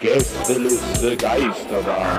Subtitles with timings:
[0.00, 2.18] Gästeliste Geisterbahn.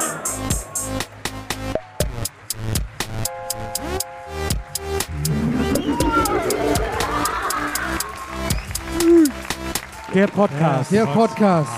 [10.13, 10.91] Der Podcast.
[10.91, 11.71] Der Podcast.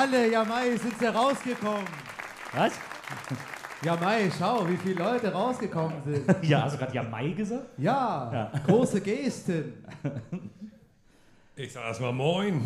[0.05, 1.83] Alle, ja Mai, sind sie rausgekommen.
[2.53, 2.73] Was?
[3.83, 6.25] Ja Mai, schau, wie viele Leute rausgekommen sind.
[6.47, 7.65] Ja, hast du gerade ja Mai gesagt?
[7.77, 8.51] Ja, Ja.
[8.67, 9.73] große Gesten.
[11.57, 12.61] Ich sag erstmal Moin.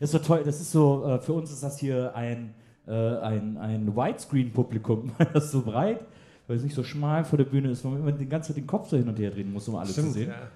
[0.00, 0.42] ist so toll.
[0.44, 2.52] Das ist so, äh, für uns ist das hier ein,
[2.88, 5.12] äh, ein, ein Widescreen-Publikum.
[5.16, 6.04] weil das so breit,
[6.48, 8.56] weil es nicht so schmal vor der Bühne ist, weil man immer die ganze Zeit
[8.56, 10.30] den Kopf so hin und her drehen muss, um alles zu sehen.
[10.30, 10.48] ja.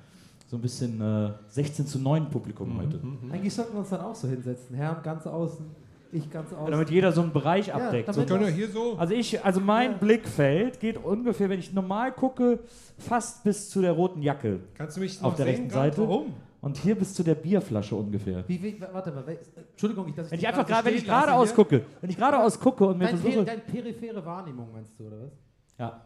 [0.46, 3.00] So ein bisschen äh, 16 zu 9 Publikum heute.
[3.32, 4.76] Eigentlich sollten wir uns dann auch so hinsetzen.
[4.76, 5.64] Herr ganz außen,
[6.12, 6.70] ich ganz außen.
[6.70, 8.08] Damit jeder so einen Bereich abdeckt.
[8.08, 8.94] damit- so, Können wir hier so?
[8.98, 9.96] also ich, also mein Ja.
[9.98, 12.60] Blickfeld geht ungefähr, wenn ich normal gucke,
[12.98, 14.60] fast bis zu der roten Jacke.
[14.74, 15.70] Kannst du mich Auf der sehen rechten?
[15.70, 16.02] Seite.
[16.02, 16.34] Warum?
[16.60, 18.44] Und hier bis zu der Bierflasche ungefähr.
[18.46, 19.38] wie, wie, warte mal, wel-
[19.72, 22.60] Entschuldigung, ich, dass ich Wenn ich einfach gerade wenn ich geradeaus gucke, wenn ich geradeaus
[22.60, 25.32] gucke und mir Dein, per, versuche, dein periphere Wahrnehmung meinst du, oder was?
[25.78, 26.00] ja,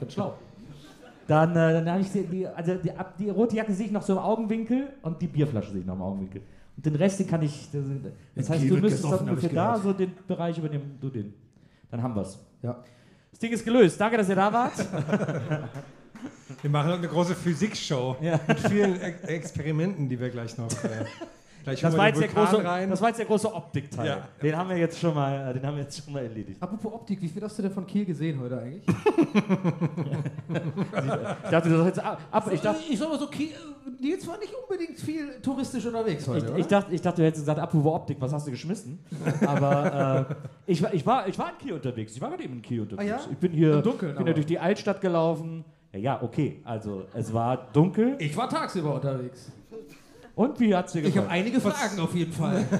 [0.00, 0.34] Bin schlau.
[1.26, 4.02] dann, äh, dann habe ich die, also die, ab- die rote Jacke sehe ich noch
[4.02, 6.42] so im Augenwinkel und die Bierflasche sehe ich noch im Augenwinkel.
[6.76, 7.82] Und den Rest, den kann ich, das,
[8.34, 11.32] das heißt, du müsstest dann ungefähr da so den Bereich übernehmen, du den.
[11.90, 12.38] Dann haben wir's.
[12.62, 12.82] Ja.
[13.30, 14.00] Das Ding ist gelöst.
[14.00, 14.72] Danke, dass ihr da wart.
[16.62, 18.40] Wir machen heute eine große Physikshow Ja.
[18.46, 20.68] mit vielen Experimenten, die wir gleich noch.
[20.84, 21.04] Äh,
[21.66, 22.88] gleich Das war, jetzt der große, rein.
[22.90, 24.06] das war jetzt der große Optikteil.
[24.06, 24.28] Ja.
[24.42, 26.62] Den haben wir jetzt schon mal, äh, den haben wir jetzt schon mal erledigt.
[26.62, 28.84] Apropos Optik, wie viel hast du denn von Kiel gesehen heute eigentlich?
[31.44, 32.20] Ich dachte, das ist jetzt ab.
[32.30, 33.50] ab ich, dachte, ich sag mal so, Kiel,
[34.00, 36.58] Nils war nicht unbedingt viel touristisch unterwegs heute, ich, oder?
[36.60, 38.98] ich, dachte, ich dachte, du hättest gesagt, apropos Optik, was hast du geschmissen?
[39.46, 40.34] Aber äh,
[40.66, 42.14] ich, war- ich, war, ich war in Kiel unterwegs.
[42.14, 43.02] Ich war gerade eben in Kiel unterwegs.
[43.12, 43.20] Ah ja?
[43.30, 44.34] Ich bin hier Dunkeln bin aber.
[44.34, 45.64] durch die Altstadt gelaufen.
[45.92, 46.60] Ja, ja, okay.
[46.64, 48.16] Also, es war dunkel.
[48.18, 49.50] Ich war tagsüber unterwegs.
[50.36, 51.30] Und wie hat's dir Ich habe gefallen?
[51.30, 52.64] einige Fragen auf jeden Fall.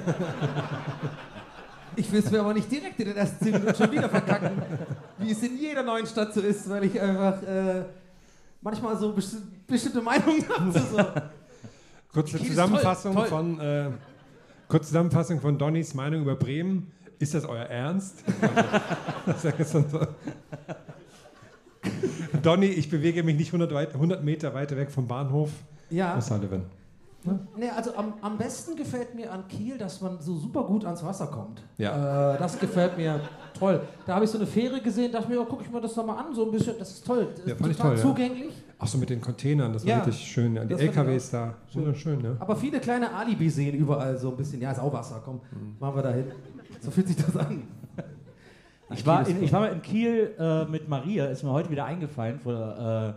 [1.99, 4.50] Ich will es mir aber nicht direkt in den ersten 10 Minuten schon wieder verkacken,
[5.17, 7.84] wie es in jeder neuen Stadt so ist, weil ich einfach äh,
[8.61, 10.78] manchmal so besti bestimmte Meinungen habe.
[10.78, 11.03] So.
[12.12, 13.31] Kurze Zusammenfassung toll, toll.
[13.31, 13.89] von äh,
[14.69, 16.93] kurze Zusammenfassung von Donnys Meinung über Bremen.
[17.19, 18.22] Ist das euer Ernst?
[22.43, 25.49] Donny, ich bewege mich nicht 100, weit, 100 Meter weiter weg vom Bahnhof.
[25.89, 26.15] Ja,
[27.27, 27.49] O'Sullivan.
[27.57, 31.05] nee, also am, am besten gefällt mir an Kiel, dass man so super gut ans
[31.05, 31.63] Wasser kommt.
[31.79, 32.35] Ja.
[32.35, 33.21] Äh, das gefällt mir
[33.59, 33.81] toll.
[34.07, 36.05] Da habe ich so eine Fähre gesehen, dachte mir, oh, guck ich mir das doch
[36.07, 37.29] mal an, so ein bisschen, das ist toll.
[37.37, 38.03] Das Ja, ist total toll, ja.
[38.03, 38.53] zugänglich.
[38.79, 40.55] Ach so, mit den Containern, das war Ja, wirklich schön.
[40.57, 40.65] Ja.
[40.65, 42.37] Die LKWs da, wunderschön, ne?
[42.39, 44.61] Aber viele kleine Alibi-Seen überall so ein bisschen.
[44.61, 45.41] Ja, ist auch Wasser, komm,
[45.81, 46.27] machen wir da hin.
[46.81, 47.63] So fühlt sich das an.
[48.95, 51.87] Ich war, in, ich war mal in Kiel äh, mit Maria, ist mir heute wieder
[51.87, 53.13] eingefallen, vor äh,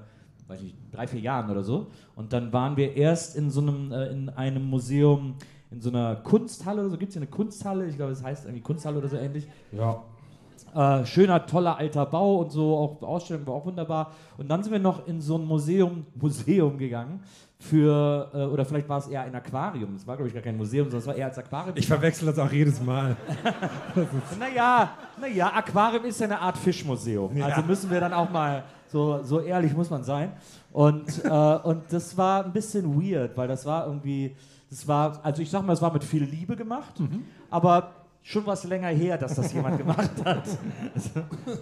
[0.49, 1.87] weiß nicht, drei, vier Jahren oder so.
[2.15, 5.35] Und dann waren wir erst in so einem, äh, in einem Museum,
[5.71, 6.97] in so einer Kunsthalle oder so.
[6.97, 7.87] Gibt es hier eine Kunsthalle?
[7.87, 9.47] Ich glaube, es heißt irgendwie Kunsthalle oder so ähnlich.
[9.71, 10.03] Ja.
[10.73, 14.11] Äh, schöner, toller alter Bau und so, auch Ausstellung war auch wunderbar.
[14.37, 17.21] Und dann sind wir noch in so ein Museum, Museum gegangen
[17.59, 19.95] für, äh, oder vielleicht war es eher ein Aquarium.
[19.95, 21.75] Es war, glaube ich, gar kein Museum, sondern es war eher als Aquarium.
[21.75, 23.15] Ich verwechsel das auch jedes Mal.
[24.39, 27.41] Naja, naja, Aquarium ist ja eine Art Fischmuseum.
[27.41, 30.33] Also müssen wir dann auch mal, so, so ehrlich muss man sein.
[30.71, 34.35] Und, äh, und das war ein bisschen weird, weil das war irgendwie,
[34.69, 36.93] das war, also ich sag mal, es war mit viel Liebe gemacht,
[37.49, 37.91] aber
[38.21, 40.43] schon was länger her, dass das jemand gemacht hat.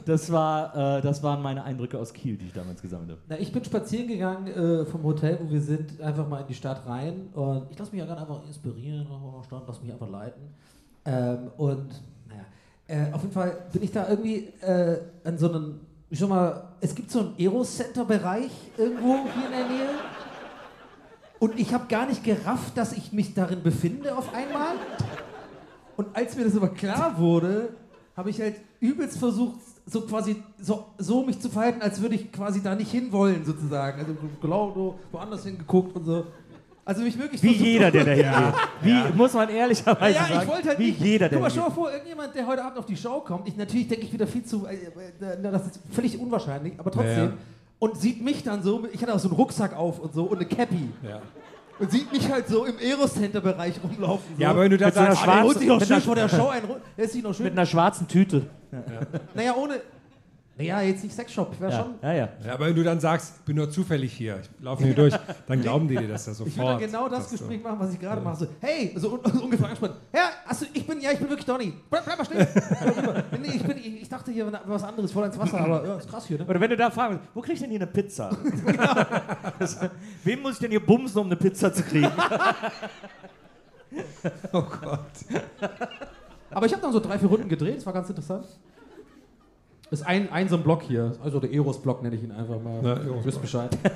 [0.05, 3.21] Das, war, äh, das waren meine Eindrücke aus Kiel, die ich damals gesammelt habe.
[3.29, 6.53] Na, ich bin spazieren gegangen äh, vom Hotel, wo wir sind, einfach mal in die
[6.53, 7.29] Stadt rein.
[7.33, 9.07] Und ich lasse mich ja gerne einfach inspirieren,
[9.45, 10.41] Stadt, lass mich einfach leiten.
[11.05, 11.87] Ähm, und
[12.27, 12.45] naja,
[12.87, 16.63] äh, auf jeden Fall bin ich da irgendwie äh, an so einem, ich sag mal,
[16.79, 19.89] es gibt so einen Aero-Center-Bereich irgendwo hier in der Nähe.
[21.39, 24.75] Und ich habe gar nicht gerafft, dass ich mich darin befinde auf einmal.
[25.97, 27.69] Und als mir das aber klar wurde,
[28.15, 32.31] habe ich halt übelst versucht, so quasi so, so mich zu verhalten, als würde ich
[32.31, 33.99] quasi da nicht hinwollen, sozusagen.
[33.99, 36.25] Also genau woanders hingeguckt und so.
[36.87, 38.53] Also mich wirklich Wie jeder, der da hingeht.
[38.81, 39.11] Wie, Ja.
[39.13, 40.39] muss man ehrlicherweise ja, sagen.
[40.41, 41.01] ich wollte halt wie nicht.
[41.01, 43.45] jeder, der Guck mal, stell mal vor, irgendjemand, der heute Abend auf die Show kommt,
[43.47, 47.17] ich, natürlich denke ich wieder viel zu, äh, äh, das ist völlig unwahrscheinlich, aber trotzdem.
[47.25, 47.33] Ja.
[47.79, 50.37] Und sieht mich dann so, ich hatte auch so einen Rucksack auf und so und
[50.37, 50.89] eine Cappy.
[51.03, 51.21] Ja.
[51.77, 54.35] Und sieht mich halt so im Aerocenter-Bereich rumlaufen.
[54.37, 54.41] So.
[54.41, 55.85] ja, aber wenn du da Mit so einer sagst, Ah, der holt schwarzen- sich noch
[55.85, 56.61] schön vor der Show ein.
[56.97, 57.43] Der ist sich noch schön.
[57.43, 58.47] Mit einer schwarzen Tüte.
[59.35, 59.81] Naja, ohne.
[60.57, 61.93] Naja, jetzt nicht Sexshop, wäre Ja, schon.
[62.01, 62.29] ja, ja.
[62.43, 65.13] ja, aber wenn du dann sagst, bin nur zufällig hier, ich laufe hier durch,
[65.47, 66.49] dann glauben die dir das ja sofort.
[66.49, 68.37] Ich will dann genau das Gespräch machen, was ich gerade mache.
[68.37, 69.95] So, hey, so, un so ungefähr angespannt.
[70.11, 71.73] Ja, hast du, ich bin, ja, ich bin wirklich Donny.
[71.91, 72.39] Bleib, bleib mal stehen.
[73.39, 76.09] nee, ich, bin, ich, ich dachte hier was anderes, voll ins Wasser, aber ja, ist
[76.09, 76.45] krass hier, ne?
[76.45, 78.35] Oder wenn du da fragst, wo krieg ich denn hier eine Pizza?
[79.59, 79.77] das,
[80.23, 82.11] wem muss ich denn hier bumsen, um eine Pizza zu kriegen?
[84.51, 84.99] Oh Gott.
[86.51, 88.45] Aber ich habe dann so drei, vier Runden gedreht, das war ganz interessant.
[89.89, 92.61] Das ist ein, ein so ein Block hier, also der Eros-Block nenne ich ihn einfach
[92.61, 92.79] mal.
[92.81, 93.25] Na, Eros-Block.
[93.25, 93.77] wisst Bescheid.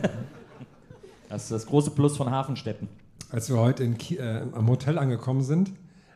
[1.29, 2.89] Das ist das große Plus von Hafenstädten.
[3.29, 5.71] Als wir heute äh, am Hotel angekommen sind,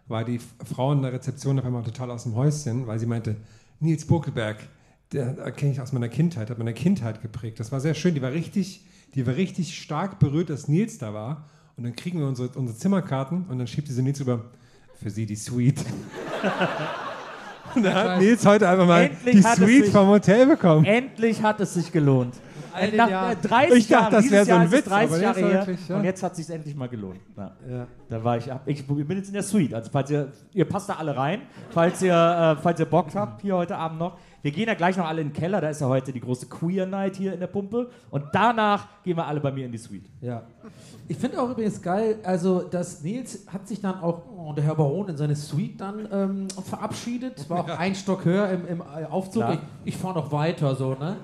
[0.10, 3.38] war die Frau in der Rezeption auf einmal total aus dem Häuschen, weil sie meinte,
[3.80, 4.58] Nils Buckelberg,
[5.14, 7.62] der kenne ich aus meiner Kindheit, hat meine Kindheit geprägt.
[7.62, 11.14] Das war sehr schön, die war richtig, die war richtig stark berührt, dass Nils da
[11.14, 11.48] war.
[11.78, 14.52] Und dann kriegen wir unsere, unsere Zimmerkarten und dann schiebt diese Nils über,
[14.96, 15.80] für sie die Suite.
[17.76, 20.46] und da hat Nils heute einfach mal Endlich die hat es Suite sich- vom Hotel
[20.48, 20.86] bekommen.
[20.86, 22.36] Endlich hat es sich gelohnt.
[22.78, 23.32] Den Nach Jahren.
[23.32, 24.98] äh, 30 Ich dachte, Jahren, das dieses wäre so Jahr ein ist es Witz, aber
[25.00, 25.96] 30 der Jahre her wirklich, ja.
[25.96, 27.20] und jetzt hat es sich endlich mal gelohnt.
[27.38, 27.52] Ja.
[27.70, 27.88] Ja.
[28.10, 29.74] Da war ich, ab- ich bin jetzt in der Suite.
[29.74, 33.42] Also falls ihr, ihr passt da alle rein, falls ihr, äh, falls ihr Bock habt,
[33.44, 34.18] hier heute Abend noch.
[34.46, 36.46] Wir gehen ja gleich noch alle in den Keller, da ist ja heute die große
[36.46, 37.90] Queer Night hier in der Pumpe.
[38.12, 40.06] Und danach gehen wir alle bei mir in die Suite.
[40.22, 40.44] Ja.
[41.08, 44.76] Ich finde auch übrigens geil, also dass Nils hat sich dann auch, oh, der Herr
[44.76, 47.50] Baron, in seine Suite dann ähm, verabschiedet.
[47.50, 49.42] War auch ein Stock höher im, im äh, Aufzug.
[49.46, 49.54] Klar.
[49.84, 51.18] Ich, ich fahre noch weiter so, ne?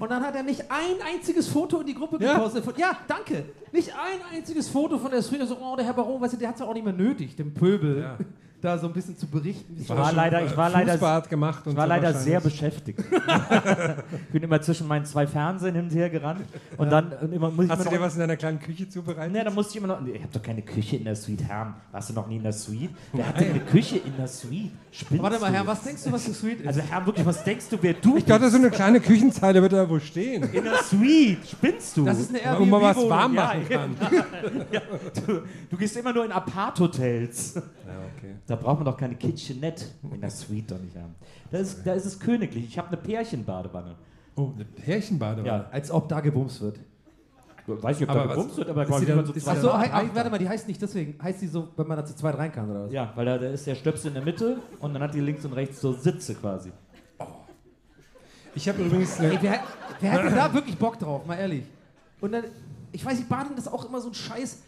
[0.00, 2.34] Und dann hat er nicht ein einziges Foto in die Gruppe Ja.
[2.34, 2.64] gepostet.
[2.64, 3.44] Von, ja, danke.
[3.70, 5.46] Nicht ein einziges Foto von der Suite.
[5.46, 7.36] So, oh, der Herr Baron, weißt du, der hat es ja auch nicht mehr nötig,
[7.36, 8.18] dem Pöbel, Ja.
[8.60, 9.74] Da so ein bisschen zu berichten.
[9.76, 10.12] wie es Ich war war.
[10.12, 12.98] leider, ich war leider, gemacht und ich war so leider sehr beschäftigt.
[12.98, 16.40] ich bin immer zwischen meinen zwei Fernsehen hin und her gerannt.
[16.76, 18.58] Und dann und immer muss ich Hast immer du noch, dir was in deiner kleinen
[18.58, 19.32] Küche zubereitet?
[19.32, 20.04] Ne, da musste ich immer noch.
[20.06, 21.74] Ich hab doch keine Küche in der Suite, Herr.
[21.92, 22.90] Warst du noch nie in der Suite?
[23.12, 24.72] Wer hat denn eine Küche in der Suite?
[24.90, 25.56] Spinnst Warte mal, du?
[25.56, 26.66] Herr, was denkst du, was die Suite ist?
[26.66, 29.72] Also, Herr, wirklich, was denkst du, wer du Ich dachte, so eine kleine Küchenzeile wird
[29.72, 30.42] da wo stehen.
[30.52, 31.46] in der Suite?
[31.48, 32.04] Spinnst du?
[32.04, 33.96] das ist eine Wo man was warm ja, machen kann.
[35.26, 37.54] du, du gehst immer nur in Apart-Hotels.
[37.54, 37.62] Ja,
[38.16, 38.34] okay.
[38.48, 41.14] Da braucht man doch keine Kitchenette in der Suite doch nicht haben.
[41.50, 42.64] Da ist, da ist es königlich.
[42.64, 43.94] Ich habe eine Pärchenbadewanne.
[44.34, 45.46] Oh, eine Härchenbadewanne.
[45.46, 46.80] Ja, Als ob da gebumst wird.
[47.66, 50.30] weiß nicht, ob Aber da gebumst wird, aber quasi dann- so zwei Achso, hei- warte
[50.30, 51.22] mal, die heißt nicht deswegen.
[51.22, 52.92] Heißt die so, wenn man da zu zweit rein kann, oder was?
[52.92, 55.44] Ja, weil da, da ist der Stöpsel in der Mitte und dann hat die links
[55.44, 56.72] und rechts so Sitze quasi.
[58.54, 59.60] Ich habe übrigens Ey, wer,
[60.00, 61.64] wer hat denn da wirklich Bock drauf, mal ehrlich?
[62.20, 62.44] Und dann,
[62.92, 64.62] ich weiß nicht, Baden ist auch immer so ein Scheiß.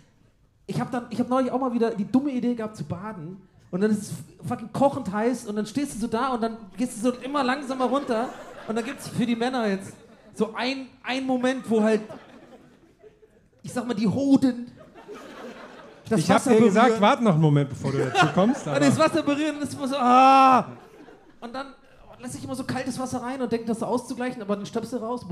[0.66, 3.38] Ich habe dann, ich habe neulich auch mal wieder die dumme Idee gehabt zu baden.
[3.70, 4.12] Und dann ist es
[4.46, 7.44] fucking kochend heiß und dann stehst du so da und dann gehst du so immer
[7.44, 8.28] langsamer runter.
[8.66, 9.92] Und dann gibt es für die Männer jetzt
[10.34, 12.02] so ein, ein Moment, wo halt,
[13.62, 14.72] ich sag mal, die Hoden
[16.10, 16.74] das ich habe Wasser dir berühren.
[16.74, 18.62] gesagt, warte noch einen Moment, bevor du dazu kommst.
[18.66, 20.66] Und Aber das Wasser berühren und immer so, ah!
[21.40, 21.66] Und dann
[22.20, 24.96] lässt sich immer so kaltes Wasser rein und denkt, das auszugleichen, aber dann stöpst du
[24.98, 25.24] raus.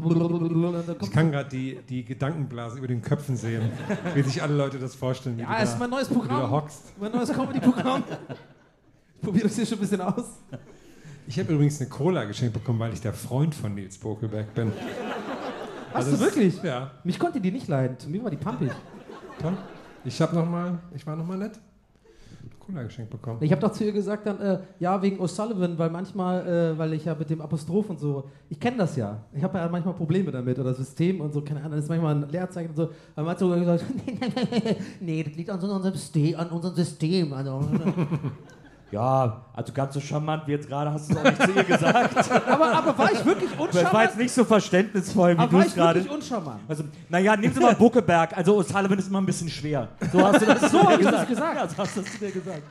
[1.00, 3.71] Ich kann gerade die, die Gedankenblase über den Köpfen sehen,
[4.14, 5.38] wie sich alle Leute das vorstellen.
[5.38, 6.50] Ja, es ist mein neues wie du Programm.
[6.50, 6.99] hockst.
[7.00, 8.02] Mein neues Comedy-Programm.
[9.16, 10.25] Ich probiere das hier schon ein bisschen aus.
[11.26, 14.73] Ich habe übrigens eine Cola geschenkt bekommen, weil ich der Freund von Nils Bokelberg bin.
[15.92, 16.62] Hast Also du wirklich?
[16.62, 17.99] Ja, Mich konnte die nicht leiden.
[17.99, 18.71] Zu mir war die pumpig.
[19.40, 19.57] toll.
[20.04, 21.59] Ich habe noch mal, ich war noch mal nett.
[22.68, 23.38] Cola geschenkt bekommen.
[23.42, 26.92] Ich habe doch zu ihr gesagt dann, äh, ja, wegen O'Sullivan, weil manchmal, äh, weil
[26.92, 29.25] ich ja mit dem Apostroph und so, ich kenne das ja.
[29.32, 32.14] Ich habe ja manchmal Probleme damit oder System und so, keine Ahnung, das ist manchmal
[32.16, 32.82] ein Leerzeichen und so.
[33.14, 33.84] Aber man hat sogar gesagt,
[35.00, 37.32] nee, das liegt an so unserem System, an unserem System.
[37.32, 37.58] Also,
[38.90, 41.64] Ja, also ganz so charmant wie jetzt gerade hast du es auch nicht zu ihr
[41.64, 42.30] gesagt.
[42.49, 44.04] aber, aber war ich wirklich Das war uncharmant?
[44.04, 45.99] jetzt nicht so verständnisvoll, wie Aber du war es ich gerade.
[46.00, 46.61] wirklich uncharmant?
[46.66, 48.35] Also, naja, nehmen Sie mal Buckeberg.
[48.37, 49.88] Also O'Sullivan ist immer ein bisschen schwer.
[50.11, 51.57] So hast du das, So dir ich das gesagt.
[51.57, 52.62] Ja, so hast du das zu dir gesagt.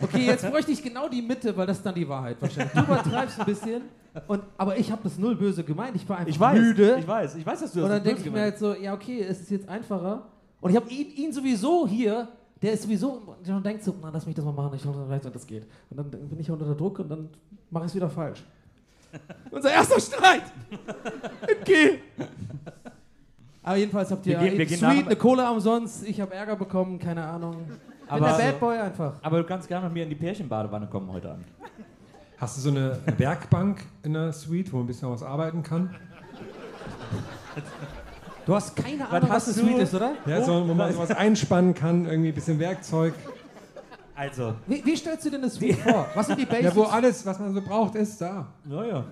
[0.00, 2.72] Okay, jetzt bräuchte ich genau die Mitte, weil das ist dann die Wahrheit wahrscheinlich.
[2.72, 3.82] Du übertreibst ein bisschen,
[4.26, 5.94] und, aber ich habe das null böse gemeint.
[5.94, 6.96] Ich war einfach Ich weiß, müde.
[6.98, 8.78] ich weiß, ich weiß, dass du das und dann denke ich böse mir gemeint halt
[8.78, 10.26] so, ja okay, es ist jetzt einfacher.
[10.60, 12.26] Und ich habe ihn, ihn sowieso hier,
[12.62, 15.04] der ist sowieso, der schon denkt so, na lass mich das mal machen, ich hoffe,
[15.06, 15.66] vielleicht das geht.
[15.90, 17.28] Und dann bin ich unter Druck und dann
[17.70, 18.42] mache ich es wieder falsch.
[19.50, 20.42] Unser erster Streit!
[21.58, 21.98] In Kiel!
[23.62, 26.56] Aber jedenfalls habt ihr Wir gehen- wir gehen Sweet, eine Cola umsonst, ich habe Ärger
[26.56, 27.56] bekommen, keine Ahnung.
[27.66, 27.76] Bin
[28.08, 29.14] Aber- der Bad Boy einfach.
[29.22, 31.46] Aber du kannst gerne mit mir in die Pärchenbadewanne kommen heute Abend.
[32.38, 35.94] Hast du so eine Werkbank in der Suite, wo man ein bisschen was arbeiten kann?
[38.44, 39.54] Du hast keine Ahnung, was, das?
[39.54, 40.12] Sweet ist, oder?
[40.26, 43.14] Ja, so, wo man sowas einspannen kann, irgendwie ein bisschen Werkzeug.
[44.14, 46.08] Also, Wie, wie stellst du denn das Sweet vor?
[46.14, 46.74] Was sind die Basics?
[46.74, 48.46] Ja, wo alles, was man so braucht, ist da.
[48.64, 49.04] naja.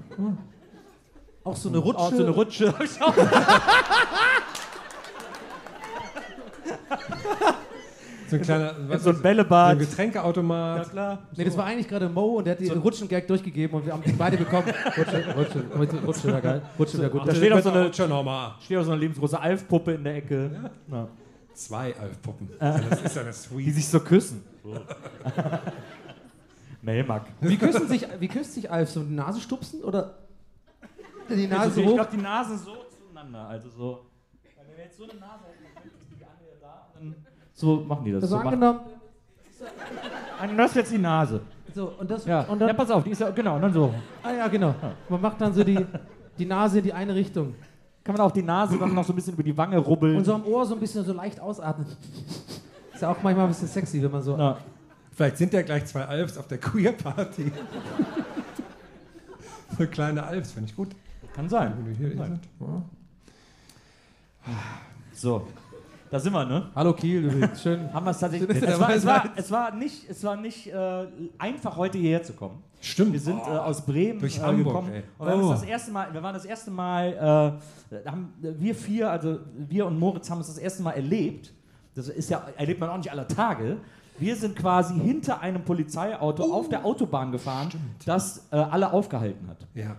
[1.45, 1.99] auch so eine Rutsche?
[1.99, 2.75] Auch so eine Rutsche.
[8.31, 9.77] So ein kleiner was so ein ist- Bällebad.
[9.79, 10.91] So ein Getränkeautomat.
[10.91, 11.19] klar.
[11.37, 14.03] Nee, das war eigentlich gerade Mo und der hat die Rutschengag durchgegeben und wir haben
[14.05, 14.67] die beide bekommen.
[14.97, 16.63] Rutsche, Rutsche, Rutsche, Rutsche wäre geil.
[16.79, 17.27] Rutsche wäre gut.
[17.27, 18.53] Da steht auch so eine, schon nochmal.
[18.65, 21.09] steht auch so eine lebensgroße Alf-Puppe in der Ecke, ja.
[21.55, 22.49] Zwei Alfpuppen.
[22.59, 23.75] Das ist ja eine die Suite.
[23.75, 24.43] sich so küssen.
[26.81, 27.27] Melmack.
[27.41, 28.89] Wie küssen sich, wie küsst sich Alf?
[28.91, 30.15] So die Nase stupsen oder
[31.29, 33.47] die Nase Also, so ich glaube, die Nase so zueinander.
[33.47, 34.07] Also so.
[34.57, 37.30] Wenn wir jetzt so eine Nase hätten, dann könnte die andere da und dann
[37.61, 38.23] so machen die das.
[38.23, 38.81] Also so angenommen.
[40.43, 41.41] Und das ist jetzt die Nase.
[41.75, 42.41] So, und das, Ja.
[42.43, 43.95] und dann, ja, pass auf, die ist ja, genau, und dann so.
[44.23, 44.75] ah ja, genau.
[45.09, 45.79] Man macht dann so die,
[46.39, 47.55] die Nase in die eine Richtung.
[48.03, 50.17] Kann man auch die Nase dann noch so ein bisschen über die Wange rubbeln.
[50.17, 51.87] Und so am Ohr so ein bisschen so leicht ausatmen.
[52.95, 54.37] Ist ja auch manchmal ein bisschen sexy, wenn man so.
[54.37, 54.57] Ja.
[55.13, 57.53] Vielleicht sind ja gleich zwei Alfs auf der Queer-Party.
[59.79, 60.89] so kleine Alfs, finde ich gut.
[61.35, 61.75] Kann sein.
[61.77, 62.41] Wenn du hier Kann sein.
[64.47, 64.53] Ja.
[65.13, 65.47] So.
[66.11, 66.71] Da sind wir, ne?
[66.75, 67.63] Hallo Kiel übrigens.
[67.63, 67.93] Schön.
[67.93, 68.59] Haben wir es tatsächlich.
[68.59, 71.07] Schön, Es war, es war, es war nicht, es war nicht äh,
[71.39, 72.63] einfach, heute hierher zu kommen.
[72.81, 73.13] Stimmt.
[73.13, 74.93] Wir sind äh, aus Bremen Durch äh, Hamburg, gekommen.
[74.93, 75.03] ey.
[75.19, 75.51] Und wir, Oh.
[75.51, 77.61] das erste Mal, wir waren das erste Mal,
[77.95, 81.53] äh, haben wir vier, also wir und Moritz haben es das erste Mal erlebt.
[81.95, 83.77] Das ist ja, erlebt man auch nicht aller Tage.
[84.19, 86.55] Wir sind quasi hinter einem Polizeiauto Oh.
[86.55, 87.69] auf der Autobahn gefahren,
[88.05, 89.59] das äh, alle aufgehalten hat.
[89.75, 89.97] Ja.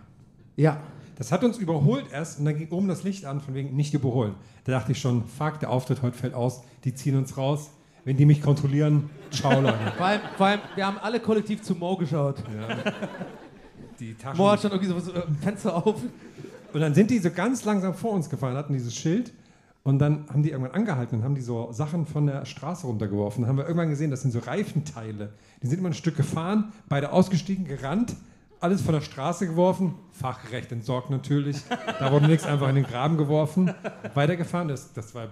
[0.57, 0.77] Ja.
[1.15, 3.93] Das hat uns überholt erst und dann ging oben das Licht an, von wegen nicht
[3.93, 4.35] überholen.
[4.63, 7.71] Da dachte ich schon, fuck, der Auftritt heute fällt aus, die ziehen uns raus.
[8.03, 9.77] Wenn die mich kontrollieren, ciao Leute.
[9.97, 12.37] Vor allem, vor allem, wir haben alle kollektiv zu Mo geschaut.
[13.99, 14.37] Die Taschen.
[14.37, 15.97] Mo hat schon irgendwie so, äh, Fenster auf.
[16.73, 19.31] Und dann sind die so ganz langsam vor uns gefahren, hatten dieses Schild.
[19.83, 23.41] Und dann haben die irgendwann angehalten und haben die so Sachen von der Straße runtergeworfen.
[23.41, 25.33] Dann haben wir irgendwann gesehen, das sind so Reifenteile.
[25.61, 28.15] Die sind immer ein Stück gefahren, beide ausgestiegen, gerannt,
[28.61, 31.57] alles von der Straße geworfen, fachgerecht entsorgt natürlich.
[31.99, 33.73] Da wurde nichts einfach in den Graben geworfen.
[34.13, 35.27] Weitergefahren, das, das war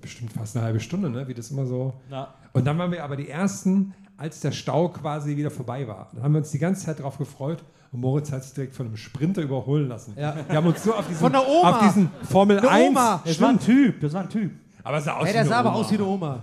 [0.00, 1.26] bestimmt fast eine halbe Stunde, ne?
[1.28, 1.94] wie das immer so.
[2.10, 6.08] Na, Und dann waren wir aber die Ersten, als der Stau quasi wieder vorbei war.
[6.12, 8.86] Dann haben wir uns die ganze Zeit darauf gefreut und Moritz hat sich direkt von
[8.86, 10.14] einem Sprinter überholen lassen.
[10.18, 10.34] Ja.
[10.48, 11.70] Wir haben uns so auf diesen, Von der Oma.
[11.70, 12.88] Auf diesen Formel Eine 1.
[12.90, 13.22] Oma.
[13.24, 14.52] das war ein Typ, das war ein Typ.
[14.82, 15.78] Aber es sah aus Hey, wie der eine sah aber Oma.
[15.78, 16.40] aus wie eine Oma.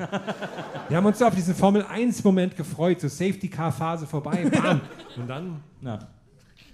[0.90, 4.46] Wir haben uns so auf diesen Formel 1 Moment gefreut, so Safety Car Phase vorbei,
[4.52, 4.82] bam.
[5.18, 6.00] und dann Na.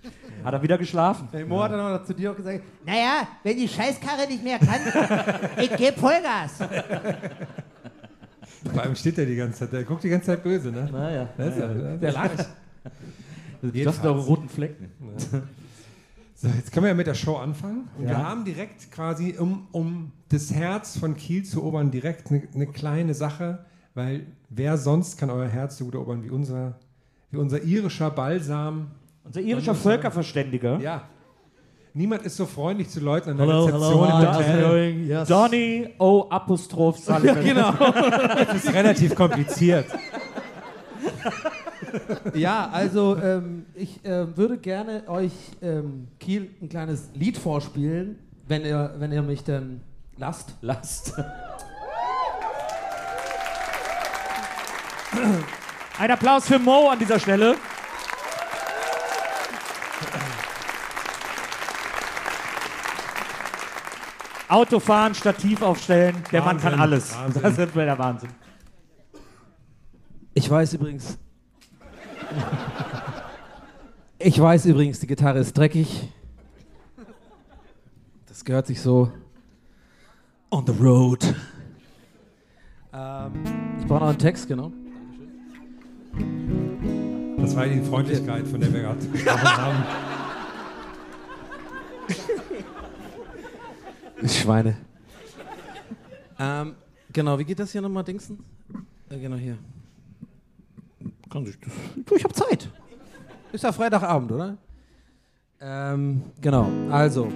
[0.44, 1.28] Hat er wieder geschlafen.
[1.32, 4.60] Hey, Mo hat dann auch zu dir auch gesagt, Naja, wenn die Scheißkarre nicht mehr
[4.60, 6.54] kann, ich gebe Vollgas.
[8.74, 10.90] vor allem steht er die ganze Zeit, der guckt die ganze Zeit böse, ne?
[10.92, 11.30] Naja.
[11.38, 12.38] Das ja, der lacht.
[13.62, 14.92] Das sind doch roten Flecken.
[16.36, 17.90] So, jetzt können wir ja mit der Show anfangen.
[17.98, 18.24] Und Wir Ja.
[18.24, 23.14] haben direkt quasi, um, um das Herz von Kiel zu erobern, direkt eine eine kleine
[23.14, 26.80] Sache, weil wer sonst kann euer Herz so gut erobern wie unser,
[27.32, 28.92] wie unser irischer Balsam.
[29.30, 30.80] Unser irischer Völkerverständiger.
[30.80, 31.04] Ja.
[31.94, 35.08] Niemand ist so freundlich zu Leuten an der Hello, Rezeption hello, im Hotel.
[35.08, 35.28] Yes.
[35.28, 36.26] Donny O.
[36.30, 37.44] Apostroph Sullivan.
[37.44, 37.72] genau.
[37.80, 39.86] Das ist relativ kompliziert.
[42.34, 45.32] Ja, also ähm, ich ähm, würde gerne euch
[45.62, 48.18] ähm, Kiel ein kleines Lied vorspielen,
[48.48, 49.82] wenn ihr, wenn ihr mich dann
[50.18, 50.56] lasst.
[50.62, 51.14] Last.
[56.00, 57.56] Ein Applaus für Mo an dieser Stelle.
[64.50, 67.16] Autofahren, Stativ aufstellen, der Mann kann Wahnsinn, alles.
[67.16, 67.42] Wahnsinn.
[67.44, 68.30] Das ist der Wahnsinn.
[70.34, 71.18] Ich weiß übrigens.
[74.18, 76.10] Ich weiß übrigens, die Gitarre ist dreckig.
[78.28, 79.12] Das gehört sich so.
[80.50, 81.24] On the road.
[82.92, 83.32] Ähm,
[83.80, 84.72] ich brauche noch einen Text, genau.
[87.38, 90.09] Das war die Freundlichkeit, von der wir gerade gesprochen haben.
[94.28, 94.78] Schweine.
[96.38, 96.76] Ähm,
[97.12, 98.44] genau, wie geht das hier nochmal, Dingsen?
[99.10, 99.58] Äh, genau hier.
[101.30, 101.72] Kann sich das.
[102.06, 102.70] Du, ich hab Zeit.
[103.52, 104.58] Ist ja Freitagabend, oder?
[105.62, 106.70] Ähm, genau.
[106.90, 107.28] Also.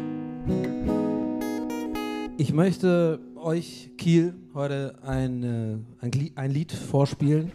[2.38, 7.52] Ich möchte euch, Kiel, heute ein, äh, ein, ein Lied vorspielen.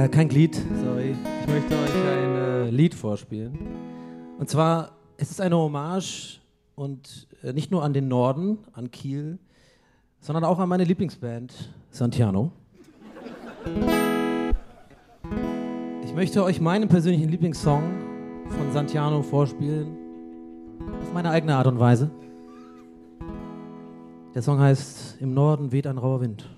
[0.00, 1.14] Äh, kein Glied, sorry.
[1.42, 3.58] Ich möchte euch ein äh, Lied vorspielen.
[4.38, 6.40] Und zwar, es ist eine Hommage
[6.74, 9.38] und äh, nicht nur an den Norden, an Kiel,
[10.20, 11.52] sondern auch an meine Lieblingsband,
[11.90, 12.50] Santiano.
[16.02, 17.82] Ich möchte euch meinen persönlichen Lieblingssong
[18.48, 19.98] von Santiano vorspielen,
[21.02, 22.10] auf meine eigene Art und Weise.
[24.34, 26.48] Der Song heißt Im Norden weht ein rauer Wind.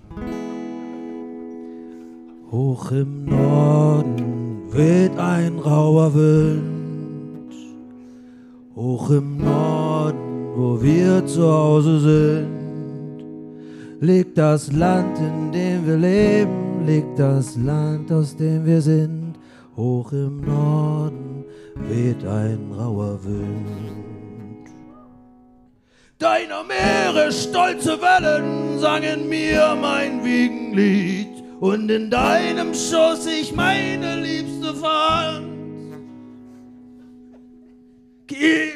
[2.53, 7.51] Hoch im Norden weht ein rauer Wind.
[8.75, 13.25] Hoch im Norden, wo wir zu Hause sind,
[14.01, 19.33] liegt das Land, in dem wir leben, liegt das Land, aus dem wir sind.
[19.75, 21.45] Hoch im Norden
[21.89, 24.69] weht ein rauer Wind.
[26.19, 31.32] Deiner Meere stolze Wellen sangen mir mein Wiegenlied
[31.63, 35.47] und in deinem Schoß ich meine Liebste fand.
[38.27, 38.73] Kiel.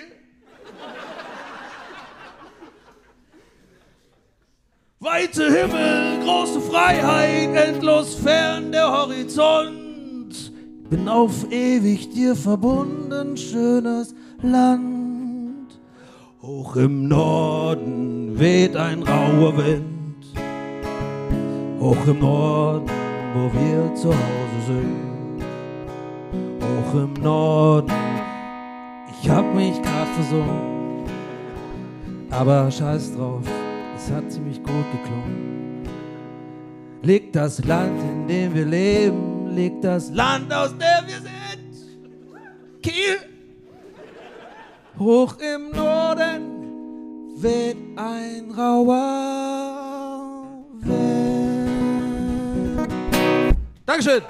[5.01, 10.53] Weite Himmel, große Freiheit, endlos fern der Horizont.
[10.89, 15.77] Bin auf ewig dir verbunden, schönes Land.
[16.41, 19.96] Hoch im Norden weht ein rauer Wind.
[21.79, 22.89] Hoch im Norden,
[23.33, 25.43] wo wir zu Hause sind.
[26.61, 27.91] Hoch im Norden,
[29.11, 31.05] ich hab mich grad versungen.
[32.31, 33.43] Aber scheiß drauf,
[33.95, 35.83] es hat ziemlich gut geklungen.
[37.03, 41.37] Liegt das Land, in dem wir leben, liegt das Land, aus dem wir sind.
[42.81, 43.17] Kiel.
[44.97, 46.57] Hoch im Norden
[47.39, 48.97] weht ein rauer
[50.81, 51.36] Wind.
[53.87, 54.21] Dankeschön.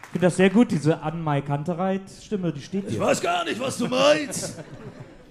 [0.00, 3.00] Ich finde das sehr gut, diese Anmai Kantereit-Stimme, die steht hier.
[3.00, 4.62] weiß gar nicht, was du meinst.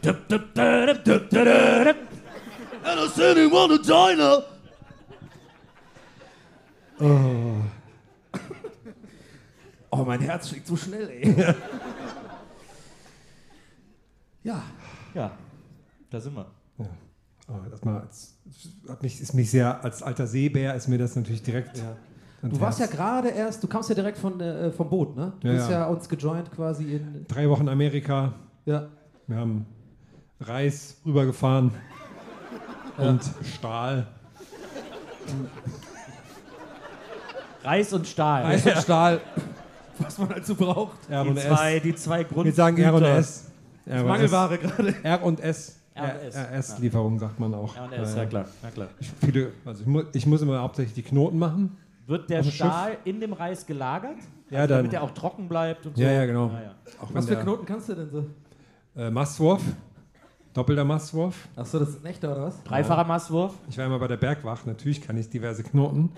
[2.90, 4.44] And I'm sitting on a diner.
[9.92, 10.04] Oh.
[10.06, 11.36] mein Herz schlägt so schnell, ey.
[14.44, 14.64] ja.
[15.14, 15.32] Ja,
[16.10, 16.46] da sind wir.
[17.50, 18.38] Oh, das mal, als,
[18.90, 21.78] hat mich, ist mich sehr, als alter Seebär ist mir das natürlich direkt.
[21.78, 21.96] Ja.
[22.48, 25.34] Du warst ja gerade erst, du kamst ja direkt von, äh, vom Boot, ne?
[25.40, 25.80] Du Ja, bist ja.
[25.80, 27.26] ja uns gejoint quasi in.
[27.28, 28.34] Drei Wochen Amerika,
[28.66, 28.88] Ja.
[29.28, 29.66] wir haben
[30.40, 31.72] Reis rübergefahren
[32.98, 33.22] und
[33.56, 34.08] Stahl.
[37.64, 38.46] Reis und Stahl.
[38.46, 39.22] Eis und Stahl.
[40.00, 40.98] Was man dazu braucht.
[41.10, 41.84] R die, und zwei, S.
[41.84, 42.46] die zwei Grund.
[42.46, 43.52] Wir sagen R und S.
[43.86, 44.90] R und Mangelware gerade.
[44.90, 44.96] S.
[45.04, 45.80] R und S.
[45.96, 46.36] R&S.
[46.36, 47.76] RS-Lieferung sagt man auch.
[47.76, 48.88] Ja, und S, ja klar, ja klar.
[49.00, 51.76] Ich, viele, also ich, mu ich muss immer hauptsächlich die Knoten machen.
[52.06, 54.18] Wird der Stahl in dem Reis gelagert?
[54.50, 54.78] Ja, Also dann.
[54.80, 56.02] Damit der auch trocken bleibt und so?
[56.02, 56.48] Ja, ja, genau.
[56.48, 56.76] Ah, ja.
[57.12, 58.26] Was für Knoten kannst du denn so?
[58.96, 59.62] Äh, Mastwurf.
[60.58, 61.48] Doppelter Mastwurf.
[61.56, 62.64] Achso, das ist ein echter oder was?
[62.64, 63.54] Dreifacher Masswurf?
[63.70, 66.10] Ich war immer bei der Bergwacht, natürlich kann ich diverse Knoten.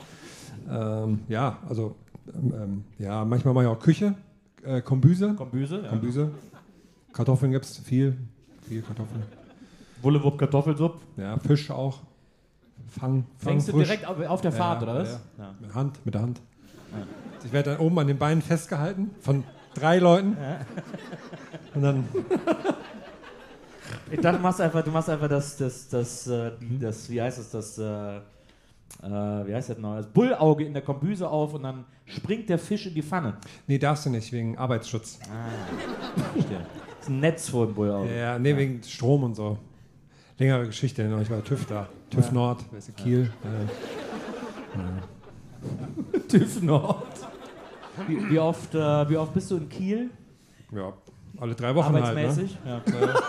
[0.72, 1.98] Ähm, ja, also
[2.34, 4.16] ähm, ja, manchmal mache ich auch Küche,
[4.64, 5.34] äh, Kombüse.
[5.34, 5.82] Kombüse?
[5.84, 5.90] Ja.
[5.90, 6.32] Kombüse.
[7.12, 8.16] Kartoffeln gibt es viel,
[8.66, 9.24] viel Kartoffeln.
[10.02, 11.02] Wullewupp, Kartoffelsupp.
[11.18, 12.00] Ja, Fisch auch.
[12.88, 13.88] Fang, Fang Fängst du frisch.
[13.90, 15.20] direkt auf, auf der Fahrt, Ja, oder was?
[15.38, 15.44] ja.
[15.44, 15.56] Ja.
[15.60, 16.42] Mit Hand, mit der Hand.
[17.44, 20.38] Ich werde dann oben an den Beinen festgehalten von drei Leuten.
[21.76, 22.08] Und dann,
[24.12, 27.40] Ich dachte, du machst einfach, du machst einfach das, das, das, äh, das wie heißt
[27.40, 28.22] es, das, äh, äh,
[29.02, 32.86] wie heißt das noch, das Bullauge in der Kombüse auf und dann springt der Fisch
[32.88, 33.36] in die Pfanne.
[33.68, 35.20] nee, darfst du nicht, wegen Arbeitsschutz.
[36.34, 36.60] Verstehe.
[36.60, 38.16] Das ist ein Netz vor dem Bullauge.
[38.16, 39.58] Ja, nee, wegen Strom und so.
[40.38, 41.22] Längere Geschichte, noch.
[41.22, 41.90] ich war TÜV da.
[42.10, 43.30] TÜV Nord, wer ist Kiel.
[43.44, 43.66] Äh,
[46.28, 47.06] TÜV Nord.
[48.08, 50.10] Wie, wie, oft, äh, wie oft bist du in Kiel?
[50.72, 50.94] ja,
[51.40, 52.04] alle drei Wochen halt.
[52.04, 52.10] Ne?
[52.10, 52.58] Arbeitsmäßig?
[52.66, 52.82] Ja.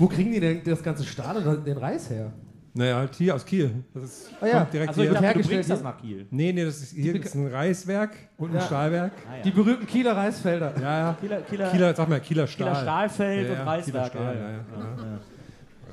[0.00, 2.32] Wo kriegen die denn das ganze Stahl und den Reis her?
[2.72, 3.84] Naja, halt hier aus Kiel.
[3.94, 4.58] Das ist, Ah ja.
[4.60, 5.12] kommt direkt Also ich hier.
[5.14, 5.88] dachte, du hergestellt bringst das hier?
[5.88, 6.26] nach Kiel.
[6.30, 8.60] Nee, nee, das ist, hier ist ein Reiswerk und ein Ja.
[8.62, 9.12] Stahlwerk.
[9.44, 10.72] Die berühmten Kieler Reisfelder.
[10.80, 11.16] Ja, ja.
[11.20, 12.68] Kieler, Kieler, Kieler, sag mal, Kieler Stahl.
[12.68, 14.06] Kieler Stahlfeld ja, und ja, Reiswerk.
[14.12, 14.48] Stahl, ja, ja, ja.
[14.48, 15.18] ja, ja.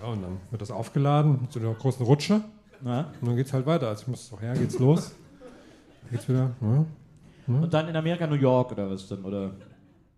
[0.03, 2.41] Ja, und dann wird das aufgeladen mit so einer großen Rutsche.
[2.85, 3.11] Ja.
[3.21, 3.87] Und dann geht's halt weiter.
[3.89, 5.15] Also ich muss doch her, geht's los.
[6.11, 6.51] Geht's wieder.
[6.61, 6.85] Ja.
[7.47, 9.23] Und dann in Amerika New York oder was dann?
[9.25, 9.51] Oder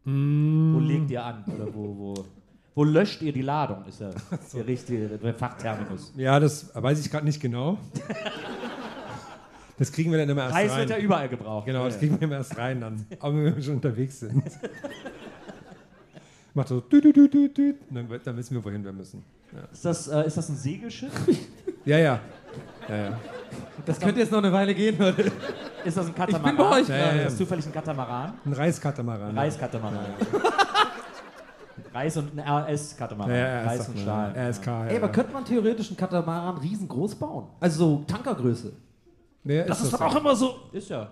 [0.03, 0.73] Mm.
[0.75, 1.43] wo legt ihr an?
[1.47, 2.25] Oder wo, wo,
[2.79, 3.83] wo löscht ihr die Ladung?
[3.89, 4.09] Ist ja
[4.53, 6.13] der richtige der Fachterminus.
[6.15, 7.77] ja, das weiß ich gerade nicht genau.
[9.77, 10.79] Das kriegen wir dann immer erst Reis rein.
[10.79, 11.65] wird ja überall gebraucht.
[11.65, 11.99] Genau, das ja.
[11.99, 13.05] kriegen wir immer erst rein dann.
[13.19, 14.43] Aber wenn wir schon unterwegs sind.
[16.53, 19.23] Macht so dü, dü, dü, dü, dü, dann, dann wissen wir, wohin wir müssen.
[19.71, 21.11] Ist das, äh, ist das ein Segelschiff?
[21.85, 22.19] Ja, ja.
[22.87, 23.19] Ja, ja.
[23.85, 25.31] Das könnte jetzt noch eine Weile gehen, Leute.
[25.85, 26.55] Ist das ein Katamaran?
[26.55, 27.11] bin bei euch Ja, ja, ja.
[27.21, 28.33] Ist das zufällig ein Katamaran?
[28.45, 29.37] Ein Reiskatamaran.
[29.37, 30.05] Reiskatamaran.
[31.93, 33.31] Reis und ein RS-Katamaran.
[33.31, 34.33] Ja, ja, ja, Reis und man, Stahl.
[34.35, 34.49] ja.
[34.49, 34.85] RSK, ja.
[34.87, 37.47] Ey, aber könnte man theoretisch einen Katamaran riesengroß bauen?
[37.59, 38.73] Also so Tankergröße.
[39.43, 39.97] Nee, Das ist so.
[39.97, 41.09] doch auch immer so, Ist ja.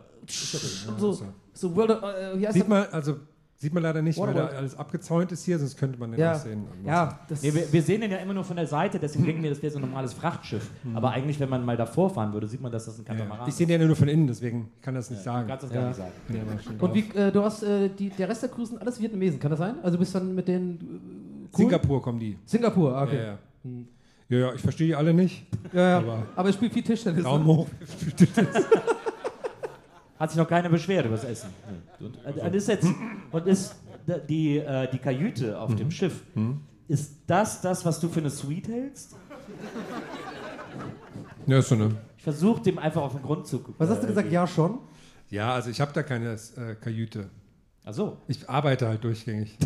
[0.98, 1.18] so,
[1.54, 2.70] so World of, äh, wie heißt Sieht das?
[2.70, 3.16] man, also
[3.60, 4.56] sieht man leider nicht, weil da Waterworld.
[4.58, 6.68] alles abgezäunt ist hier, sonst könnte man den Ja, auch sehen.
[6.86, 9.42] ja, das Nee, wir, wir sehen den ja immer nur von der Seite, deswegen denken
[9.44, 10.70] wir, das wäre so ein normales Frachtschiff.
[10.94, 13.14] Aber eigentlich, wenn man mal davor fahren würde, sieht man, dass das ein ja.
[13.16, 15.48] Katamaran Ich sehe den ja nur von innen, deswegen kann das nicht Du sagen.
[15.48, 15.82] kannst das Ja.
[15.82, 16.12] gar nicht sagen.
[16.30, 19.40] Ja, Und wie, äh, du hast, äh, die, der Rest der Crew sind alles Vietnamesen,
[19.40, 19.76] kann das sein?
[19.82, 21.50] Also bist dann mit den äh, cool?
[21.58, 22.38] Singapur kommen die.
[22.46, 23.18] Singapur, Ja, okay.
[23.18, 23.38] ja.
[24.30, 25.48] ja, ja, ich verstehe die alle nicht.
[25.74, 25.98] Ja, ja.
[25.98, 27.24] Aber- Aber, es spielt viel Tischtennis.
[27.24, 27.54] Daumen ne?
[27.56, 27.68] hoch.
[30.20, 31.50] Hat sich noch keiner beschwert über das Essen.
[32.00, 32.88] Und, äh, und ist jetzt,
[33.32, 33.76] und ist
[34.28, 36.24] die, äh, die Kajüte auf dem Schiff,
[36.88, 39.16] ist das das, was du für eine Suite hältst?
[41.46, 41.96] Ja, ist so eine.
[42.18, 43.76] Ich versuche dem einfach auf den Grund zu gucken.
[43.78, 44.32] Was hast du gesagt?
[44.32, 44.80] Ja, schon.
[45.30, 47.30] Ja, also ich habe da keine äh, Kajüte.
[47.86, 48.18] Achso.
[48.28, 49.58] Ich arbeite halt durchgängig.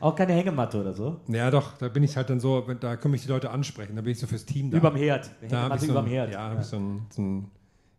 [0.00, 1.20] Auch keine Hängematte oder so?
[1.28, 4.02] Ja, doch, da bin ich halt dann so, da können mich die Leute ansprechen, da
[4.02, 4.76] bin ich so fürs Team da.
[4.76, 5.30] Überm Herd.
[5.48, 6.32] da ich so überm Herd.
[6.32, 7.50] Ja, habe ich so ein, so, ein,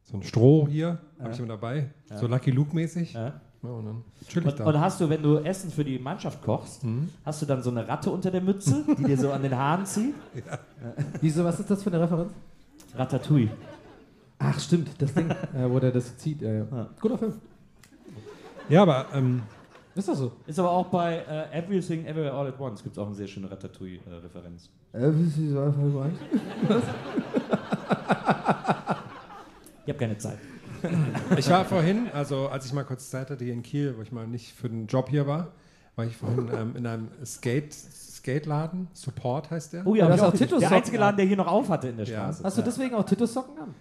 [0.09, 3.13] so ein Stroh hier, habe ich immer dabei, so Lucky Luke-mäßig.
[3.13, 3.33] Ja.
[3.63, 3.69] Ja.
[3.69, 4.65] und dann chill ich Und, da.
[4.65, 6.83] und hast du, wenn du Essen für die Mannschaft kochst,
[7.25, 9.85] hast du dann so eine Ratte unter der Mütze, die dir so an den Haaren
[9.85, 10.13] zieht?
[11.21, 12.31] Wieso, was ist das für eine Referenz?
[12.95, 13.49] Ratatouille.
[14.39, 16.41] Ach, stimmt, das Ding, äh, wo der das zieht.
[16.41, 16.65] Ja, ja.
[16.71, 16.89] Ja.
[17.01, 17.33] Guter Film.
[18.69, 19.41] ja, aber ähm,
[19.95, 20.31] Ist das so?
[20.45, 23.27] Ist aber auch bei äh, Everything Everywhere All at Once gibt es auch eine sehr
[23.27, 24.69] schöne Ratatouille-Referenz.
[24.93, 26.11] Äh, wie ist einfach überall?
[29.87, 30.37] Ich habe keine Zeit.
[31.37, 34.11] ich war vorhin, also als ich mal kurz Zeit hatte hier in Kiel, wo ich
[34.11, 35.53] mal nicht für den Job hier war,
[35.95, 39.87] war ich vorhin ähm, in einem Skate, Skate-Laden, Support heißt der.
[39.87, 40.47] Oh ja, Du hab hast ich auch.
[40.47, 42.19] Titus der einzige Laden, der hier noch auf hatte in der Ja.
[42.23, 42.43] Straße.
[42.43, 43.73] Hast du deswegen auch Titus-Socken an?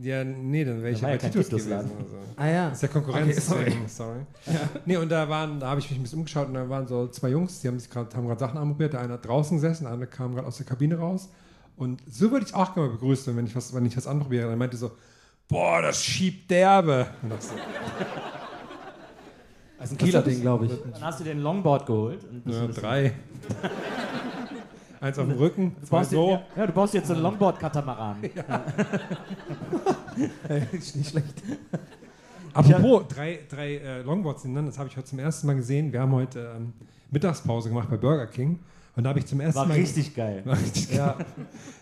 [0.00, 1.90] Ja, nee, dann wäre ich Da ja bei ja Titus Titus-Laden.
[1.90, 2.14] gewesen.
[2.16, 2.32] Also.
[2.36, 2.68] Ah ja.
[2.68, 3.28] Das ist ja Konkurrenz.
[3.28, 3.76] Okay, sorry.
[3.88, 4.18] sorry.
[4.84, 7.08] Nee, und da waren, da habe ich mich ein bisschen umgeschaut und da waren so
[7.08, 8.92] zwei Jungs, die haben sich gerade haben gerade Sachen anprobiert.
[8.92, 11.28] Der eine hat draußen gesessen, der andere kam gerade aus der Kabine raus.
[11.76, 14.06] Und so würde ich auch gerne mal begrüßt werden, wenn ich was, wenn ich was
[14.06, 14.48] anprobiere.
[14.48, 14.92] Er meinte so,
[15.48, 17.06] boah, das schiebt derbe.
[19.78, 20.72] Das ist ein Kieler Ding, glaube ich.
[20.92, 22.20] Dann hast du den Longboard geholt.
[22.46, 23.12] Ja, drei.
[25.00, 26.26] Eins auf dem Rücken, Du zwei baust so.
[26.28, 28.16] dir, ja, du baust jetzt einen Longboard-Katamaran.
[30.72, 31.42] Ist nicht schlecht.
[32.54, 35.92] Apropos, drei, drei äh, Longboards hintereinander, das habe ich heute zum ersten Mal gesehen.
[35.92, 36.72] Wir haben heute ähm,
[37.10, 38.58] Mittagspause gemacht bei Burger King.
[38.96, 39.74] Und da habe ich zum ersten War Mal.
[39.74, 40.40] richtig geil.
[40.46, 41.16] War richtig Ja.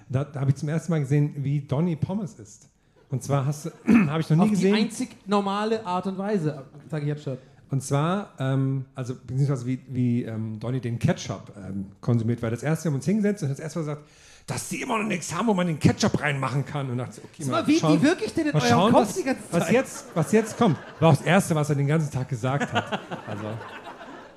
[0.08, 2.68] Da, da habe ich zum ersten Mal gesehen, wie Donny Pommes ist.
[3.14, 4.74] Und zwar habe ich noch nie Auf die gesehen.
[4.74, 7.38] einzig normale Art und Weise, sage ich jetzt schon.
[7.70, 12.64] Und zwar, ähm, also beziehungsweise wie, wie ähm, Donny den Ketchup ähm, konsumiert, weil das
[12.64, 14.02] erste wir haben uns hingesetzt und das erste Mal gesagt,
[14.48, 16.90] dass die immer noch nichts haben, wo man den Ketchup reinmachen kann.
[16.90, 19.14] Und dachte, okay, mal, wie, wie wirke ich denn in mal eurem schauen, Kopf was,
[19.14, 19.72] die ganze was, Zeit?
[19.72, 20.76] jetzt, was jetzt kommt.
[20.98, 23.00] War auch das Erste, was er den ganzen Tag gesagt hat.
[23.28, 23.44] Also.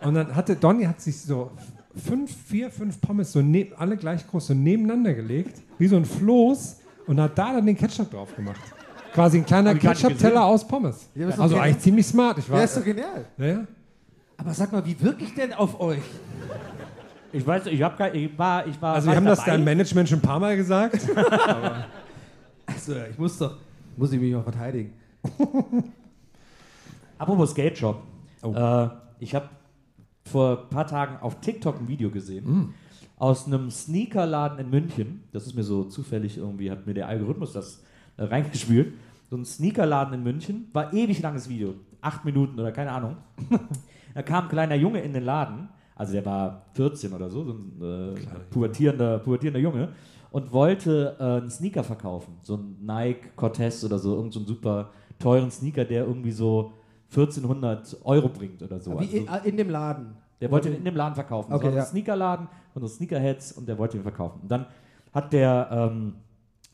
[0.02, 1.50] Und dann hatte Donny hat sich so
[1.96, 6.06] fünf, vier, fünf Pommes so neb, alle gleich groß so nebeneinander gelegt, wie so ein
[6.06, 8.60] Floß und hat da dann den Ketchup drauf gemacht.
[9.14, 11.10] Quasi ein kleiner gar Ketchup-Teller aus Pommes.
[11.16, 11.62] Ja, also genial.
[11.62, 12.38] eigentlich ziemlich smart.
[12.38, 13.26] Ich war, Ja, ist doch genial.
[13.38, 13.68] ja, ja.
[14.38, 16.04] Aber sag mal, wie wirke ich denn auf euch?
[17.34, 18.94] Ich weiß, ich, hab kein, ich war, ich war.
[18.96, 19.52] Also wir haben ich das dabei.
[19.54, 21.00] deinem Management schon ein paar Mal gesagt.
[22.70, 23.56] Also, ich muss doch,
[23.96, 24.92] muss ich mich mal verteidigen.
[27.18, 28.04] Apropos Skate Shop.
[28.44, 28.54] Oh.
[28.54, 28.90] Äh,
[29.20, 29.50] ich habe
[30.26, 32.74] vor ein paar Tagen auf TikTok ein Video gesehen Mm.
[33.18, 35.24] Aus einem Sneakerladen in München.
[35.32, 37.84] Das ist mir so zufällig irgendwie, hat mir der Algorithmus das
[38.18, 38.94] äh, reingespült.
[39.30, 40.68] So ein Sneakerladen in München.
[40.74, 41.74] War ewig langes Video.
[42.02, 43.18] Acht Minuten oder keine Ahnung.
[44.14, 45.70] da kam ein kleiner Junge in den Laden.
[45.96, 48.20] Also der war 14 oder so, so ein äh,
[48.52, 49.90] pubertierender, pubertierender Junge.
[50.30, 52.36] Und wollte äh, einen Sneaker verkaufen.
[52.44, 54.16] So ein Nike Cortez oder so.
[54.16, 56.74] Irgend so super teuren Sneaker, der irgendwie so
[57.10, 58.98] 1400 Euro bringt oder so.
[58.98, 60.16] Also, in, in dem Laden.
[60.42, 61.54] der wollte ihn in dem Laden verkaufen.
[61.54, 61.84] Okay, das war ja.
[61.84, 62.48] ein Sneakerladen
[62.82, 64.42] so Sneakerheads und der wollte ihn verkaufen.
[64.42, 64.66] Und dann
[65.14, 66.14] hat der, ähm,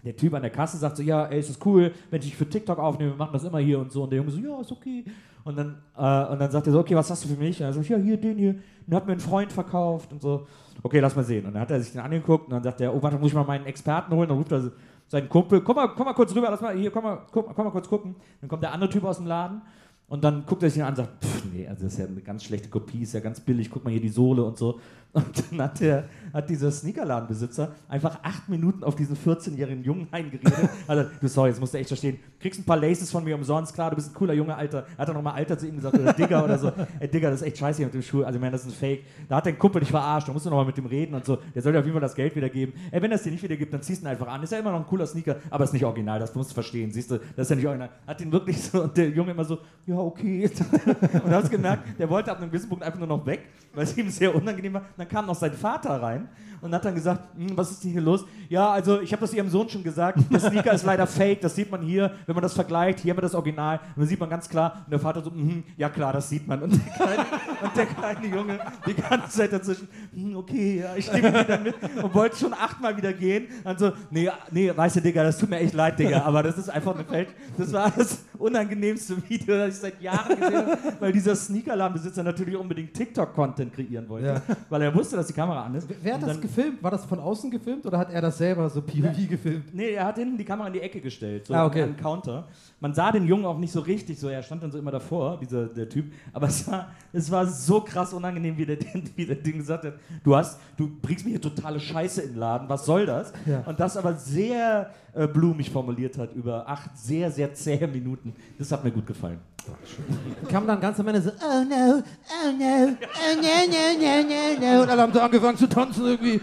[0.03, 2.35] der Typ an der Kasse sagt so, ja, ey, ist das cool, wenn ich dich
[2.35, 4.03] für TikTok aufnehme, wir machen das immer hier und so.
[4.03, 5.05] Und der Junge so, ja, ist okay.
[5.43, 7.59] Und dann, äh, und dann sagt er so, okay, was hast du für mich?
[7.59, 8.55] Und er sagt, ja, hier, den hier.
[8.85, 10.47] Den hat mir ein Freund verkauft und so.
[10.81, 11.45] Okay, lass mal sehen.
[11.45, 13.33] Und dann hat er sich den angeguckt und dann sagt er, oh, warte, muss ich
[13.33, 14.27] mal meinen Experten holen.
[14.27, 14.71] Dann ruft er
[15.07, 17.65] seinen Kumpel, komm mal, komm mal kurz rüber, lass mal, hier, komm mal, komm, komm
[17.65, 18.15] mal kurz gucken.
[18.41, 19.61] Dann kommt der andere Typ aus dem Laden
[20.07, 22.05] und dann guckt er sich ihn an und sagt, pff, nee, also das ist ja
[22.05, 24.79] eine ganz schlechte Kopie, ist ja ganz billig, guck mal hier die Sohle und so.
[25.13, 30.69] Und dann hat, der, hat dieser Sneakerladenbesitzer einfach acht Minuten auf diesen 14-jährigen Jungen eingeredet.
[30.87, 33.75] Also, du, sorry, jetzt musst du echt verstehen, kriegst ein paar Laces von mir umsonst,
[33.75, 34.87] klar, du bist ein cooler Junge, Alter.
[34.97, 36.71] Hat er nochmal Alter zu ihm gesagt, oder Digger oder so.
[36.99, 38.23] Ey, Digger, das ist echt scheiße hier mit dem Schuh.
[38.23, 39.03] Also, ich meine, das ist ein Fake.
[39.29, 41.37] Da hat dein Kumpel dich verarscht, da musst du nochmal mit dem reden und so.
[41.53, 42.73] Der soll dir auf jeden Fall das Geld wiedergeben.
[42.89, 44.41] Ey, wenn er es dir nicht wiedergibt, dann ziehst du ihn einfach an.
[44.41, 46.91] Ist ja immer noch ein cooler Sneaker, aber ist nicht original, das musst du verstehen.
[46.91, 47.89] Siehst du, das ist ja nicht original.
[48.07, 50.49] Hat ihn wirklich so, und der Junge immer so, ja, okay.
[51.13, 53.41] und du hast gemerkt, der wollte ab einem gewissen Punkt einfach nur noch weg,
[53.73, 54.81] weil es ihm sehr unangenehm war.
[54.81, 56.29] Und dann kam noch sein Vater rein
[56.61, 58.25] und hat dann gesagt, hm, was ist denn hier los?
[58.47, 61.55] Ja, also ich habe das ihrem Sohn schon gesagt, der Sneaker ist leider fake, das
[61.55, 64.19] sieht man hier, wenn man das vergleicht, hier haben wir das Original und dann sieht
[64.19, 66.93] man ganz klar und der Vater so, mm, ja klar, das sieht man und der
[66.93, 67.25] kleine,
[67.61, 71.75] und der kleine Junge die ganze Zeit dazwischen, hm, okay, ja, ich nehme wieder mit
[72.01, 75.49] und wollte schon achtmal wieder gehen und so, nee, nee, weißt du, Digga, das tut
[75.49, 77.35] mir echt leid, Digga, aber das ist einfach eine Fälschung.
[77.57, 82.55] Das war das unangenehmste Video, das ich seit Jahren gesehen habe, weil dieser Sneakerladenbesitzer natürlich
[82.55, 84.41] unbedingt TikTok-Content kreieren wollte, ja.
[84.69, 85.87] weil er wusste, dass die Kamera an ist.
[86.01, 86.81] Wer hat das gefilmt?
[86.83, 89.73] War das von außen gefilmt oder hat er das selber so POV gefilmt?
[89.73, 91.83] Nee, er hat hinten die Kamera in die Ecke gestellt, so ah, okay.
[91.83, 92.47] einen Counter.
[92.83, 95.39] Man sah den Jungen auch nicht so richtig, so er stand dann so immer davor,
[95.39, 96.11] dieser der Typ.
[96.33, 98.77] Aber es war, es war so krass unangenehm, wie der,
[99.15, 99.93] wie der Ding gesagt hat.
[100.21, 102.67] Du hast, du bringst mir hier totale Scheiße in den Laden.
[102.67, 103.31] Was soll das?
[103.45, 103.61] Ja.
[103.61, 108.35] Und das aber sehr äh, blumig formuliert hat über acht sehr sehr zähe Minuten.
[108.59, 109.39] Das hat mir gut gefallen.
[109.65, 114.23] Oh, kam dann ganz am Ende so, oh no, oh no, oh no, no, no,
[114.27, 114.81] no, no.
[114.81, 116.41] Und alle haben so angefangen zu tanzen irgendwie.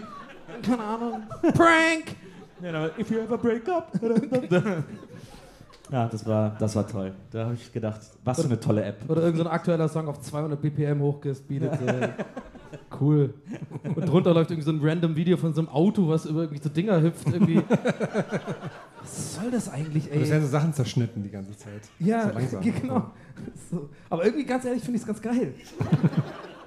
[0.63, 1.21] Keine Ahnung.
[1.53, 2.15] Prank!
[2.63, 3.91] Ja, if you ever break up.
[5.91, 7.13] Ja, das war, das war toll.
[7.31, 9.09] Da habe ich gedacht, was für eine tolle App.
[9.09, 11.71] Oder irgendein so aktueller Song auf 200 BPM hochgespeedet.
[13.01, 13.33] cool.
[13.83, 16.63] Und drunter läuft irgendwie so ein random Video von so einem Auto, was über irgendwie
[16.63, 17.27] so Dinger hüpft.
[17.27, 17.61] Irgendwie.
[19.01, 20.19] Was soll das eigentlich, ey?
[20.19, 21.81] Das werden so Sachen zerschnitten die ganze Zeit.
[21.99, 23.11] Ja, so genau.
[23.69, 23.89] So.
[24.09, 25.53] Aber irgendwie, ganz ehrlich, finde ich es ganz geil.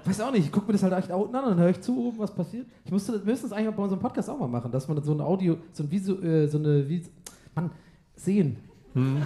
[0.04, 1.80] Weiß auch nicht, ich gucke mir das halt echt unten an und dann höre ich
[1.80, 2.66] zu, was passiert.
[2.84, 5.12] Ich musste, wir müssen das eigentlich bei unserem Podcast auch mal machen, dass man so
[5.12, 7.10] ein Audio, so ein Visu, äh, so eine, Vis
[7.54, 7.70] Mann,
[8.14, 8.58] sehen.
[8.94, 9.22] Hm.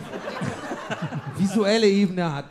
[1.36, 2.50] Visuelle Ebene hat.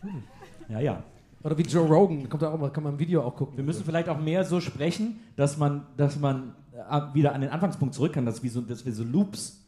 [0.00, 0.22] Hm.
[0.68, 1.02] Ja, ja.
[1.42, 3.56] Oder wie Joe Rogan, kommt da auch mal, kann man im Video auch gucken.
[3.56, 7.50] Wir müssen vielleicht auch mehr so sprechen, dass man, dass man äh, wieder an den
[7.50, 9.64] Anfangspunkt zurück kann, dass wir so, dass wir so Loops,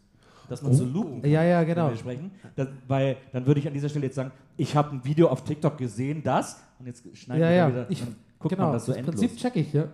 [0.49, 0.75] dass man oh.
[0.75, 1.85] so loopen kann, ja, ja, genau.
[1.85, 2.31] wenn wir sprechen.
[2.57, 5.45] Das, weil dann würde ich an dieser Stelle jetzt sagen, ich habe ein Video auf
[5.45, 7.69] TikTok gesehen, das, und jetzt schneiden ja, wir ja.
[7.69, 8.03] wieder, ich,
[8.39, 9.17] guckt genau, man das so das endlos.
[9.17, 9.85] Prinzip check ich, ja.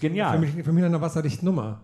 [0.03, 0.33] Genial.
[0.33, 1.81] Für mich, für mich eine wasserdichte Nummer.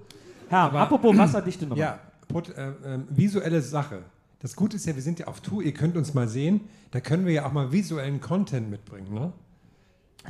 [0.51, 1.81] Ja, Aber, apropos wasserdichte Nummer.
[1.81, 2.75] Ja, put, äh, äh,
[3.11, 4.01] visuelle Sache.
[4.41, 6.63] Das Gute ist ja, wir sind ja auf Tour, ihr könnt uns mal sehen.
[6.91, 9.33] Da können wir ja auch mal visuellen Content mitbringen, ne?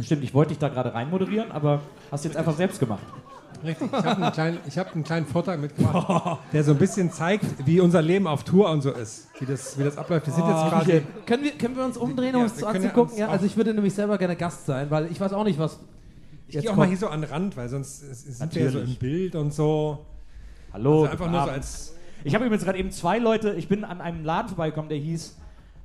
[0.03, 3.03] Stimmt, ich wollte dich da gerade reinmoderieren, aber hast du jetzt einfach selbst gemacht.
[3.65, 7.67] Richtig, ich habe einen, kleinen, hab einen kleinen Vortrag mitgebracht, der so ein bisschen zeigt,
[7.67, 9.29] wie unser Leben auf Tour und so ist.
[9.41, 10.27] Wie das, wie das abläuft.
[10.27, 13.17] Wir sind jetzt oh, quasi können, wir, können wir uns umdrehen, um ja, uns anzugucken?
[13.17, 15.81] Ja, also ich würde nämlich selber gerne Gast sein, weil ich weiß auch nicht, was
[16.49, 18.75] ich gehe auch mal hier so an den Rand, weil sonst sind Natürlich.
[18.75, 20.07] wir ja so im Bild und so.
[20.73, 21.03] Hallo.
[21.03, 24.01] Also einfach nur so als ich habe übrigens gerade eben zwei Leute, ich bin an
[24.01, 25.37] einem Laden vorbeigekommen, der hieß,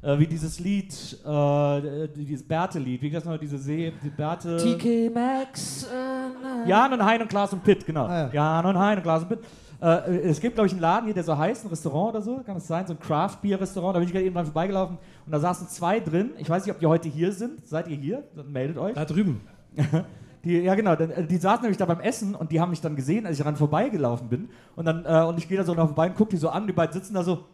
[0.02, 0.92] äh, wie dieses Lied,
[1.26, 4.58] äh, dieses Bärte-Lied, wie das noch, diese See, die Bärte.
[4.58, 5.84] TK Maxx.
[5.84, 8.06] Äh, Jan und Hein und Klaas und Pitt, genau.
[8.06, 8.62] Ah, ja.
[8.62, 9.40] Jan und Hein und Klaas und Pitt.
[9.82, 12.38] Äh, es gibt, glaube ich, einen Laden hier, der so heißt, ein Restaurant oder so,
[12.44, 13.96] kann es sein, so ein Craft-Bier-Restaurant.
[13.96, 16.32] Da bin ich gerade eben dran vorbeigelaufen und da saßen zwei drin.
[16.40, 17.68] Ich weiß nicht, ob ihr heute hier sind.
[17.68, 18.24] Seid ihr hier?
[18.36, 18.96] Dann meldet euch.
[18.96, 19.42] Da drüben.
[20.44, 20.94] Die, ja, genau.
[20.94, 23.40] Äh, die saßen nämlich da beim Essen und die haben mich dann gesehen, als ich
[23.40, 24.50] daran vorbeigelaufen bin.
[24.76, 26.68] Und, dann, äh, und ich gehe da so nach vorbei und gucke die so an.
[26.68, 27.46] Die beiden sitzen da so.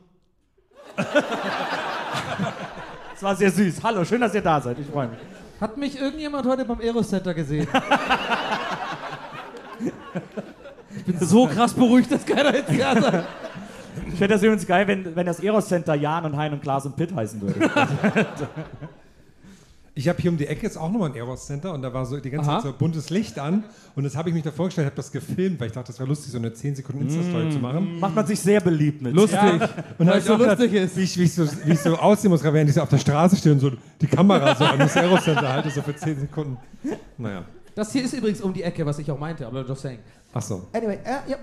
[3.16, 3.84] Es war sehr süß.
[3.84, 4.80] Hallo, schön, dass ihr da seid.
[4.80, 5.20] Ich freue mich.
[5.60, 7.68] Hat mich irgendjemand heute beim Aerocenter gesehen?
[10.96, 13.28] ich bin so krass beruhigt, dass keiner jetzt da sagt.
[14.08, 16.96] Ich fände das übrigens geil, wenn, wenn das Aerocenter Jan und Hein und Klaas und
[16.96, 17.70] Pitt heißen würde.
[20.00, 22.06] Ich habe hier um die Ecke jetzt auch nochmal ein Eros Center und da war
[22.06, 22.62] so die ganze Aha.
[22.62, 23.66] Zeit so buntes Licht an
[23.98, 26.08] und das habe ich mich da vorgestellt, habe das gefilmt, weil ich dachte, das wäre
[26.08, 28.00] lustig, so eine 10 Sekunden Insta-Story mmh, zu machen.
[28.00, 29.14] Macht man sich sehr beliebt mit.
[29.14, 29.38] Lustig.
[29.42, 29.68] Ja.
[29.98, 30.96] Und weil es so lustig ist.
[30.96, 32.98] Wie ich, wie, ich so, wie ich so aussehen muss, während ich so auf der
[32.98, 36.22] Straße stehe und so die Kamera so an das Eros Center halte, so für 10
[36.22, 36.58] Sekunden.
[37.18, 37.44] Naja.
[37.76, 40.00] Das hier ist übrigens um die Ecke, was ich auch meinte, aber just saying.
[40.32, 40.66] Ach so.
[40.72, 41.38] Anyway, äh, ja.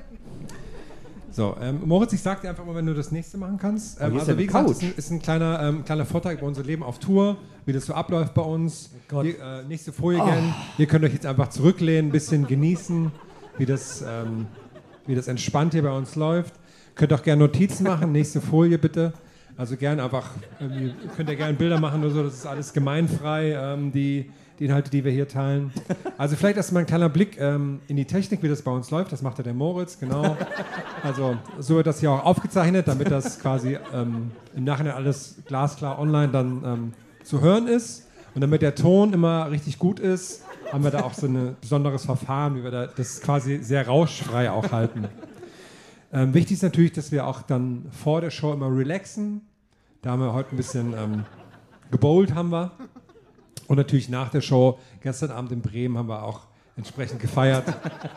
[1.30, 4.00] So, ähm, Moritz, ich sag dir einfach mal, wenn du das nächste machen kannst.
[4.00, 6.82] Ähm, also wie gesagt, ist ein, ist ein kleiner, ähm, kleiner Vortrag über unser Leben
[6.82, 7.36] auf Tour,
[7.66, 8.90] wie das so abläuft bei uns.
[9.08, 9.26] Gott.
[9.26, 10.54] Hier, äh, nächste Folie gern.
[10.78, 13.10] Ihr könnt euch jetzt einfach zurücklehnen, ein bisschen genießen,
[13.58, 14.46] wie das, ähm,
[15.06, 16.54] wie das entspannt hier bei uns läuft.
[16.94, 18.12] Könnt auch gerne Notizen machen.
[18.12, 19.12] Nächste Folie bitte.
[19.58, 22.22] Also gern einfach, irgendwie, könnt ihr gerne Bilder machen oder so.
[22.22, 25.72] Das ist alles gemeinfrei, ähm, die, die Inhalte, die wir hier teilen.
[26.18, 29.12] Also vielleicht erstmal ein kleiner Blick ähm, in die Technik, wie das bei uns läuft.
[29.12, 30.36] Das macht ja der Moritz, genau.
[31.02, 35.98] Also so wird das hier auch aufgezeichnet, damit das quasi ähm, im Nachhinein alles glasklar
[35.98, 36.92] online dann ähm,
[37.24, 38.06] zu hören ist.
[38.34, 42.04] Und damit der Ton immer richtig gut ist, haben wir da auch so ein besonderes
[42.04, 45.08] Verfahren, wie wir da das quasi sehr rauschfrei auch halten.
[46.12, 49.42] Ähm, wichtig ist natürlich, dass wir auch dann vor der Show immer relaxen.
[50.02, 51.24] Da haben wir heute ein bisschen ähm,
[51.90, 52.72] gebowlt, haben wir.
[53.66, 56.42] Und natürlich nach der Show, gestern Abend in Bremen, haben wir auch
[56.76, 57.64] entsprechend gefeiert.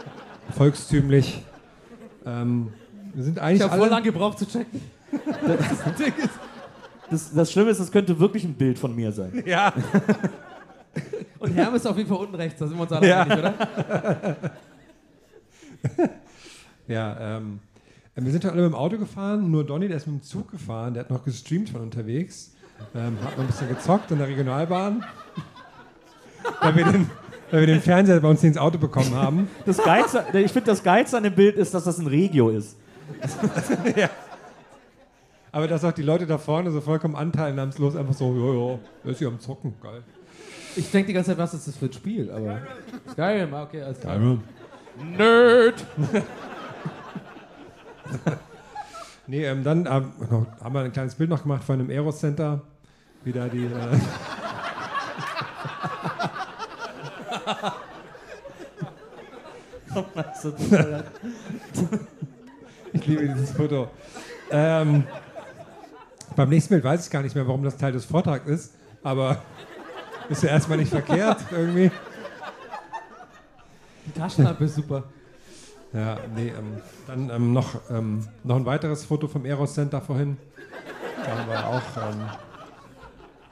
[0.55, 1.41] Volkstümlich.
[2.25, 2.71] Ähm,
[3.13, 3.81] wir sind eigentlich Ich habe alle...
[3.81, 4.81] voll lang gebraucht zu checken.
[7.09, 9.41] Das, das Schlimme ist, es könnte wirklich ein Bild von mir sein.
[9.45, 9.73] ja,
[11.39, 13.21] Und Herm ist auf jeden Fall unten rechts, da sind wir uns alle Ja.
[13.21, 14.35] einig, oder?
[16.87, 17.59] ja ähm,
[18.15, 20.51] wir sind heute alle mit dem Auto gefahren, nur Donny, der ist mit dem Zug
[20.51, 22.53] gefahren, der hat noch gestreamt von unterwegs,
[22.95, 25.03] ähm, hat noch ein bisschen gezockt in der Regionalbahn,
[26.61, 27.09] weil wir den,
[27.51, 29.47] weil wir den Fernseher bei uns ins Auto bekommen haben.
[29.65, 32.77] Das Geilste, ich finde, das Geilste an dem Bild ist, dass das ein Regio ist.
[35.51, 39.17] Aber dass auch die Leute da vorne so vollkommen anteilnahmslos einfach so, jojo, der ist
[39.17, 40.03] hier am Zocken, geil.
[40.75, 42.61] Ich denke die ganze Zeit, was ist das für ein Spiel, aber.
[43.11, 44.19] Skyrim, okay, alles klar.
[45.17, 45.85] Nerd!
[49.27, 52.61] Nee, ähm, dann noch- haben wir ein kleines Bild noch gemacht von einem Aero-Center.
[53.23, 53.65] Wieder die.
[53.65, 53.69] Äh
[62.93, 63.89] ich liebe dieses Foto.
[64.51, 65.03] Ähm,
[66.35, 69.41] beim nächsten Bild weiß ich gar nicht mehr, warum das Teil des Vortrags ist, aber
[70.29, 71.91] ist ja erstmal nicht verkehrt irgendwie.
[74.05, 75.03] Die Taschenlampe ist super.
[75.93, 80.37] Ja, nee, ähm, dann ähm, noch, ähm, noch ein weiteres Foto vom Eros Center vorhin.
[81.25, 82.19] Da haben wir auch, ähm,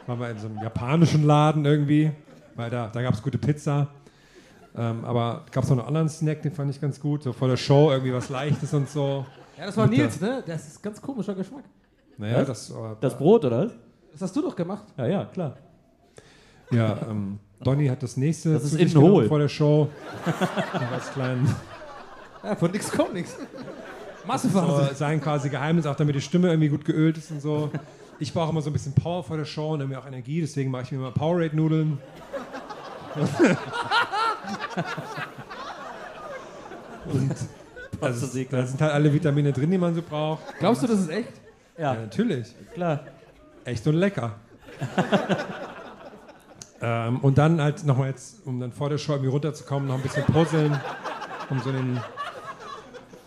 [0.06, 2.12] waren wir in so einem japanischen Laden irgendwie,
[2.56, 3.88] weil da, da gab es gute Pizza.
[4.76, 7.47] Ähm, aber gab es noch einen anderen Snack, den fand ich ganz gut, so vor
[7.47, 9.26] der Show irgendwie was Leichtes und so.
[9.58, 10.43] Ja, das war Mit Nils, ne?
[10.45, 11.63] Das ist ganz komischer Geschmack.
[12.19, 12.47] Naja, Was?
[12.47, 13.65] das, äh, Das Brot, oder?
[13.65, 13.71] was?
[14.12, 14.86] Das hast du doch gemacht.
[14.97, 15.58] Ja, ja, klar.
[16.71, 19.28] ja, ähm, Donny hat das nächste Das ist innen hohl.
[19.28, 19.89] vor der Show.
[20.93, 21.54] Als kleinen
[22.48, 23.36] Ja, von nix kommt nix.
[23.36, 23.42] so,
[24.26, 24.96] Massephase.
[24.96, 27.70] sein quasi Geheimnis, auch damit die Stimme irgendwie gut geölt ist und so.
[28.20, 30.72] Ich brauche immer so ein bisschen Power vor der Show und irgendwie auch Energie, deswegen
[30.72, 31.98] mache ich mir immer Powerade-Nudeln.
[37.06, 37.36] und
[38.00, 40.42] also, da sind halt alle Vitamine drin, die man so braucht.
[40.60, 41.34] Glaubst du, das ist echt?
[41.78, 42.56] Ja, Ja, natürlich.
[42.74, 43.02] klar.
[43.66, 44.36] Echt und lecker.
[46.82, 50.02] ähm, und dann halt nochmal jetzt, um dann vor der Show irgendwie runterzukommen, noch ein
[50.02, 50.80] bisschen puzzeln,
[51.50, 52.00] um so den,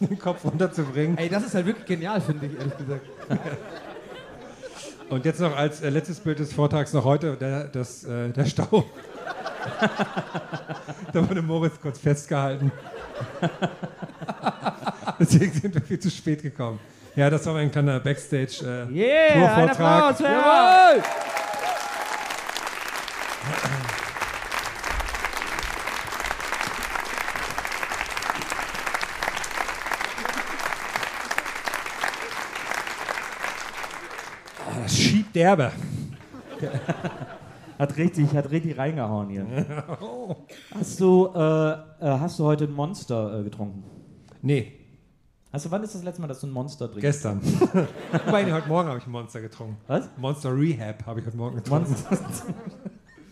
[0.00, 1.18] den Kopf runterzubringen.
[1.18, 3.06] Ey, das ist halt wirklich genial, finde ich, ehrlich gesagt.
[5.10, 8.44] Und jetzt noch als äh, letztes Bild des Vortrags noch heute der, das, äh, der
[8.46, 8.84] Stau.
[11.12, 12.70] da wurde Moritz kurz festgehalten.
[15.18, 16.78] Deswegen sind wir viel zu spät gekommen.
[17.16, 20.10] Ja, das war ein kleiner Backstage äh, Yeah, ein Tourvortrag.
[20.10, 21.02] Applaus, jawohl!
[34.82, 35.72] Das schiebt derbe.
[37.78, 39.46] Hat richtig, hat richtig reingehauen hier.
[40.74, 43.82] Hast du, äh, äh, hast du heute ein Monster äh, getrunken?
[44.42, 44.76] Nee,
[45.50, 47.00] Hast du, wann ist das letzte Mal, dass du ein Monster trinkst?
[47.00, 47.40] gestern.
[48.26, 49.78] Wobei, heute Morgen habe ich ein Monster getrunken.
[49.86, 50.10] Was?
[50.18, 51.96] Monster Rehab habe ich heute Morgen getrunken.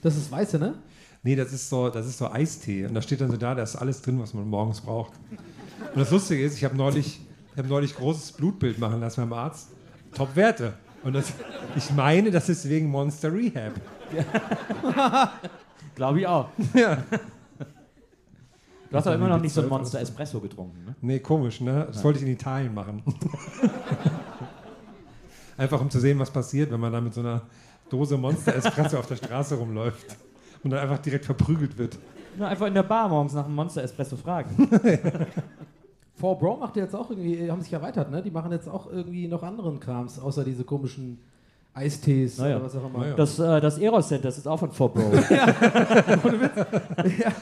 [0.02, 0.74] Das ist weiße, ne?
[1.22, 2.86] Nee, das ist, so, das ist so Eistee.
[2.86, 5.12] Und da steht dann so da, da ist alles drin, was man morgens braucht.
[5.94, 7.20] Und das Lustige ist, ich habe neulich,
[7.52, 9.68] ich hab neulich großes Blutbild machen lassen beim Arzt.
[10.14, 10.72] Top-Werte.
[11.08, 11.32] Und das,
[11.74, 13.72] ich meine, das ist wegen Monster Rehab.
[15.94, 16.50] Glaube ich auch.
[16.74, 16.98] Ja.
[18.90, 20.94] Du hast aber immer noch nicht so ein Monster Espresso getrunken, ne?
[21.00, 21.86] Nee, komisch, ne?
[21.86, 23.02] Das wollte ich in Italien machen.
[25.56, 27.40] Einfach um zu sehen, was passiert, wenn man da mit so einer
[27.88, 30.14] Dose Monster Espresso auf der Straße rumläuft
[30.62, 31.96] und dann einfach direkt verprügelt wird.
[32.36, 34.68] Nur einfach in der Bar morgens nach einem Monster Espresso fragen.
[36.20, 38.22] 4Bro macht jetzt auch irgendwie, haben sich erweitert, ne?
[38.22, 41.18] Die machen jetzt auch irgendwie noch anderen Krams, außer diese komischen
[41.74, 42.56] Eistees Naja.
[42.56, 42.98] oder was auch immer.
[43.00, 43.14] Naja.
[43.14, 45.10] Das, äh, das Eros Center, das ist auch von 4Bro.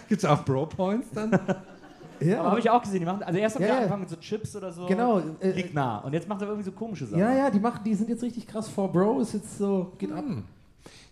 [0.08, 1.30] Gibt es auch Bro Points dann?
[2.20, 2.40] Ja.
[2.40, 3.78] Aber habe ich auch gesehen, die machen, also erst haben Ja, die ja.
[3.78, 4.86] angefangen mit so Chips oder so.
[4.86, 5.98] Genau, äh, liegt nah.
[5.98, 7.18] Und jetzt macht er irgendwie so komische Sachen.
[7.18, 8.68] Ja, ja, die machen, die sind jetzt richtig krass.
[8.68, 10.24] For Bro ist jetzt so, geht ab.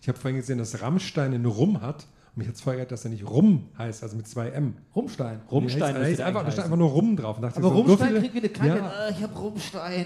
[0.01, 2.05] Ich habe vorhin gesehen, dass Rammstein einen Rum hat.
[2.37, 4.73] Mich hat es verärgert, dass er nicht Rum heißt, also mit zwei M.
[4.93, 5.39] Rumstein.
[5.49, 7.37] Rumstein Da ist einfach, da eigentlich steht einfach nur Rum drauf.
[7.37, 8.67] Und dachte Aber ich so, so Rumstein viele- kriegt wieder Kacke.
[8.77, 10.05] Ja, Äh, ich hab Rumstein.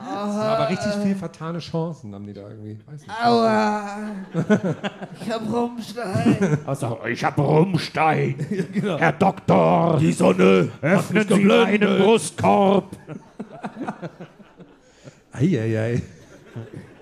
[0.00, 2.78] aber richtig viel vertane Chancen haben die da irgendwie.
[2.86, 3.24] Weiß nicht.
[3.24, 3.98] Aua.
[5.20, 6.58] Ich hab Rumstein.
[6.64, 8.34] Also, ich habe Rumstein.
[8.72, 8.98] genau.
[8.98, 9.98] Herr Doktor.
[9.98, 10.70] Die Sonne.
[10.80, 12.96] Öffnen Sie meinen Brustkorb.
[15.32, 16.02] Eieiei.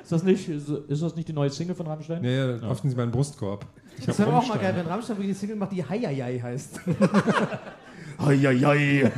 [0.02, 2.24] Ist das, nicht, ist ist das nicht die neue Single von Rammstein?
[2.24, 3.64] Ja, ja, öffnen Sie meinen Brustkorb.
[4.06, 6.80] Das wäre auch mal geil, wenn Rammstein wirklich die Single macht, die Heieiei heißt.
[8.18, 9.10] Eieiei,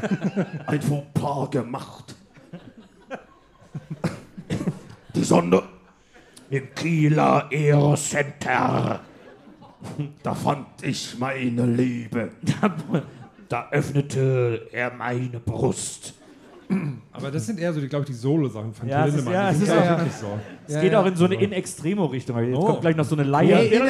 [0.66, 2.14] ein Fauxpas gemacht.
[5.14, 5.62] Die Sonne
[6.50, 9.00] im Kieler Aero Center.
[10.22, 12.30] Da fand ich meine Liebe.
[13.48, 16.14] Da öffnete er meine Brust.
[17.12, 19.34] Aber das sind eher so, glaube ich, die Solo-Sachen von Ja, Lindemann.
[19.34, 20.26] ja, Die es ist ja auch- wirklich so.
[20.66, 21.00] Es Ja, geht ja.
[21.00, 22.38] auch in so eine In-Extremo-Richtung.
[22.44, 22.64] Jetzt Oh.
[22.66, 23.60] kommt gleich noch so eine Leier.
[23.62, 23.84] In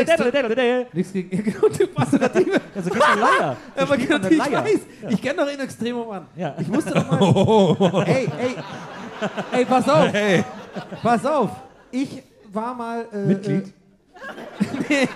[0.92, 1.30] Nichts gegen.
[1.44, 2.54] Genau, du passt natürlich.
[2.82, 3.56] so geht eine Leier.
[3.76, 4.64] Aber eine ich Leier.
[4.64, 4.80] weiß,
[5.10, 6.26] ich kenne doch in Extremo, Mann.
[6.36, 6.54] Ja.
[6.58, 8.04] Ich musste doch mal.
[8.06, 8.56] ey, ey,
[9.58, 10.08] ey, pass auf.
[11.02, 11.50] Pass auf.
[11.90, 12.22] Ich
[12.52, 13.04] war mal.
[13.12, 13.66] Äh, Mitglied?
[13.66, 13.70] Äh,
[14.88, 15.08] nee,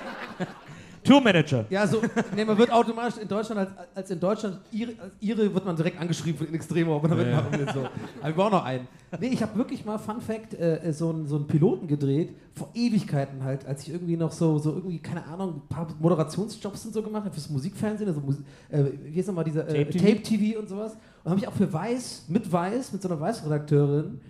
[1.06, 1.64] Tourmanager.
[1.70, 2.00] ja, so.
[2.34, 5.76] Nee, man wird automatisch in Deutschland, als, als in Deutschland, ihre, als ihre wird man
[5.76, 7.36] direkt angeschrieben von in Extremo, aber damit Ja, ja.
[7.42, 7.80] machen wir so.
[8.20, 8.88] Aber wir brauchen noch einen.
[9.20, 12.70] Nee, ich habe wirklich mal, Fun Fact, äh, so, einen, so einen Piloten gedreht, vor
[12.74, 16.94] Ewigkeiten halt, als ich irgendwie noch so, so irgendwie, keine Ahnung, ein paar Moderationsjobs und
[16.94, 18.36] so gemacht habe, fürs Musikfernsehen, also Mus
[18.70, 20.06] äh, wie ist nochmal dieser äh, Tape-TV?
[20.06, 20.96] Tape-TV und sowas.
[21.24, 24.20] Und habe ich auch für Weiß, mit Weiß, mit so einer Weiß-Redakteurin,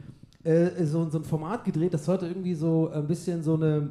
[0.45, 3.91] äh, so, so ein Format gedreht, das sollte irgendwie so ein bisschen so eine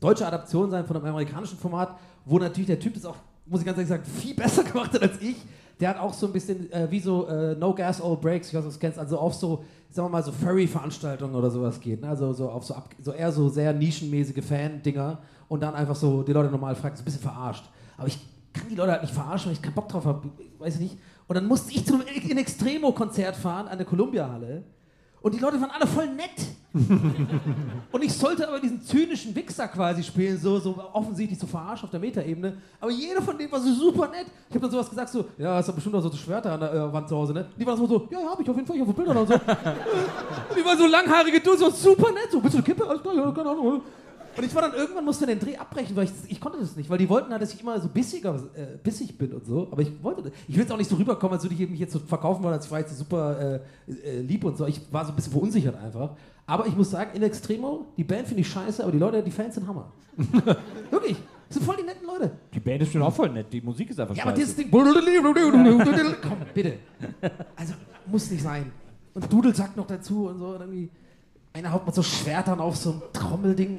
[0.00, 3.16] deutsche Adaption sein von einem amerikanischen Format, wo natürlich der Typ das auch,
[3.46, 5.36] muss ich ganz ehrlich sagen, viel besser gemacht hat als ich.
[5.80, 8.54] Der hat auch so ein bisschen äh, wie so äh, No Gas, All Breaks, ich
[8.54, 11.80] weiß nicht, ob du kennst, also auf so, sagen wir mal, so Furry-Veranstaltungen oder sowas
[11.80, 12.00] geht.
[12.00, 12.08] Ne?
[12.08, 15.18] Also so auf so, ab, so eher so sehr nischenmäßige Fan-Dinger
[15.48, 17.64] und dann einfach so die Leute normal fragen, so ein bisschen verarscht.
[17.96, 18.18] Aber ich
[18.52, 20.98] kann die Leute halt nicht verarschen, weil ich keinen Bock drauf habe, weiß ich nicht.
[21.26, 24.62] Und dann musste ich zu einem In Extremo-Konzert fahren an der Columbia-Halle.
[25.24, 26.36] Und die Leute waren alle voll nett.
[27.92, 31.90] Und ich sollte aber diesen zynischen Wichser quasi spielen, so, so offensichtlich so verarschen auf
[31.90, 32.58] der Metaebene.
[32.78, 34.26] Aber jeder von denen war so super nett.
[34.50, 36.74] Ich habe dann sowas gesagt, so, ja, hast du bestimmt auch so Schwerter an der
[36.74, 37.46] äh, Wand zu Hause, ne?
[37.58, 39.26] Die waren so, so ja, ja, hab ich auf jeden Fall, ich habe Bilder und
[39.26, 39.32] so.
[39.32, 39.40] und
[40.58, 42.86] die waren so langhaarige Dudes, so super nett, so, bist du eine Kippe?
[42.86, 43.80] Alles klar, ja, keine Ahnung.
[44.36, 46.90] Und ich war dann irgendwann musste den Dreh abbrechen, weil ich, ich konnte das nicht,
[46.90, 49.68] weil die wollten halt, dass ich immer so bissiger, äh, bissig bin und so.
[49.70, 50.32] Aber ich wollte das.
[50.48, 52.54] Ich will jetzt auch nicht so rüberkommen, als würde ich mich jetzt so verkaufen wollen,
[52.54, 54.66] als wäre ich so super äh, äh, lieb und so.
[54.66, 56.10] Ich war so ein bisschen verunsichert einfach.
[56.46, 59.30] Aber ich muss sagen, in Extremo, die Band finde ich scheiße, aber die Leute, die
[59.30, 59.90] Fans sind Hammer.
[60.90, 61.16] Wirklich.
[61.48, 62.30] Das sind voll die netten Leute.
[62.52, 63.46] Die Band ist schon auch voll nett.
[63.52, 64.40] Die Musik ist einfach Ja, aber scheiße.
[64.42, 64.70] dieses Ding.
[66.22, 66.74] Komm, bitte.
[67.54, 67.74] Also,
[68.06, 68.72] muss nicht sein.
[69.14, 70.46] Und Dudelsack noch dazu und so.
[70.48, 70.90] Und irgendwie.
[71.52, 73.78] Einer haut mit so Schwertern auf so ein Trommelding.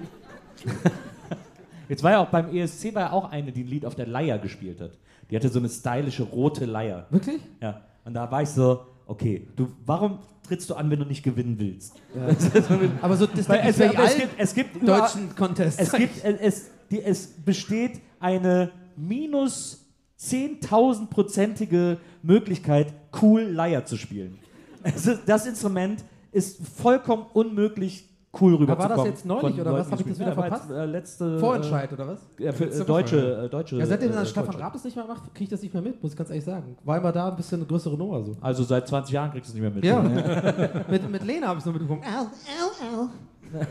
[1.89, 4.07] Jetzt war ja auch beim ESC war ja auch eine, die ein Lied auf der
[4.07, 4.91] Leier gespielt hat.
[5.29, 7.07] Die hatte so eine stylische rote Leier.
[7.09, 7.41] Wirklich?
[7.61, 7.81] Ja.
[8.03, 11.57] Und da war ich so, okay, du, warum trittst du an, wenn du nicht gewinnen
[11.57, 11.95] willst?
[13.01, 15.79] Aber so, das Weil es, bei es, gibt, es gibt deutschen Contests.
[15.79, 19.85] es gibt, es, es, die, es besteht eine minus
[20.19, 24.39] 10.000-prozentige Möglichkeit, cool Leier zu spielen.
[24.83, 28.09] Ist, das Instrument ist vollkommen unmöglich
[28.41, 28.89] cool rüberzukommen.
[28.89, 29.89] war das jetzt neulich oder was?
[29.89, 30.29] Leuten, Hab ich das wieder.
[30.29, 30.71] Ja, verpasst?
[30.71, 32.19] Äh, letzte, Vorentscheid, oder was?
[32.39, 33.77] Äh, ja, für, äh, deutsche, äh, deutsche.
[33.77, 34.55] Ja, seitdem äh, dann Stefan.
[34.55, 36.45] Raab das nicht mehr macht, kriege ich das nicht mehr mit, muss ich ganz ehrlich
[36.45, 36.77] sagen.
[36.83, 38.35] War immer da ein bisschen eine größere Nummer so.
[38.41, 39.83] Also seit 20 Jahren kriegst du es nicht mehr mit.
[39.83, 40.01] Ja.
[40.01, 40.85] ne?
[40.89, 42.01] mit, mit Lena habe ich es noch mitbekommen.
[42.03, 43.09] Au, au, au.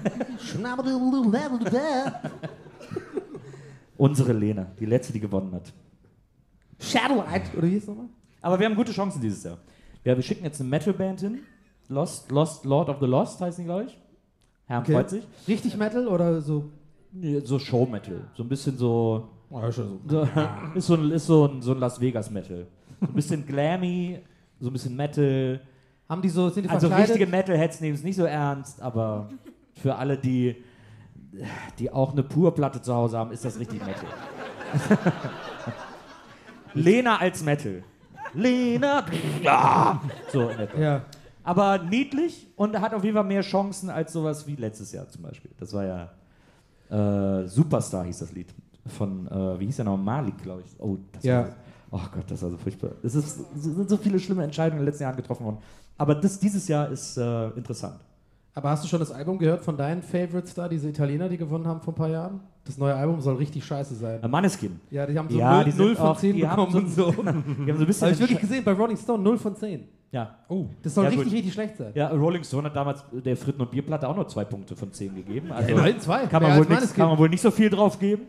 [3.96, 5.72] Unsere Lena, die letzte, die gewonnen hat.
[6.78, 8.08] Shadowlight, oder wie hieß es nochmal?
[8.40, 9.58] Aber wir haben gute Chancen dieses Jahr.
[10.04, 11.40] Ja, wir schicken jetzt eine Metalband hin.
[11.88, 13.98] Lost, Lost, Lord of the Lost heißt die, glaube ich.
[14.66, 14.92] Herrn Okay.
[14.92, 15.24] freut sich.
[15.46, 16.70] Richtig Metal oder so?
[17.44, 18.20] So Show-Metal.
[18.36, 19.28] So ein bisschen so.
[19.50, 20.00] Ja, so.
[20.08, 20.28] so
[20.74, 22.66] ist so ein, ist so ein, so ein Las Vegas-Metal.
[23.00, 24.18] So ein bisschen glammy,
[24.60, 25.60] so ein bisschen Metal.
[26.08, 27.14] Haben die so, sind die Also verkleidet?
[27.16, 29.30] richtige Metalheads nehmen es nicht so ernst, aber
[29.74, 30.56] für alle, die,
[31.78, 34.04] die auch eine Purplatte zu Hause haben, ist das richtig Metal.
[36.74, 37.82] Lena als Metal.
[38.34, 39.04] Lena.
[40.32, 40.78] So in etwa.
[40.80, 41.02] Ja.
[41.44, 45.22] Aber niedlich und hat auf jeden Fall mehr Chancen als sowas wie letztes Jahr zum
[45.22, 45.50] Beispiel.
[45.58, 46.10] Das war ja
[46.90, 48.48] äh, Superstar hieß das Lied.
[48.86, 49.96] Von, äh, wie hieß der noch?
[49.96, 50.74] Malik, glaube ich.
[50.78, 51.42] Oh, das Ja.
[51.42, 51.48] war,
[51.90, 52.90] oh Gott, das war so furchtbar.
[53.02, 55.58] Es ist, sind so viele schlimme Entscheidungen in den letzten Jahren getroffen worden.
[55.96, 57.96] Aber das, dieses Jahr ist äh, interessant.
[58.56, 61.66] Aber hast du schon das Album gehört von deinen Favorites da, diese Italiener, die gewonnen
[61.66, 62.40] haben vor ein paar Jahren?
[62.64, 64.22] Das neue Album soll richtig scheiße sein.
[64.22, 64.78] Äh, Maneskin.
[64.90, 66.88] Ja, die haben so Ja, 0, die sind 0 von auch- 10 die haben bekommen
[66.90, 67.22] so- und so.
[67.22, 68.02] Die haben so ein bisschen.
[68.06, 69.88] Habe ich wirklich gesehen bei Rolling Stone, 0 von 10.
[70.14, 70.36] ja.
[70.48, 71.34] Oh, Das soll Ja, richtig, gut.
[71.34, 71.90] richtig schlecht sein.
[71.94, 75.12] ja, Rolling Stone hat damals der Fritten- und Bierplatte auch nur zwei Punkte von zehn
[75.14, 75.50] gegeben.
[75.50, 76.26] Also immerhin zwei.
[76.26, 78.22] Kann man, wohl nix, kann man wohl nicht so viel drauf geben.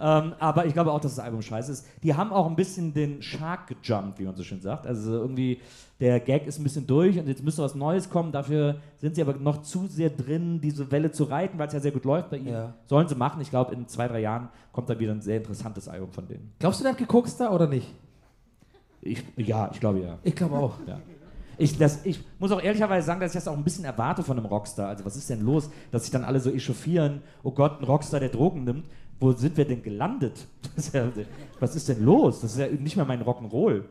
[0.00, 1.86] Ähm, aber ich glaube auch, dass das Album scheiße ist.
[2.02, 4.84] Die haben auch ein bisschen den Shark gejumpt, wie man so schön sagt.
[4.86, 5.60] Also irgendwie,
[6.00, 8.32] der Gag ist ein bisschen durch und jetzt müsste was Neues kommen.
[8.32, 11.78] Dafür sind sie aber noch zu sehr drin, diese Welle zu reiten, weil es ja
[11.80, 12.48] sehr gut läuft bei ihnen.
[12.48, 12.74] Ja.
[12.86, 13.40] Sollen sie machen.
[13.40, 16.52] Ich glaube, in zwei, drei Jahren kommt da wieder ein sehr interessantes Album von denen.
[16.58, 17.94] Glaubst du, der hat geguckt da oder nicht?
[19.00, 20.18] Ich, ja, ich glaube ja.
[20.24, 20.74] Ich glaube auch.
[20.86, 20.98] Ja.
[21.58, 24.38] Ich, das, ich muss auch ehrlicherweise sagen, dass ich das auch ein bisschen erwarte von
[24.38, 24.88] einem Rockstar.
[24.88, 27.22] Also, was ist denn los, dass sich dann alle so echauffieren?
[27.42, 28.84] Oh Gott, ein Rockstar, der Drogen nimmt.
[29.20, 30.46] Wo sind wir denn gelandet?
[30.76, 31.08] Ist ja,
[31.58, 32.40] was ist denn los?
[32.40, 33.82] Das ist ja nicht mehr mein Rock'n'Roll.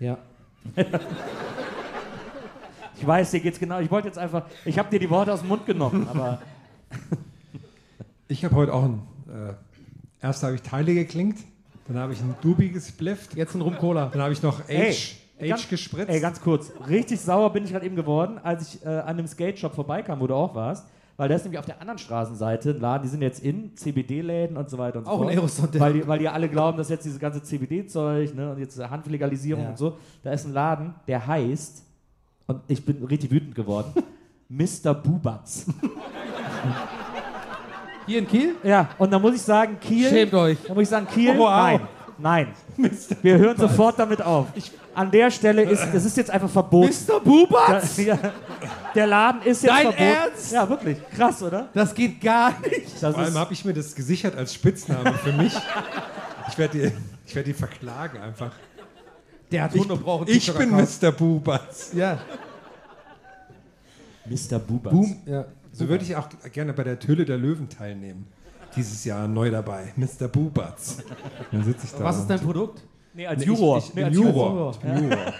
[0.00, 0.18] Ja.
[3.00, 3.78] Ich weiß, dir geht's genau.
[3.78, 4.46] Ich wollte jetzt einfach.
[4.64, 6.42] Ich habe dir die Worte aus dem Mund genommen, aber.
[8.28, 9.02] ich habe heute auch ein.
[9.28, 9.54] Äh,
[10.20, 11.38] erst habe ich Teile geklingt,
[11.86, 14.06] dann habe ich ein Dubi gesplifft, Jetzt ein Rum Cola.
[14.12, 14.96] dann habe ich noch Age, Ey,
[15.40, 16.08] Age ganz- gespritzt.
[16.10, 16.72] Ey, ganz kurz.
[16.88, 20.26] Richtig sauer bin ich gerade eben geworden, als ich äh, an einem Skate-Shop vorbeikam, wo
[20.26, 20.86] du auch warst.
[21.16, 24.56] Weil da ist nämlich auf der anderen Straßenseite ein Laden, die sind jetzt in CBD-Läden
[24.56, 25.34] und so weiter und so Auch ein fort.
[25.34, 28.58] Aerosol, der- weil die, weil die alle glauben, dass jetzt dieses ganze CBD-Zeug ne, und
[28.60, 29.70] jetzt Handlegalisierung Ja.
[29.70, 29.96] und so.
[30.22, 31.82] Da ist ein Laden, der heißt,
[32.46, 33.92] und ich bin richtig wütend geworden,
[34.48, 34.94] Mr.
[34.94, 35.66] Bubatz.
[38.06, 38.54] Hier in Kiel?
[38.62, 40.08] ja, und da muss ich sagen, Kiel.
[40.08, 40.56] Schämt euch.
[40.66, 41.80] Da muss ich sagen, Kiel, Oh, wow.
[42.18, 42.90] nein, nein.
[43.22, 44.46] Wir hören sofort damit auf.
[44.98, 46.92] An der Stelle ist, das ist jetzt einfach verboten.
[47.08, 47.20] Mr.
[47.20, 47.94] Bubatz?
[47.96, 48.18] Der, ja,
[48.94, 50.02] der Laden ist jetzt Dein verboten.
[50.02, 50.52] Ernst?
[50.52, 50.98] Ja, wirklich.
[51.14, 51.68] Krass, oder?
[51.72, 53.00] Das geht gar nicht.
[53.00, 55.56] Das Vor allem habe ich mir das gesichert als Spitzname für mich.
[56.48, 56.92] Ich werde die,
[57.24, 58.50] ich werd die verklagen einfach.
[59.52, 61.12] Der hat Ich, Hunde brauchen ich bin Mr.
[61.12, 61.90] Bubatz.
[61.94, 62.18] Ja.
[64.26, 64.58] Mr.
[64.58, 64.92] Bubatz.
[64.92, 65.16] Boom.
[65.26, 65.44] Ja.
[65.72, 68.26] So würde ich auch gerne bei der Töle der Löwen teilnehmen.
[68.74, 69.92] Dieses Jahr neu dabei.
[69.94, 70.26] Mr.
[70.26, 70.98] Bubatz.
[71.52, 72.02] Dann sitze ich da.
[72.02, 72.82] Was ist dein Produkt?
[73.18, 73.78] Nee, als Nee, Juror.
[73.78, 74.70] Ich, ich, nee, als Juror.
[74.70, 75.32] Ich bin Juror.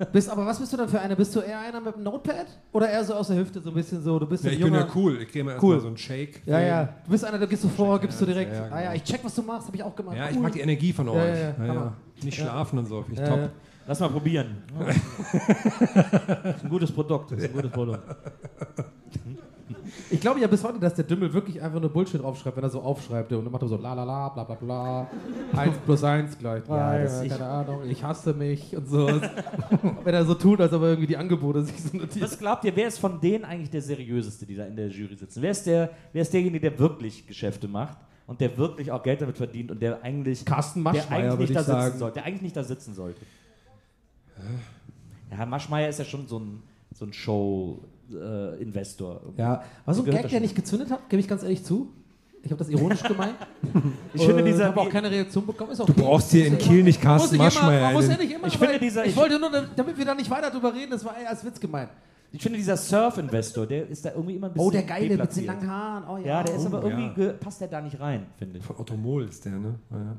[0.12, 1.14] Bist, aber was bist du dann für einer?
[1.16, 2.46] Bist du eher einer mit einem Notepad?
[2.72, 4.62] Oder eher so aus der Hüfte, so ein bisschen so, du bist Ja, ein ich
[4.64, 5.20] bin ja cool.
[5.20, 5.74] Ich kriege mir Cool.
[5.74, 6.40] erstmal so einen Shake.
[6.46, 6.84] Ja, ja.
[7.04, 8.50] Du bist einer, der gehst du vor, gibst du direkt.
[8.54, 8.76] ja, genau.
[8.76, 10.16] Ah ja, ich check, was du machst, habe ich auch gemacht.
[10.16, 10.42] Ja, ich Cool.
[10.42, 11.16] mag die Energie von euch.
[11.16, 11.92] Ja, ja, ja.
[12.22, 13.02] Nicht schlafen und so.
[13.02, 13.38] Finde ich Ja, top.
[13.44, 13.50] ja.
[13.88, 14.62] Lass mal probieren.
[14.78, 14.96] das
[16.56, 17.32] ist ein gutes Produkt.
[17.32, 18.00] Das ist ein gutes Produkt.
[20.10, 22.70] Ich glaube ja bis heute, dass der Dümmel wirklich einfach nur Bullshit aufschreibt, wenn er
[22.70, 23.32] so aufschreibt.
[23.32, 25.10] Und dann macht er so la la la, bla bla bla.
[25.56, 28.88] 1 plus 1 gleich 3, Ja, ja, das- ich- keine Ahnung, ich hasse mich und
[28.88, 29.06] so.
[30.04, 32.22] wenn er so tut, als ob er irgendwie die Angebote sich so notiert.
[32.24, 35.14] Was glaubt ihr, wer ist von denen eigentlich der seriöseste, die da in der Jury
[35.16, 35.42] sitzen?
[35.42, 39.20] Wer ist, der, wer ist derjenige, der wirklich Geschäfte macht und der wirklich auch Geld
[39.22, 41.98] damit verdient und der eigentlich, Carsten der Maschmeyer, eigentlich würde nicht ich da sitzen sagen.
[41.98, 42.14] sollte?
[42.14, 43.20] Der eigentlich nicht da sitzen sollte.
[45.30, 46.62] Ja, Maschmeyer ist ja schon so ein,
[46.92, 47.12] so ein
[48.10, 49.20] Show-Investor.
[49.36, 51.88] Ja, war so ein Gag, der nicht gezündet hat, gebe ich ganz ehrlich zu.
[52.42, 53.34] Ich habe das ironisch gemeint.
[54.14, 55.72] ich finde Äh, dieser, habe auch keine Reaktion bekommen.
[55.72, 57.82] Ist auch Du brauchst hier in Kiel nicht Carsten Maschmeyer.
[57.82, 60.04] Man muss ja einen- nicht immer, Ich finde dieser- ich ich- wollte nur, damit wir
[60.06, 61.90] da nicht weiter drüber reden, das war eher als Witz gemeint.
[62.32, 65.36] ich finde dieser Surf-Investor, der ist da irgendwie immer ein bisschen Oh, der Geile mit
[65.36, 66.04] den langen Haaren.
[66.08, 66.26] Oh, ja.
[66.38, 67.32] Ja, der ist Oh, aber irgendwie, ja.
[67.34, 68.64] passt der da nicht rein, finde ich.
[68.64, 69.74] Von Otto Mohl ist der, ne?
[69.90, 70.16] Ja, ja.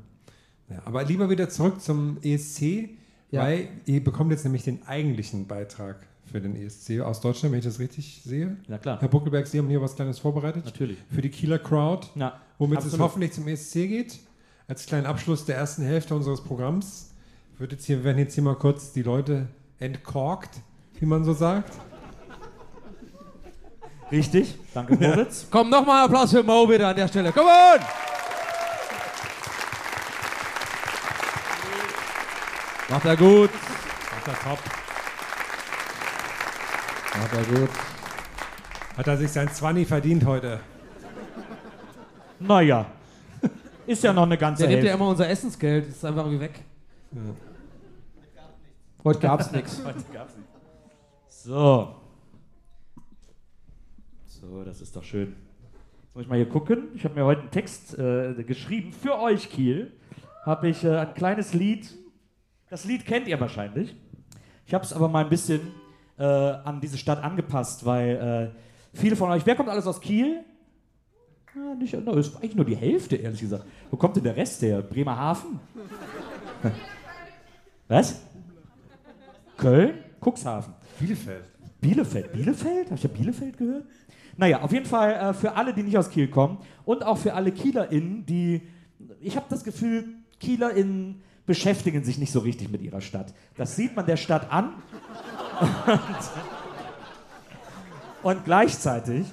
[0.76, 2.90] Ja, aber lieber wieder zurück zum ESC,
[3.32, 3.42] Ja.
[3.42, 7.64] weil ihr bekommt jetzt nämlich den eigentlichen Beitrag für den ESC aus Deutschland, wenn ich
[7.64, 8.56] das richtig sehe.
[8.66, 8.98] Na klar.
[9.00, 10.64] Herr Buckelberg, Sie haben hier was Kleines vorbereitet.
[10.64, 10.96] Natürlich.
[11.14, 13.04] Für die Kieler Crowd, Ja, womit es absolut.
[13.04, 14.18] hoffentlich zum ESC geht.
[14.66, 17.10] Als kleinen Abschluss der ersten Hälfte unseres Programms
[17.58, 19.46] wird jetzt hier, werden jetzt hier mal kurz die Leute
[19.78, 20.50] entkorkt,
[20.98, 21.72] wie man so sagt.
[24.10, 25.46] Richtig, danke Moritz.
[25.50, 27.32] Komm, nochmal Applaus für Mo bitte an der Stelle.
[27.32, 27.80] Come on!
[32.88, 33.50] Macht er gut.
[34.10, 34.81] Macht er top.
[37.14, 37.70] Macht er gut.
[38.96, 40.60] Hat er sich sein Zwanni verdient heute.
[42.38, 42.86] Naja,
[43.86, 45.02] ist ja noch eine ganze Der nimmt ja Hälfte.
[45.02, 46.60] immer unser Essensgeld, das ist einfach irgendwie weg.
[49.04, 49.82] Heute gab's nichts.
[51.28, 51.96] So.
[54.26, 55.34] So, das ist doch schön.
[56.04, 56.88] Jetzt muss ich mal hier gucken.
[56.94, 58.92] Ich habe mir heute einen Text äh, geschrieben.
[58.92, 59.92] Für euch, Kiel,
[60.44, 61.92] habe ich äh, ein kleines Lied.
[62.70, 63.96] Das Lied kennt ihr wahrscheinlich.
[64.66, 65.62] Ich habe es aber mal ein bisschen
[66.22, 69.44] äh, an diese Stadt angepasst, weil äh, viele von euch.
[69.44, 70.44] Wer kommt alles aus Kiel?
[71.54, 73.64] Ja, nicht, no, ist eigentlich nur die Hälfte, ehrlich gesagt.
[73.90, 74.80] Wo kommt denn der Rest her?
[74.82, 75.58] Bremerhaven?
[77.88, 78.22] Was?
[79.56, 79.94] Köln?
[80.20, 80.74] Cuxhaven.
[80.98, 81.44] Bielefeld.
[81.80, 82.32] Bielefeld.
[82.32, 82.86] Bielefeld?
[82.86, 83.84] Habe ich ja Bielefeld gehört?
[84.36, 87.34] Naja, auf jeden Fall äh, für alle, die nicht aus Kiel kommen und auch für
[87.34, 88.62] alle KielerInnen, die.
[89.20, 90.04] Ich habe das Gefühl,
[90.38, 93.34] KielerInnen beschäftigen sich nicht so richtig mit ihrer Stadt.
[93.56, 94.74] Das sieht man der Stadt an.
[95.62, 95.70] Und
[98.22, 99.26] Und gleichzeitig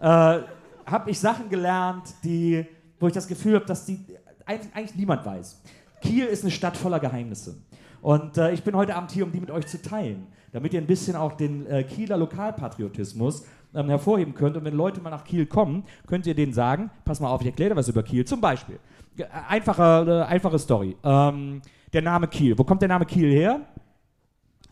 [0.00, 2.66] äh, habe ich Sachen gelernt, die,
[2.98, 4.04] wo ich das Gefühl habe, dass die
[4.44, 5.62] eigentlich, eigentlich niemand weiß.
[6.00, 7.56] Kiel ist eine Stadt voller Geheimnisse.
[8.02, 10.80] Und äh, ich bin heute Abend hier, um die mit euch zu teilen, damit ihr
[10.80, 14.56] ein bisschen auch den äh, Kieler Lokalpatriotismus ähm, hervorheben könnt.
[14.56, 17.46] Und wenn Leute mal nach Kiel kommen, könnt ihr denen sagen, pass mal auf, ich
[17.46, 18.24] erkläre dir was über Kiel.
[18.26, 18.78] Zum Beispiel,
[19.16, 20.96] äh, einfache, äh, einfache Story.
[21.02, 21.62] Ähm,
[21.92, 22.58] der Name Kiel.
[22.58, 23.60] Wo kommt der Name Kiel her?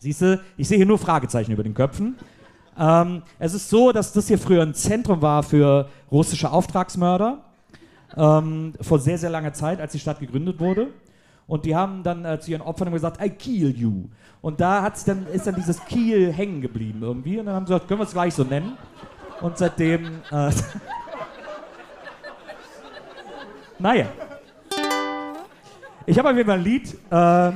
[0.03, 2.17] Siehst du, ich sehe hier nur Fragezeichen über den Köpfen.
[2.77, 7.37] Ähm, es ist so, dass das hier früher ein Zentrum war für russische Auftragsmörder.
[8.17, 10.87] Ähm, vor sehr, sehr langer Zeit, als die Stadt gegründet wurde.
[11.47, 14.09] Und die haben dann äh, zu ihren Opfern gesagt, I kill you.
[14.41, 17.39] Und da hat's dann, ist dann dieses Kiel hängen geblieben irgendwie.
[17.39, 18.77] Und dann haben sie gesagt, können wir es gleich so nennen.
[19.39, 20.19] Und seitdem.
[20.31, 20.51] Äh,
[23.79, 24.07] naja.
[26.05, 26.93] Ich habe auf jeden Fall ein Lied.
[27.09, 27.51] Äh,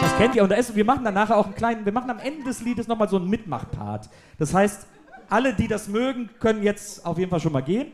[0.00, 0.42] das kennt ihr.
[0.42, 2.60] Und da ist, wir machen dann nachher auch einen kleinen, wir machen am Ende des
[2.62, 4.08] Liedes nochmal so einen Mitmachpart.
[4.38, 4.86] Das heißt,
[5.28, 7.88] alle, die das mögen, können jetzt auf jeden Fall schon mal gehen.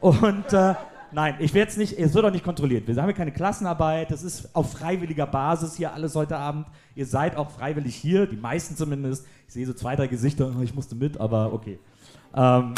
[0.00, 0.74] Und äh,
[1.12, 2.86] nein, ich werde es nicht, es wird auch nicht kontrolliert.
[2.86, 6.66] Wir haben hier keine Klassenarbeit, das ist auf freiwilliger Basis hier alles heute Abend.
[6.94, 9.26] Ihr seid auch freiwillig hier, die meisten zumindest.
[9.46, 11.78] Ich sehe so zwei, drei Gesichter, ich musste mit, aber okay.
[12.34, 12.74] Ähm,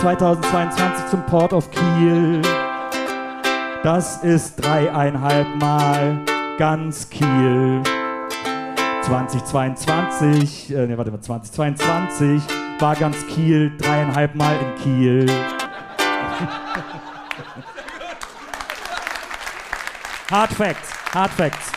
[0.00, 2.40] 2022 zum Port of Kiel.
[3.82, 6.20] Das ist dreieinhalb Mal
[6.56, 7.82] ganz Kiel.
[9.04, 12.40] 2022, äh, ne, warte mal, 2022
[12.78, 15.26] war ganz Kiel dreieinhalb Mal in Kiel.
[20.30, 21.72] Hard Facts, Hard Facts.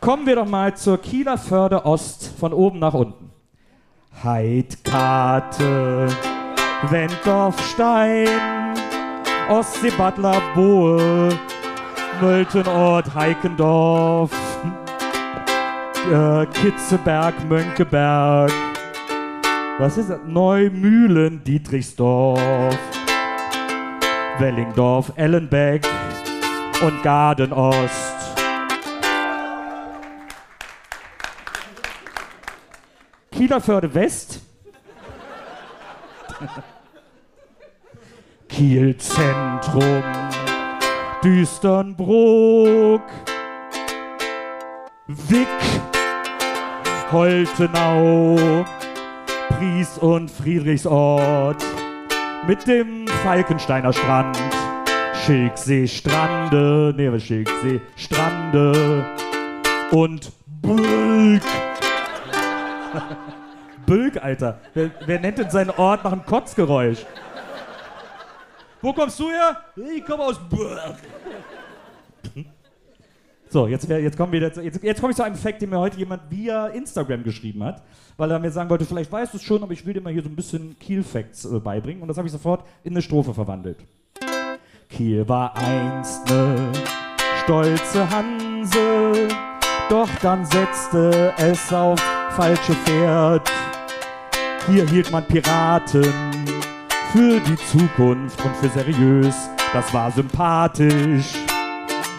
[0.00, 3.30] Kommen wir doch mal zur Kieler Förde Ost von oben nach unten.
[4.22, 6.08] Heidkarte,
[6.88, 8.28] Wenddorfstein,
[9.50, 11.28] Ostsee Butler Bohe,
[12.20, 14.30] Möltenort Heikendorf,
[16.10, 18.52] äh, Kitzeberg, Mönckeberg,
[19.78, 20.20] was ist das?
[20.26, 22.78] Neumühlen, Dietrichsdorf,
[24.38, 25.86] Wellingdorf, Ellenbeck
[26.82, 28.14] und Gardenost.
[33.32, 34.40] Kielerförde West.
[38.48, 40.02] Kiel Zentrum,
[41.24, 43.00] Düsternbrook,
[45.06, 45.48] Wick,
[47.10, 48.36] Holtenau,
[49.48, 51.64] Pries und Friedrichsort
[52.46, 54.38] mit dem Falkensteiner Strand,
[55.24, 59.06] Schilksee Strande, nee, Schilksee Strande
[59.92, 61.42] und Bülk.
[63.86, 64.58] Bülk, Alter.
[64.74, 67.06] Wer, wer nennt denn seinen Ort nach einem Kotzgeräusch?
[68.84, 69.56] Wo kommst du her?
[69.96, 70.38] Ich komme aus.
[73.48, 75.96] So, jetzt, jetzt, kommen wir jetzt, jetzt, komme ich zu einem Fact, den mir heute
[75.96, 77.82] jemand via Instagram geschrieben hat,
[78.18, 80.12] weil er mir sagen wollte, vielleicht weißt du es schon, aber ich will dir mal
[80.12, 83.32] hier so ein bisschen Kiel-Facts äh, beibringen und das habe ich sofort in eine Strophe
[83.32, 83.78] verwandelt.
[84.90, 86.70] Kiel war einst ne
[87.42, 89.28] stolze Hanse,
[89.88, 91.98] doch dann setzte es auf
[92.30, 93.50] falsche Pferd.
[94.66, 96.43] Hier hielt man Piraten
[97.14, 99.48] für die Zukunft und für seriös.
[99.72, 101.32] Das war sympathisch,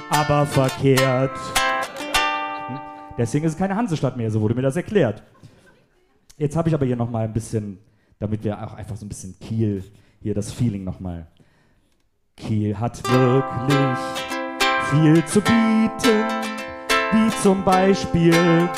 [0.10, 1.38] aber verkehrt.
[2.68, 2.80] Hm?
[3.18, 5.22] Deswegen ist es keine Hansestadt mehr, so wurde mir das erklärt.
[6.38, 7.78] Jetzt habe ich aber hier noch mal ein bisschen,
[8.20, 9.84] damit wir auch einfach so ein bisschen Kiel,
[10.22, 11.28] hier das Feeling noch mal.
[12.38, 14.00] Kiel hat wirklich
[14.92, 16.24] viel zu bieten,
[17.12, 18.70] wie zum Beispiel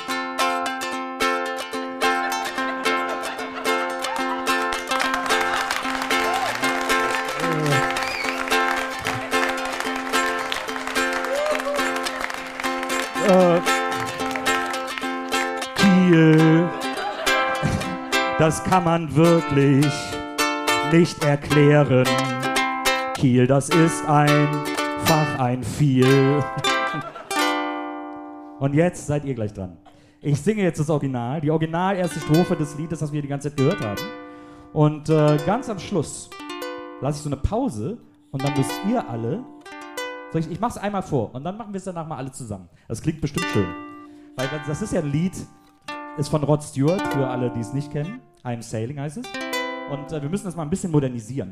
[18.47, 19.85] Das kann man wirklich
[20.93, 22.05] nicht erklären.
[23.15, 26.41] Kiel, das ist einfach ein viel.
[28.61, 29.75] Und jetzt seid ihr gleich dran.
[30.21, 33.49] Ich singe jetzt das Original, die original erste Strophe des Liedes, das wir die ganze
[33.49, 33.99] Zeit gehört haben.
[34.71, 36.29] Und äh, ganz am Schluss
[37.01, 37.97] lasse ich so eine Pause
[38.31, 39.43] und dann müsst ihr alle.
[40.31, 42.69] Soll ich, ich mach's einmal vor und dann machen wir es danach mal alle zusammen.
[42.87, 43.67] Das klingt bestimmt schön.
[44.37, 45.33] Weil das- das ist ja ein Lied,
[46.17, 48.21] ist von Rod Stewart, für alle, die es nicht kennen.
[48.47, 49.25] I'm Sailing heißt es.
[49.91, 51.51] Und äh, wir müssen das mal ein bisschen modernisieren.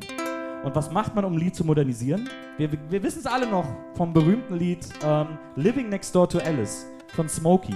[0.64, 2.28] Und was macht man, um ein Lied zu modernisieren?
[2.56, 6.86] Wir, wir, wissen es alle noch vom berühmten Lied ähm, Living Next Door to Alice
[7.08, 7.74] von Smokey.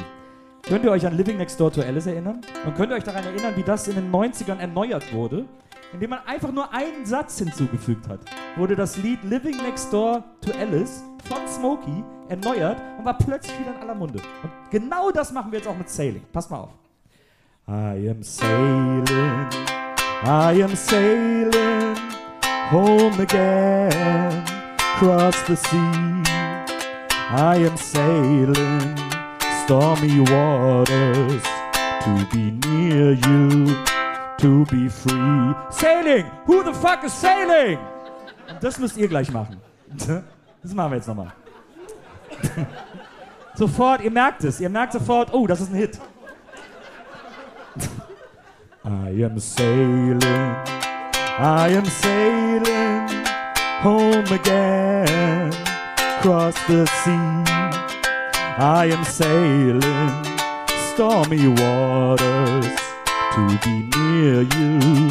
[0.62, 2.40] Könnt ihr euch an Living Next Door to Alice erinnern?
[2.64, 5.44] Und könnt ihr euch daran erinnern, wie das in den 90ern erneuert wurde?
[5.92, 8.20] Indem man einfach nur einen Satz hinzugefügt hat,
[8.56, 13.74] wurde das Lied Living Next Door to Alice von Smokey erneuert und war plötzlich wieder
[13.74, 14.20] in aller Munde.
[14.42, 16.22] Und genau das machen wir jetzt auch mit Sailing.
[16.32, 16.79] Passt mal auf.
[17.70, 19.06] I am sailing,
[20.24, 21.96] I am sailing
[22.68, 24.32] home again,
[24.96, 26.32] across the sea.
[27.30, 28.96] I am sailing
[29.62, 31.44] stormy waters
[32.02, 33.66] to be near you,
[34.38, 35.54] to be free.
[35.70, 36.26] Sailing!
[36.46, 37.78] Who the fuck is sailing?
[38.60, 39.60] Das müsst ihr gleich machen.
[40.62, 41.32] Das machen wir jetzt nochmal.
[43.54, 45.98] Sofort, ihr merkt es, ihr merkt sofort, oh, das ist ein Hit.
[48.84, 50.54] I am sailing,
[51.38, 53.08] I am sailing
[53.82, 55.52] home again,
[56.18, 57.44] across the sea.
[58.58, 60.10] I am sailing
[60.92, 62.66] stormy waters
[63.34, 65.08] to be near you,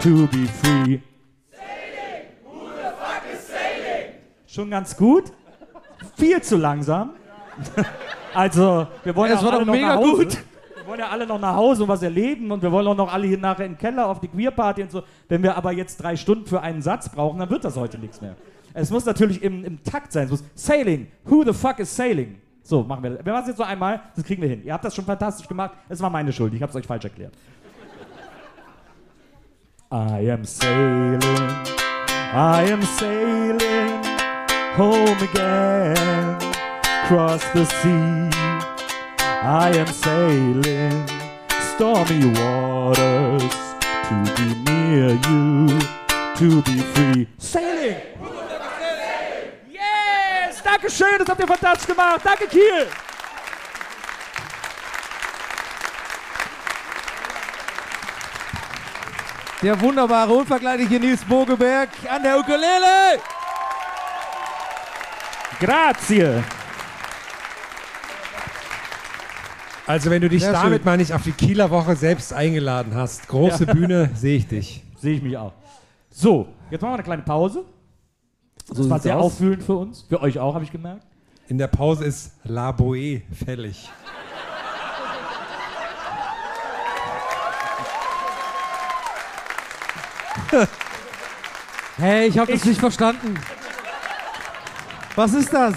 [0.00, 1.02] to be free.
[4.46, 5.24] Schon ganz gut.
[6.16, 7.10] Viel zu langsam.
[8.34, 10.24] Also, wir wollen ja war alle doch noch mega nach Hause.
[10.26, 10.38] gut.
[10.86, 13.12] Wir wollen ja alle noch nach Hause und was erleben und wir wollen auch noch
[13.12, 15.02] alle hier nachher im Keller auf die Queerparty und so.
[15.28, 18.20] Wenn wir aber jetzt drei Stunden für einen Satz brauchen, dann wird das heute nichts
[18.20, 18.36] mehr.
[18.72, 20.26] Es muss natürlich im, im Takt sein.
[20.26, 21.08] Es muss Sailing.
[21.24, 22.36] Who the fuck is sailing?
[22.62, 23.18] So, machen wir.
[23.24, 24.00] Wir machen es jetzt noch einmal.
[24.14, 24.62] Das kriegen wir hin.
[24.64, 25.72] Ihr habt das schon fantastisch gemacht.
[25.88, 26.54] Es war meine Schuld.
[26.54, 27.32] Ich habe es euch falsch erklärt.
[29.90, 31.20] I am sailing.
[32.32, 33.58] I am sailing
[34.78, 36.36] home again.
[37.02, 38.55] Across the sea.
[39.48, 41.06] I am sailing
[41.76, 43.54] stormy waters
[44.08, 45.68] to be near you,
[46.34, 47.28] to be free.
[47.38, 47.94] Sailing!
[49.70, 50.60] Yes!
[50.64, 52.22] Dankeschön, das habt ihr fantastisch gemacht.
[52.24, 52.88] Danke, Kiel!
[59.62, 63.20] Der wunderbare, unvergleichliche Nils Bogeberg an der Ukulele.
[65.60, 66.42] Grazie!
[69.86, 70.84] Also wenn du dich Sehr damit schön.
[70.84, 74.82] mal nicht auf die Kieler Woche selbst eingeladen hast, große Bühne, sehe ich dich.
[74.98, 75.52] Sehe ich mich auch.
[76.10, 77.64] So, jetzt machen wir eine kleine Pause.
[78.68, 79.32] Das war sieht's sehr aus.
[79.32, 80.02] auffühlend für uns.
[80.08, 81.06] Für euch auch, habe ich gemerkt.
[81.46, 83.88] In der Pause ist La Boe fällig.
[91.98, 93.38] Hey, ich habe das nicht verstanden.
[95.14, 95.74] Was ist das?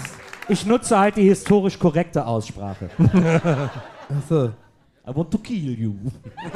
[0.48, 2.90] Ich nutze halt die historisch korrekte Aussprache.
[4.18, 4.46] Achso.
[5.08, 5.94] I want to kill you.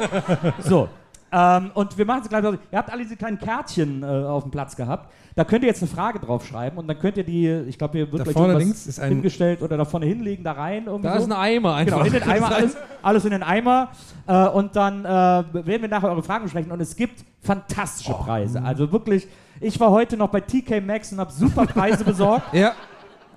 [0.59, 0.87] so.
[1.31, 2.43] Ähm, und wir machen es gleich.
[2.43, 5.11] Ihr habt alle diese kleinen Kärtchen äh, auf dem Platz gehabt.
[5.35, 8.09] Da könnt ihr jetzt eine Frage draufschreiben und dann könnt ihr die, ich glaube, hier
[8.09, 10.85] wird Da gleich vorne links ist ein- hingestellt oder da vorne hinlegen, da rein.
[10.85, 11.19] Irgendwie Da so.
[11.25, 12.03] ist ein Eimer einfach.
[12.03, 13.89] Genau, in den Eimer, alles, alles in den Eimer.
[14.27, 16.71] Äh, und dann äh, werden wir nachher eure Fragen besprechen.
[16.71, 18.61] Und es gibt fantastische Preise.
[18.63, 19.27] Also wirklich,
[19.59, 22.53] ich war heute noch bei TK Maxx und habe super Preise besorgt.
[22.53, 22.73] Ja.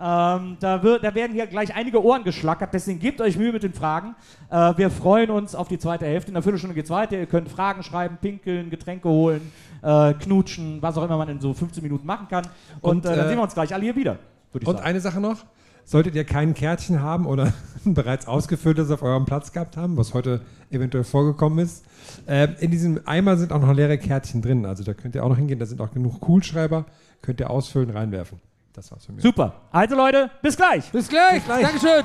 [0.01, 3.65] Ähm, da, wird, da werden hier gleich einige Ohren geschlackert, deswegen gebt euch Mühe mit
[3.65, 4.15] den Fragen.
[4.49, 6.31] Äh, wir freuen uns auf die zweite Hälfte.
[6.31, 7.19] In einer Viertelstunde geht es weiter.
[7.19, 11.53] Ihr könnt Fragen schreiben, pinkeln, Getränke holen, äh, knutschen, was auch immer man in so
[11.53, 12.47] 15 Minuten machen kann.
[12.81, 14.19] Und, Und, äh, dann äh, sehen wir uns gleich alle hier wieder.
[14.53, 14.79] Und sagen.
[14.79, 15.45] eine Sache noch.
[15.85, 17.53] Solltet ihr kein Kärtchen haben oder
[17.87, 21.85] ein bereits ausgefülltes auf eurem Platz gehabt haben, was heute eventuell vorgekommen ist,
[22.27, 24.67] äh, in diesem Eimer sind auch noch leere Kärtchen drin.
[24.67, 25.59] Also da könnt ihr auch noch hingehen.
[25.59, 26.85] Da sind auch genug Kugelschreiber.
[27.23, 28.39] Könnt ihr ausfüllen, reinwerfen.
[28.79, 29.23] Das war's von mir.
[29.23, 29.55] Super.
[29.73, 30.89] Also Leute, bis gleich.
[30.93, 31.43] Bis gleich.
[31.49, 32.05] Dankeschön.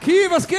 [0.00, 0.58] Kiel, was geht?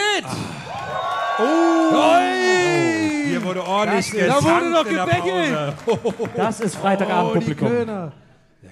[3.28, 5.86] Hier wurde ordentlich Das- da wurde noch in der gebeckelt.
[5.86, 6.30] Pause.
[6.36, 7.68] Das ist Oh, die Freitagabend-Publikum.
[7.68, 8.12] Kölner.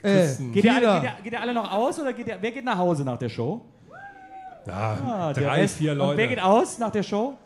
[0.04, 2.52] Äh, geht, ihr alle, geht, ihr, geht ihr alle noch aus oder geht ihr, wer
[2.52, 3.62] geht nach Hause nach der Show?
[4.66, 6.18] Ja, Ah, drei, vier Und Leute.
[6.18, 7.38] wer geht aus nach der Show?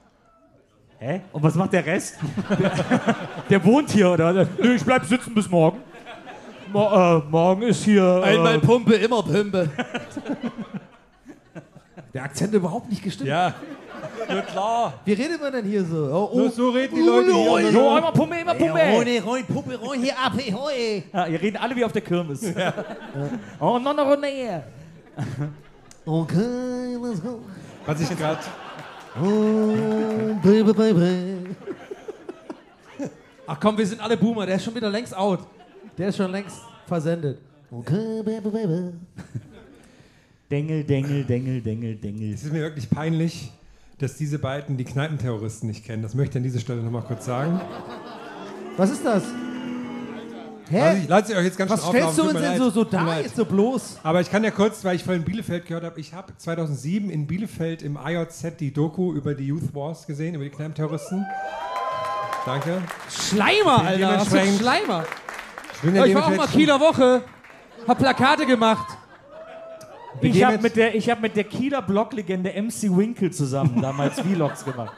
[0.99, 1.21] Hä?
[1.31, 2.17] Und was macht der Rest?
[3.49, 4.33] der wohnt hier, oder?
[4.33, 5.79] Nö, ich bleib sitzen bis morgen.
[6.71, 8.21] Mo äh, morgen ist hier.
[8.23, 9.69] Einmal Äh, Pumpe, immer Pumpe.
[12.13, 13.29] Der Akzent überhaupt nicht gestimmt.
[13.29, 13.53] Ja,
[14.27, 14.93] na klar.
[15.03, 16.09] Wie redet man denn hier so?
[16.11, 16.43] Oh, oh.
[16.43, 17.71] So, so reden die Leute hier.
[17.71, 18.81] so, einmal Pumpe, immer Pumpe.
[18.97, 21.03] Ohne Rein, Puppe, rein, hier ab, hey, hoi.
[21.11, 22.41] Ja, ihr reden alle wie auf der Kirmes.
[23.59, 24.63] oh, noch eine Runde hier.
[26.05, 27.39] Okay, let's go.
[27.85, 28.39] Was ich gerade
[29.21, 31.55] Oh, baby, baby.
[33.47, 34.45] Ach komm, wir sind alle Boomer.
[34.45, 35.39] Der ist schon wieder längst out.
[35.97, 37.39] Der ist schon längst versendet.
[37.71, 38.93] Okay, baby, baby.
[40.51, 42.33] Dengel, Dengel, Dengel, Dengel, Dengel.
[42.33, 43.51] Es ist mir wirklich peinlich,
[43.99, 46.03] dass diese beiden die Kneipenterroristen nicht kennen.
[46.03, 47.61] Das möchte ich an dieser Stelle nochmal kurz sagen.
[48.75, 49.23] Was ist das?
[50.69, 51.05] Hä?
[51.09, 53.35] Also ich euch jetzt ganz Was schön stellst du uns denn so, so da jetzt
[53.35, 53.99] so bloß?
[54.03, 57.27] Aber ich kann ja kurz, weil ich vorhin Bielefeld gehört habe, ich habe 2007 in
[57.27, 61.25] Bielefeld im IJZ die Doku über die Youth Wars gesehen, über die Kneipenterroristen.
[62.45, 62.81] Danke.
[63.09, 64.19] Schleimer, Alter.
[64.19, 65.03] Was für Schleimer.
[65.75, 67.21] Ich, bin Ja, ich war auch mal Kieler Woche.
[67.87, 68.97] Hab Plakate gemacht.
[70.21, 74.19] Ich gehen habe mit, der- ich hab mit der Kieler Bloglegende MC Winkle zusammen damals
[74.19, 74.93] Vlogs gemacht.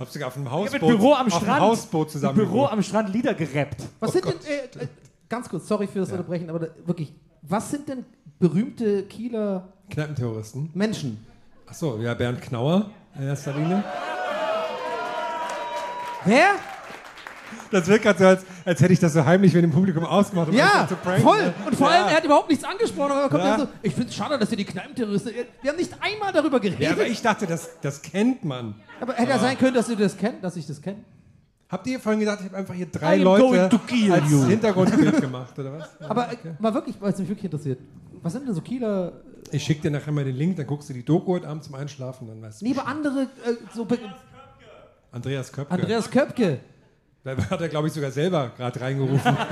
[0.00, 1.60] Hab sogar auf dem Ich Hausboot, habe mit Büro am auf dem Strand.
[1.60, 2.34] Hausboot mit zusammen.
[2.34, 3.76] Büro am Strand Lieder gerappt.
[4.00, 4.88] Was sind denn, äh, äh,
[5.32, 8.04] ganz kurz, sorry für das Unterbrechen, aber da, wirklich, was sind denn
[8.38, 10.70] berühmte Kieler Kneipenterroristen.
[10.74, 11.26] Menschen?
[11.66, 13.82] Achso, ja, Bernd Knauer in erster Linie.
[16.26, 16.50] Wer?
[17.70, 20.48] Das wirkt gerade so, als, als hätte ich das so heimlich mit dem Publikum ausgemacht.
[20.50, 21.42] um Ja, zu pranken, voll.
[21.42, 21.54] ne?
[21.64, 23.58] Und vor allem, er hat überhaupt nichts angesprochen, aber er kommt Ja.
[23.60, 26.80] so, ich finde es schade, dass ihr die Kneipenterroristen, wir haben nicht einmal darüber geredet.
[26.80, 28.74] Ja, aber ich dachte, das, das kennt man.
[29.00, 30.98] Aber hätte ja sein können, dass ihr das kennt, dass ich das kenne.
[31.72, 33.70] Habt ihr vorhin gesagt, ich habe einfach hier drei Leute
[34.12, 34.44] als you.
[34.44, 35.88] Hintergrundbild gemacht, oder was?
[36.02, 37.80] Aber äh, mal wirklich, weil es mich wirklich interessiert.
[38.20, 39.12] Was sind denn so Kieler,
[39.50, 41.74] Ich schicke dir nachher mal den Link, dann guckst du die Doku heute Abend zum
[41.74, 42.66] Einschlafen, dann weißt du.
[42.66, 43.88] nee, aber andere, äh, so,
[45.12, 45.72] Andreas Köpke.
[45.72, 46.60] Andreas Köpke.
[47.24, 49.36] Da hat er, glaube ich, sogar selber gerade reingerufen.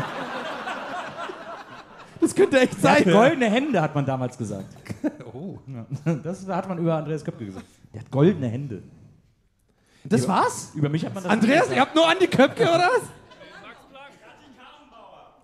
[2.21, 3.05] Das könnte echt sein.
[3.05, 4.67] goldene Hände, hat man damals gesagt.
[5.33, 5.59] oh.
[5.67, 7.65] Ja, Das hat man über Andreas Köpke gesagt.
[7.95, 8.83] Der hat goldene Hände.
[10.05, 10.73] Das war's?
[10.75, 13.03] Über mich hat man das Andreas, ihr habt nur Andi Köpke, oder was?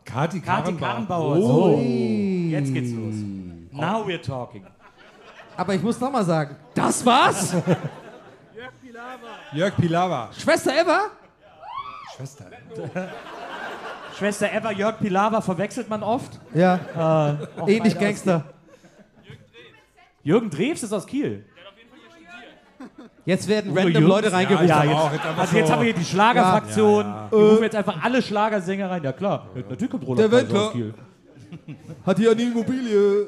[0.04, 0.78] Kati Kati Karrenbauer.
[0.78, 1.36] Karrenbauer.
[1.38, 1.76] Oh.
[1.76, 3.14] So, jetzt geht's los.
[3.72, 4.64] Now we're talking.
[5.56, 7.54] Aber ich muss noch mal sagen, das war's?
[9.52, 10.30] Jörg Pilawa.
[10.32, 11.10] Schwester Eva?
[12.16, 12.46] Schwester.
[14.16, 16.38] Schwester Eva Jörg Pilawa verwechselt man oft.
[16.54, 17.36] Ja,
[17.66, 18.44] Äh, ähnlich Gangster.
[20.22, 21.44] Jürgen Drews ist aus Kiel.
[23.26, 24.08] Jetzt werden Udo random Jürgens?
[24.08, 24.68] Leute reingerufen.
[24.68, 27.04] Ja, jetzt, also jetzt haben wir hier die Schlagerfraktion.
[27.04, 29.02] Ja, ja, Wir rufen jetzt einfach alle Schlagersänger rein.
[29.02, 30.66] Ja klar, natürlich kommt Roland Der Kaiser Wendler.
[30.66, 30.94] aus Kiel.
[32.06, 33.26] Hat hier eine Immobilie.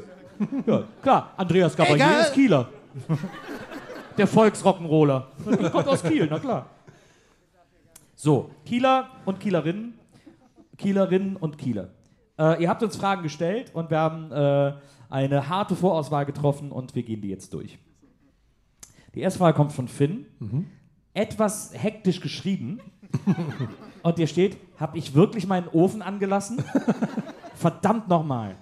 [0.67, 2.21] Ja, klar, Andreas Gabalier Egal.
[2.23, 2.69] ist Kieler.
[4.17, 5.25] Der Volksrock'n'Roller.
[5.47, 6.67] Der kommt aus Kiel, na klar.
[8.15, 9.95] So, Kieler und Kielerinnen.
[10.77, 11.89] Kielerinnen und Kieler.
[12.39, 14.73] Äh, ihr habt uns Fragen gestellt und wir haben äh,
[15.11, 17.79] eine harte Vorauswahl getroffen und wir gehen die jetzt durch.
[19.15, 20.27] Die erste Frage kommt von Finn.
[21.15, 22.81] Etwas hektisch geschrieben.
[24.03, 26.63] und hier steht, habe ich wirklich meinen Ofen angelassen?
[27.55, 28.57] Verdammt nochmal.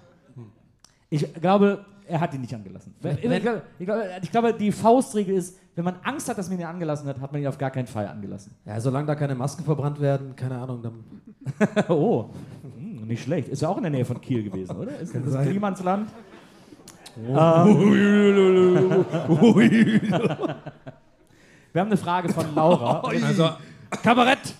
[1.09, 2.95] Ich glaube, er hat ihn nicht angelassen.
[3.01, 6.59] Ich glaube, ich, glaube, ich glaube, die Faustregel ist, wenn man Angst hat, dass man
[6.59, 8.55] ihn angelassen hat, hat man ihn auf gar keinen Fall angelassen.
[8.65, 11.03] Ja, solange da keine Masken verbrannt werden, keine Ahnung, dann.
[11.89, 12.29] oh,
[12.63, 13.49] hm, nicht schlecht.
[13.49, 14.97] Ist ja auch in der Nähe von Kiel gewesen, oder?
[14.99, 15.49] Ist das sein.
[15.49, 16.09] Klimansland?
[21.73, 23.01] Wir haben eine Frage von Laura.
[23.25, 23.49] Also,
[24.03, 24.53] Kabarett!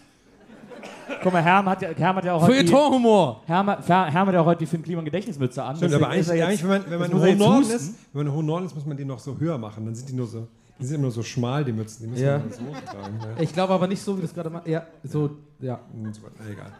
[1.24, 3.42] Guck mal, Herm hat ja, Herm hat ja auch heute die, Feuilleton-Humor!
[3.46, 5.76] Herm, hat- Herm hat ja auch heute die Finn Kliman Gedächtnismütze an.
[5.76, 7.76] stimmt, aber eigentlich, eigentlich wenn man, wenn man hohen Norden husten.
[7.76, 9.86] ist, wenn man hohen Norden ist, muss man die noch so höher machen.
[9.86, 10.48] Dann sind die nur so,
[10.80, 12.04] die sind immer nur so schmal, die Mützen.
[12.04, 12.40] Die müssen Ja.
[12.40, 13.20] man so tragen.
[13.22, 13.42] Ja.
[13.42, 14.68] Ich glaube aber nicht so, wie das gerade macht.
[14.68, 15.80] Ja, so, ja.
[15.94, 16.12] Hm,
[16.52, 16.72] Egal.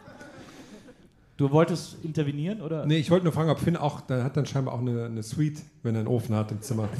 [1.38, 2.84] Du wolltest intervenieren, oder?
[2.84, 5.22] Nee, ich wollte nur fragen, ob Finn auch, der hat dann scheinbar auch eine, eine
[5.22, 6.88] Suite, wenn er einen Ofen hat im Zimmer.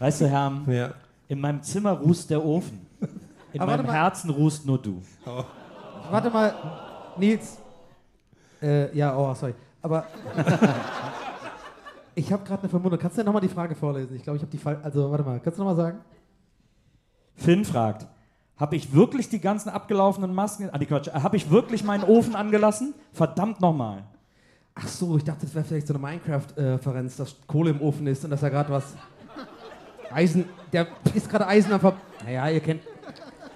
[0.00, 0.94] Weißt du, Herr, ja.
[1.28, 2.84] in meinem Zimmer rußt der Ofen.
[3.52, 3.88] In Aber meinem.
[3.88, 5.00] Herzen rußt nur du.
[6.10, 6.54] Warte mal,
[7.16, 7.58] Nils.
[8.60, 9.54] Äh, ja, oh, sorry.
[9.80, 10.08] Aber
[12.16, 12.98] ich habe gerade eine Vermutung.
[12.98, 14.16] Kannst du nochmal die Frage vorlesen?
[14.16, 14.80] Ich glaube, ich habe die Fall.
[14.82, 15.38] Also, warte mal.
[15.38, 16.00] Kannst du nochmal sagen?
[17.36, 18.08] Finn fragt,
[18.58, 22.34] habe ich wirklich die ganzen abgelaufenen Masken, ah, die Quatsch, habe ich wirklich meinen Ofen
[22.34, 22.94] angelassen?
[23.12, 24.04] Verdammt nochmal.
[24.74, 28.24] Ach so, ich dachte, das wäre vielleicht so eine Minecraft-Referenz, dass Kohle im Ofen ist
[28.24, 28.94] und dass er gerade was.
[30.10, 30.44] Eisen.
[30.72, 31.94] Der ist gerade Eisen am Ver.
[32.24, 32.82] Naja, ihr kennt.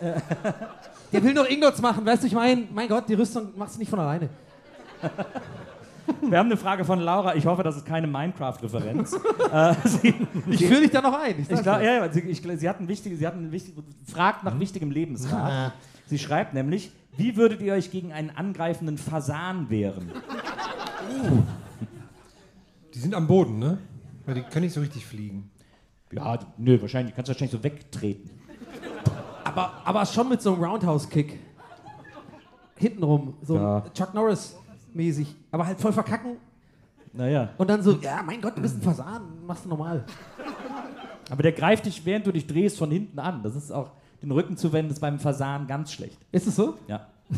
[0.00, 0.20] Äh,
[1.12, 3.80] der will noch Ingots machen, weißt du, ich meine, mein Gott, die Rüstung machst du
[3.80, 4.28] nicht von alleine.
[6.22, 7.34] Wir haben eine Frage von Laura.
[7.34, 9.14] Ich hoffe, das ist keine Minecraft-Referenz.
[9.52, 10.14] äh, sie,
[10.48, 11.34] Ich führe dich da noch ein.
[11.40, 13.74] Ich ich glaub, ja, ja, sie, ich, sie hat ein wichtiges, sie hat ein wichtig,
[14.06, 15.72] fragt nach wichtigem Lebensrat.
[16.06, 20.10] Sie schreibt nämlich, wie würdet ihr euch gegen einen angreifenden Fasan wehren?
[22.94, 23.78] Die sind am Boden, ne?
[24.26, 25.50] Weil die können nicht so richtig fliegen.
[26.12, 28.30] Ja, nö, wahrscheinlich, kannst du wahrscheinlich so wegtreten.
[29.44, 31.38] Aber, aber schon mit so einem Roundhouse-Kick.
[32.76, 33.34] Hintenrum.
[33.42, 33.84] So Ja.
[33.94, 34.14] Chuck
[34.94, 35.34] Norris-mäßig.
[35.50, 36.36] Aber halt voll verkacken.
[37.12, 37.50] Naja.
[37.58, 39.22] Und dann so, ja, mein Gott, du bist ein Fasan.
[39.46, 40.04] Machst du normal.
[41.30, 43.42] Aber der greift dich, während du dich drehst, von hinten an.
[43.42, 46.18] Das ist auch, den Rücken zu wenden, ist beim Fasan ganz schlecht.
[46.32, 46.74] Ist es so?
[46.86, 47.06] Ja.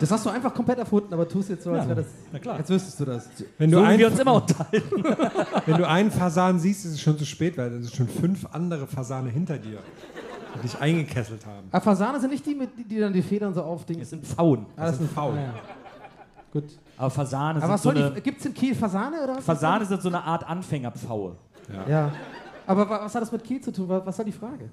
[0.00, 2.12] Das hast du einfach komplett erfunden, aber tust jetzt so, als Ja, wäre das.
[2.32, 2.56] na klar.
[2.56, 3.28] Als wüsstest du das.
[3.58, 5.04] Wenn So du, wie ein, wir uns immer unterhalten.
[5.66, 8.44] wenn du einen Fasan siehst, ist es schon zu spät, weil es sind schon fünf
[8.50, 9.78] andere Fasane hinter dir,
[10.56, 11.68] die dich eingekesselt haben.
[11.70, 14.02] Aber Fasane sind nicht die, mit, die, dann die Federn so aufdingen.
[14.02, 14.66] Es sind Pfauen.
[14.74, 15.34] Ah, das sind sind faul.
[15.34, 15.54] Ah, ja.
[16.52, 16.64] Gut.
[16.98, 18.20] Aber Fasane Aber was sind so soll eine, die.
[18.22, 19.44] Gibt es in Kiel Fasane oder was?
[19.44, 21.34] Fasane sind so eine Art Anfängerpfaue.
[21.88, 22.12] Ja.
[22.66, 23.88] Aber wa- was hat das mit Kiel zu tun?
[23.88, 24.70] Wa- Was war die Frage?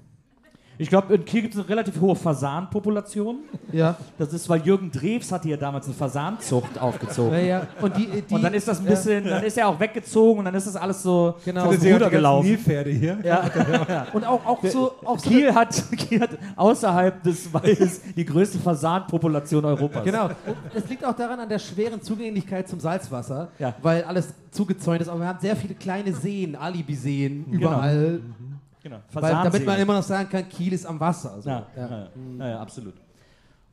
[0.80, 3.40] Ich glaube, in Kiel gibt es eine relativ hohe Fasanpopulation.
[3.70, 3.96] Ja.
[4.18, 7.32] Das ist, weil Jürgen Drews hatte ja damals eine Fasanzucht aufgezogen.
[7.34, 7.66] Ja, ja.
[7.82, 10.44] Und, die, die, Und dann ist das ein bisschen, dann ist er auch weggezogen und
[10.46, 11.66] dann ist das alles so Genau.
[11.66, 12.46] aus Seht dem ihr Ruder die ganzen gelaufen.
[12.48, 13.18] Nilpferde hier?
[13.22, 14.06] Ja.
[14.14, 14.92] Und auch, auch so.
[15.04, 20.02] Auch so Kiel, hat, Kiel hat außerhalb des Waldes die größte Fasanpopulation Europas.
[20.04, 20.26] Genau.
[20.26, 20.34] Und
[20.74, 23.74] es liegt auch daran an der schweren Zugänglichkeit zum Salzwasser, Ja.
[23.82, 25.08] weil alles zugezäunt ist.
[25.08, 27.56] Aber wir haben sehr viele kleine Seen, Alibi-Seen, Genau.
[27.68, 28.20] überall.
[28.22, 28.24] genau.
[29.12, 31.40] Weil, damit man immer noch sagen kann, Kiel ist am Wasser.
[31.40, 31.48] So.
[31.48, 31.82] Ja, Ja.
[31.82, 31.88] ja.
[31.90, 32.08] Ja,
[32.38, 32.94] ja, ja, absolut.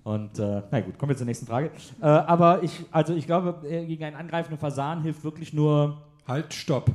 [0.04, 1.70] Und äh, na gut, kommen wir zur nächsten Frage.
[2.02, 5.98] Äh, aber ich, also ich glaube, äh, gegen einen angreifenden Fasan hilft wirklich nur
[6.28, 6.92] Halt, stopp.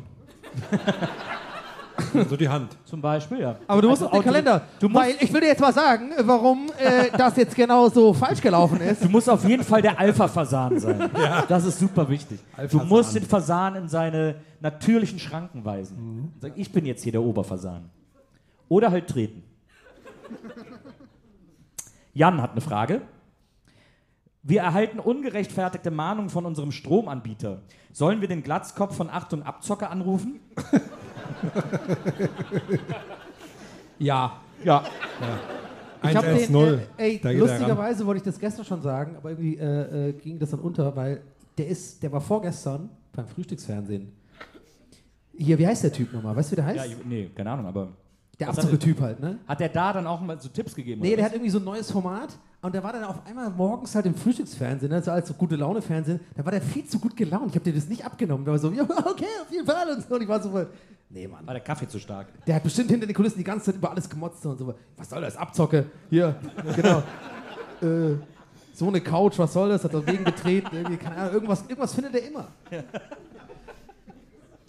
[2.28, 2.76] so die Hand.
[2.84, 3.56] zum Beispiel, ja.
[3.66, 4.62] Aber du musst Also auf den Kalender.
[4.78, 8.12] Du musst, weil ich will dir jetzt mal sagen, warum äh, das jetzt genau so
[8.12, 9.04] falsch gelaufen ist.
[9.04, 11.10] du musst auf jeden Fall der Alpha-Fasan sein.
[11.48, 12.40] Das ist super wichtig.
[12.70, 16.32] Du musst den Fasan in seine natürlichen Schranken weisen.
[16.40, 17.90] Sag, ich bin jetzt hier der Oberfasan.
[18.72, 19.42] Oder halt treten.
[22.14, 23.02] Jan hat eine Frage.
[24.42, 27.60] Wir erhalten ungerechtfertigte Mahnungen von unserem Stromanbieter.
[27.92, 30.40] Sollen wir den Glatzkopf von Achtung Abzocker anrufen?
[33.98, 34.40] Ja.
[34.64, 34.82] Ja.
[36.02, 36.52] Ich hab 110.
[36.52, 40.08] den, äh, ey, Da er lustigerweise wollte ich das gestern schon sagen, aber irgendwie äh,
[40.08, 41.22] äh, ging das dann unter, weil
[41.56, 44.10] der ist, der war vorgestern beim Frühstücksfernsehen.
[45.36, 46.34] Hier, wie heißt der Typ nochmal?
[46.34, 46.90] Weißt du, wie der heißt?
[46.90, 46.96] ja.
[47.04, 47.92] Nee, keine Ahnung, aber.
[48.42, 49.38] Der Abzocke-Typ halt, ne?
[49.46, 51.00] Hat der da dann auch mal so Tipps gegeben?
[51.00, 51.24] Nee, der was?
[51.26, 52.30] hat irgendwie so ein neues Format
[52.60, 55.56] und der war dann auf einmal morgens halt im Frühstücksfernsehen, ne, so als so gute
[55.56, 57.48] Laune Fernsehen, da war der viel zu gut gelaunt.
[57.48, 58.44] Ich habe dir das nicht abgenommen.
[58.44, 60.14] Der war so, ja, okay, auf jeden Fall und so.
[60.14, 60.68] Und ich war so, voll,
[61.10, 61.46] nee, Mann.
[61.46, 62.28] War der Kaffee zu stark?
[62.46, 64.74] Der hat bestimmt hinter den Kulissen die ganze Zeit über alles gemotzt und so.
[64.96, 65.36] Was soll das?
[65.36, 65.86] Abzocke.
[66.10, 66.36] Hier,
[66.76, 67.02] genau.
[67.82, 68.16] äh,
[68.74, 69.84] so eine Couch, was soll das?
[69.84, 72.48] Hat er wegen getreten, irgendwie, keine Ahnung, irgendwas, irgendwas findet er immer.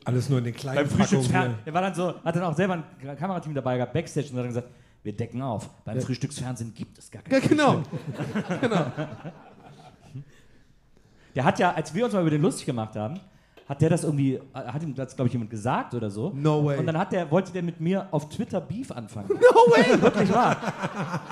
[0.06, 1.58] Alles nur in den kleinen Beim Frühstücksfernsehen.
[1.66, 4.39] Der war dann so, hat dann auch selber ein Kamerateam dabei gehabt, Backstage, und hat
[4.41, 4.68] dann gesagt,
[5.04, 5.70] wir decken auf.
[5.84, 7.84] Beim Frühstücksfernsehen gibt es gar Ja, kein genau.
[8.62, 8.86] genau.
[11.36, 13.20] Der hat ja, als wir uns mal über den lustig gemacht haben,
[13.68, 16.32] hat der das irgendwie, hat ihm das, glaube ich, jemand gesagt oder so.
[16.36, 16.78] No way.
[16.78, 19.30] Und dann hat der, wollte der mit mir auf Twitter Beef anfangen.
[19.30, 20.01] No way!
[20.01, 20.58] Wirklich wahr.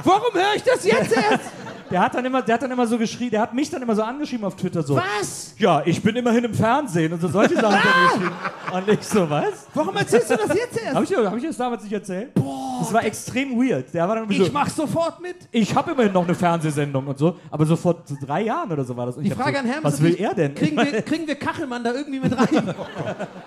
[0.04, 1.52] Warum höre ich das jetzt erst?
[1.92, 3.96] Der hat dann immer, der hat dann immer so geschrien, der hat mich dann immer
[3.96, 4.96] so angeschrieben auf Twitter so.
[4.96, 5.54] Was?
[5.58, 8.36] Ja, ich bin immerhin im Fernsehen und so solche Sachen hat er geschrieben.
[8.74, 9.68] Und ich so, was?
[9.74, 10.96] Warum erzählst du das jetzt erst?
[10.96, 12.34] Habe ich, dir- hab ich das damals nicht erzählt?
[12.34, 12.78] Boah.
[12.80, 13.94] Das war extrem weird.
[13.94, 15.36] Der war dann irgendwie Ich so, mach sofort mit.
[15.52, 18.84] ich habe immerhin noch eine Fernsehsendung und so, aber so vor so drei Jahren oder
[18.86, 19.18] so war das.
[19.18, 20.56] Und Die ich hab Frage so, an Herrn Was will er denn?
[20.56, 22.74] Kriegen wir, kriegen wir Kachelmann da irgendwie mit rein?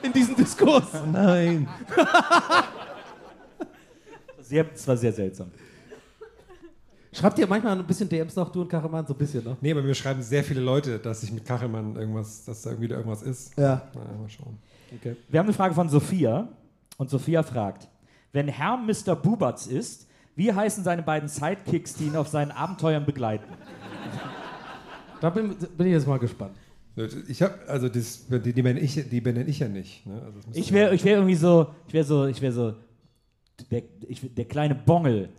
[0.02, 0.84] In diesen Diskurs.
[1.10, 1.66] Nein.
[4.40, 5.50] Sehr, das war sehr seltsam.
[7.14, 9.56] Schreibt ihr manchmal ein bisschen DMs noch, du und Kachelmann, so ein bisschen, ne?
[9.60, 12.88] Nee, aber mir schreiben sehr viele Leute, dass ich mit Kachelmann irgendwas, dass da irgendwie
[12.88, 13.56] da irgendwas ist.
[13.56, 13.82] Ja.
[13.94, 14.58] Na, mal schauen.
[15.28, 16.48] Wir haben eine Frage von Sophia
[16.98, 17.88] und Sophia fragt,
[18.32, 19.14] wenn Herr Mr.
[19.16, 23.44] Bubatz ist, Wie heißen seine beiden Sidekicks, die ihn auf seinen Abenteuern begleiten?
[25.20, 26.54] Da bin, bin ich jetzt mal gespannt.
[27.28, 30.04] Ich habe, also das, die, die benenne ich, die benenne ich ja nicht.
[30.04, 30.20] Ne?
[30.20, 32.74] Also Ich wäre ich wär irgendwie so, ich wäre so, ich wäre so,
[33.70, 35.30] der, ich, der kleine Bongel.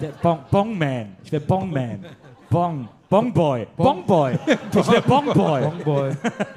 [0.00, 1.16] Der Bong, Bongman.
[1.24, 2.04] Ich wäre Bongman.
[2.50, 2.88] Bong.
[3.08, 3.66] Bongboy.
[3.76, 4.38] Bongboy.
[4.46, 5.62] Ich wäre Bongboy.
[5.62, 6.10] Bongboy.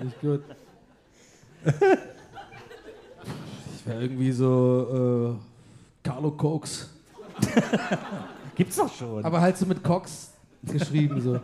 [0.04, 0.42] Nicht gut.
[3.76, 6.90] Ich wäre irgendwie so äh, Carlo Cox.
[8.56, 9.24] Gibt's doch schon.
[9.24, 10.32] Aber halt so mit Cox
[10.64, 11.40] geschrieben so.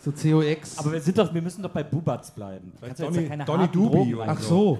[0.00, 0.78] So COX.
[0.78, 2.72] Aber wir sind doch, wir müssen doch bei Bubatz bleiben.
[2.80, 4.78] Du kannst Donny- ja keine Donny Dubi Drogen oder Ach so.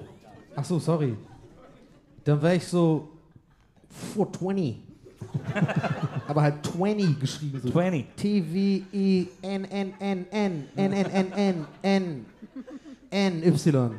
[0.55, 1.15] Ach so, sorry.
[2.23, 3.07] Dann wäre ich so
[4.13, 4.83] 420.
[6.27, 7.69] Aber halt 20 geschrieben so.
[7.71, 8.05] 20.
[8.17, 9.25] T-W-E-N-N-N-N
[10.75, 12.25] N-N-N-N-N
[13.09, 13.91] N-Y.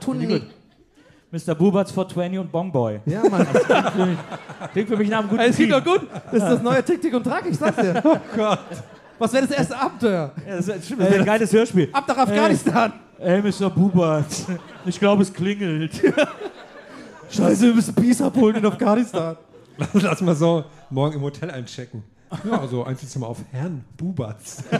[0.00, 0.42] Tuni.
[1.32, 1.54] Mr.
[1.56, 3.00] Bubatz 420 und Bongboy.
[3.06, 3.46] Ja, Mann.
[4.72, 5.68] Klingt für mich nach einem guten Es Team.
[5.68, 6.06] klingt doch gut.
[6.26, 8.00] Das ist das neue Tick, Tick und Track, ich sag's dir.
[8.04, 8.60] Oh Gott.
[9.18, 10.32] Was wäre das erste Abenteuer?
[10.46, 11.88] Ja, das das ist ein geiles Hörspiel.
[11.92, 12.92] Ab nach Afghanistan.
[13.18, 13.70] Ey, Mr.
[13.70, 14.46] Bubatz.
[14.86, 16.00] Ich glaube, es klingelt.
[17.30, 19.36] Scheiße, wir müssen Peace abholen in Afghanistan.
[19.92, 22.02] Lass mal so morgen im Hotel einchecken.
[22.44, 24.64] Ja, also Einzelzimmer auf Herrn Bubatz.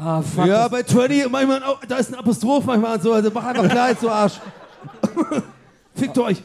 [0.00, 0.46] Ah, fuck.
[0.46, 3.88] Ja, bei 20, manchmal, oh, da ist ein Apostroph manchmal so, also mach einfach klar
[3.88, 4.40] jetzt, du Arsch.
[5.96, 6.40] Fickt euch.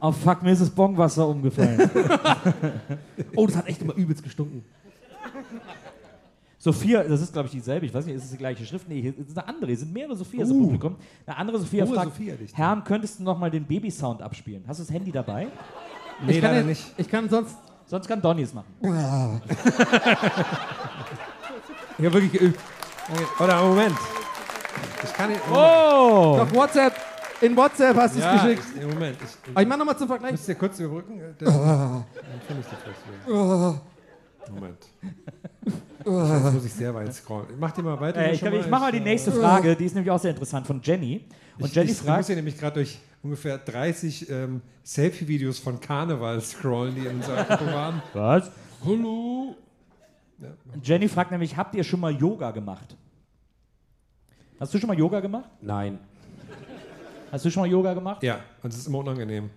[0.00, 1.90] Oh, fuck, mir ist das Bongwasser umgefallen.
[3.36, 4.64] Oh, das hat echt immer übelst gestunken.
[6.64, 8.88] Sophia, das ist glaube ich dieselbe, ich weiß nicht, ist es die gleiche Schrift?
[8.88, 10.62] Nee, hier ist eine andere, hier sind mehrere Sophias im Uh.
[10.66, 10.94] Publikum.
[11.26, 12.34] Eine andere Sophia fragt, Sophia.
[12.54, 14.62] Herrn, könntest du noch mal den Babysound abspielen?
[14.68, 15.48] Hast du das Handy dabei?
[16.24, 16.84] Nee, ich kann leider ja- nicht.
[16.96, 17.56] Ich kann sonst.
[17.86, 18.72] Sonst kann Donny es machen.
[21.98, 22.58] Ich hab wirklich geübt.
[23.38, 23.94] Oder Moment.
[25.04, 25.40] Ich kann nicht.
[25.52, 26.38] Oh!
[26.40, 26.94] Auf WhatsApp.
[27.40, 28.64] In WhatsApp hast du es ja, geschickt.
[28.76, 29.16] ich, Moment.
[29.20, 30.32] Ich, Aber ich mach nochmal zum Vergleich.
[30.32, 31.18] Müsst ihr kurz überbrücken?
[31.20, 32.04] Äh, Dann, dann
[32.46, 32.78] finde ich das
[33.26, 33.80] vielleicht.
[34.50, 34.78] Moment.
[36.04, 37.46] Jetzt muss ich sehr weit scrollen.
[37.58, 38.20] Mach dir mal weiter.
[38.20, 40.32] Äh, ich schon ich mache mal die äh, nächste Frage, die ist nämlich auch sehr
[40.32, 41.24] interessant, von Jenny.
[41.58, 45.58] Und ich, Jenny ich, ich muss fragt, hier nämlich gerade durch ungefähr 30 ähm, Selfie-Videos
[45.58, 48.02] von Karneval scrollen, die in unserer Artikel waren.
[48.14, 48.50] was?
[48.84, 49.56] Hallo?
[50.82, 52.96] Jenny fragt nämlich, habt ihr schon mal Yoga gemacht?
[54.58, 55.50] Hast du schon mal Yoga gemacht?
[55.60, 55.98] Nein.
[57.30, 58.22] Hast du schon mal Yoga gemacht?
[58.22, 59.50] Ja, und es ist immer unangenehm.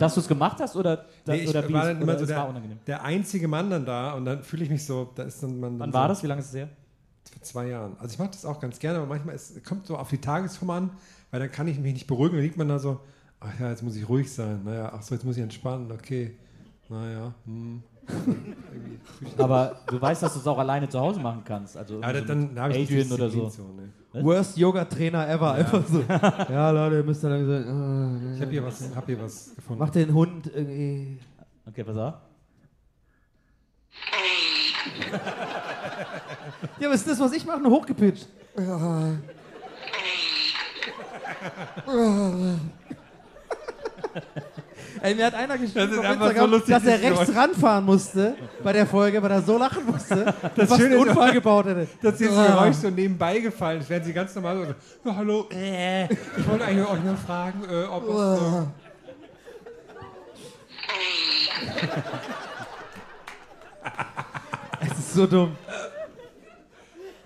[0.00, 2.18] Dass du es gemacht hast oder, da, Nee, ich oder wie war es- dann immer
[2.18, 2.78] so der, unangenehm?
[2.86, 5.78] der einzige Mann dann da und dann fühle ich mich so, da ist dann man
[5.78, 6.22] Wann so war das?
[6.22, 6.68] Wie lange ist es her?
[7.32, 7.96] Vor zwei Jahren.
[8.00, 10.70] Also ich mache das auch ganz gerne, aber manchmal ist, kommt so auf die Tagesform
[10.70, 10.90] an,
[11.30, 12.98] weil dann kann ich mich nicht beruhigen, dann liegt man da so,
[13.40, 16.36] ach ja, jetzt muss ich ruhig sein, naja, ach so, jetzt muss ich entspannen, okay,
[16.88, 17.82] naja, hm.
[19.38, 21.76] Aber du weißt, dass du es auch alleine zu Hause machen kannst.
[21.76, 23.62] Also ja, dann, dann habe ich Adrian oder Disziplin so.
[23.76, 23.88] nee.
[24.12, 25.52] Worst Yoga-Trainer ever.
[25.52, 26.00] Einfach so.
[26.08, 28.34] Ja, Leute, ihr müsst dann irgendwie so.
[28.34, 29.78] Ich habe hier, was- hab hier was gefunden.
[29.80, 31.18] Mach den Hund irgendwie.
[31.66, 32.14] Okay, pass auf.
[36.80, 37.60] Ja, was ist das, was ich mache?
[37.60, 38.26] Nur hochgepitcht.
[45.02, 48.34] Ey, mir hat einer Das geschrieben einfach Instagram, so lustig, dass er rechts ranfahren musste
[48.62, 51.66] bei der Folge, weil er so lachen musste, Das was Schöne einen ist- Unfall gebaut
[51.66, 51.86] hätte.
[52.02, 52.46] dass dieses Ah.
[52.46, 54.74] Geräusch so nebenbei gefallen ist, während sie ganz normal so,
[55.08, 58.66] ja, hallo, äh, ich wollte eigentlich euch nur fragen, äh, ob es, äh,
[64.92, 65.56] Es ist so dumm.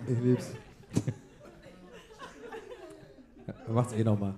[0.06, 0.50] Ich lieb's.
[3.46, 4.34] Ja, macht's eh nochmal.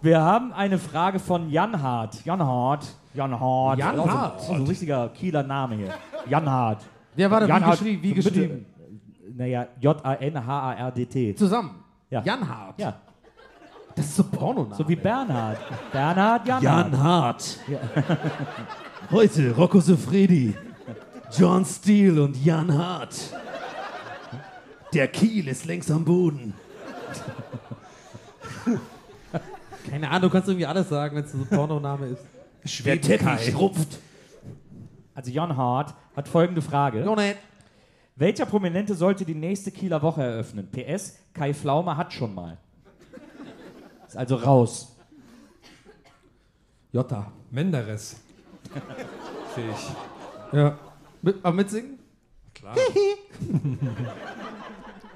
[0.00, 2.24] Wir haben eine Frage von Jan Hart.
[2.24, 2.86] Jan Hart.
[3.14, 3.78] Jan Hart.
[3.78, 4.38] Jan Auch so- Hart.
[4.40, 5.94] auch So ein richtiger Kieler Name hier.
[6.28, 6.82] Jan Hart.
[7.14, 8.66] Wer war da Jan wie, Hart- geschrieben, wie geschrieben?
[9.36, 11.34] Naja, J-A-N-H-A-R-D-T.
[11.36, 11.70] Zusammen.
[12.10, 12.22] Ja.
[12.22, 12.78] Jan Hart.
[12.80, 12.94] Ja,
[13.94, 14.74] Das ist so Pornoname.
[14.74, 15.58] so wie Bernhard.
[15.92, 17.42] Bernhard Jan, Jan Hart.
[17.42, 17.58] Hart.
[19.10, 20.54] Heute Rocco Sofredi,
[21.36, 23.14] John Steele und Jan Hart.
[24.94, 26.54] Der Kiel ist längst am Boden.
[29.88, 32.84] Keine Ahnung, du kannst irgendwie alles sagen, wenn es so ein Pornoname ist.
[32.84, 33.98] Der Teppich rupft.
[35.14, 37.00] Also Jan Hart hat folgende Frage.
[37.04, 37.34] Nein.
[38.16, 40.68] Welcher Prominente sollte die nächste Kieler Woche eröffnen?
[40.70, 42.58] PS, Kai Pflaume hat schon mal.
[44.06, 44.96] Ist also raus.
[46.92, 47.32] Jota.
[47.50, 48.20] Menderes.
[49.54, 50.56] Sehe ich.
[50.56, 50.78] Ja.
[51.22, 51.98] Mit, aber mitsingen?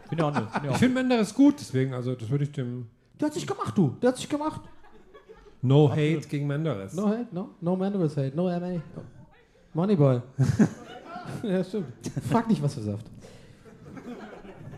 [0.09, 0.52] Bin ja auch nicht.
[0.52, 2.88] Bin ja Ich finde Menderes gut, deswegen, also das würde ich dem
[3.20, 3.97] Der hat sich gemacht, du.
[4.02, 4.60] Der hat sich gemacht.
[5.62, 6.93] No Hate gegen Menderes.
[6.93, 7.51] No hate, no.
[7.60, 8.80] No Mandaris hate, no MA.
[9.72, 10.20] Moneyboy.
[11.43, 11.86] ja, stimmt.
[12.28, 13.06] Frag nicht, was für Saft.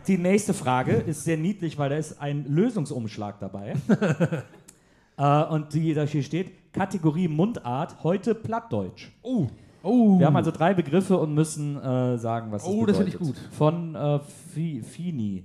[0.07, 3.75] die nächste Frage ist sehr niedlich, weil da ist ein Lösungsumschlag dabei.
[5.19, 9.11] äh, und die, da hier steht, Kategorie Mundart, heute Plattdeutsch.
[9.23, 9.49] Oh.
[9.83, 10.19] Oh.
[10.19, 13.19] Wir haben also drei Begriffe und müssen äh, sagen, was Oh, das das finde ich
[13.19, 13.37] gut.
[13.53, 14.21] Von äh,
[14.53, 15.45] Fi, Fini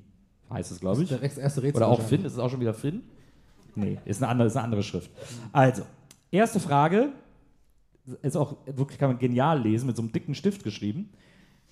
[0.54, 1.10] heißt es, glaube ich.
[1.10, 2.00] Der rechts erste Rätsel Oder auch.
[2.02, 2.24] Finn.
[2.24, 3.04] Ist es auch schon wieder Finn?
[3.76, 5.10] Nee, ist eine andere, ist eine andere Schrift.
[5.52, 5.84] Also,
[6.32, 7.10] erste Frage.
[8.22, 11.10] Ist auch wirklich, kann man genial lesen, mit so einem dicken Stift geschrieben.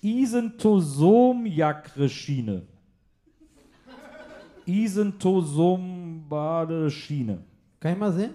[0.00, 2.62] Isentosomjakreschiene.
[4.66, 7.44] Isentosombadeschiene.
[7.80, 8.30] Kann ich mal sehen?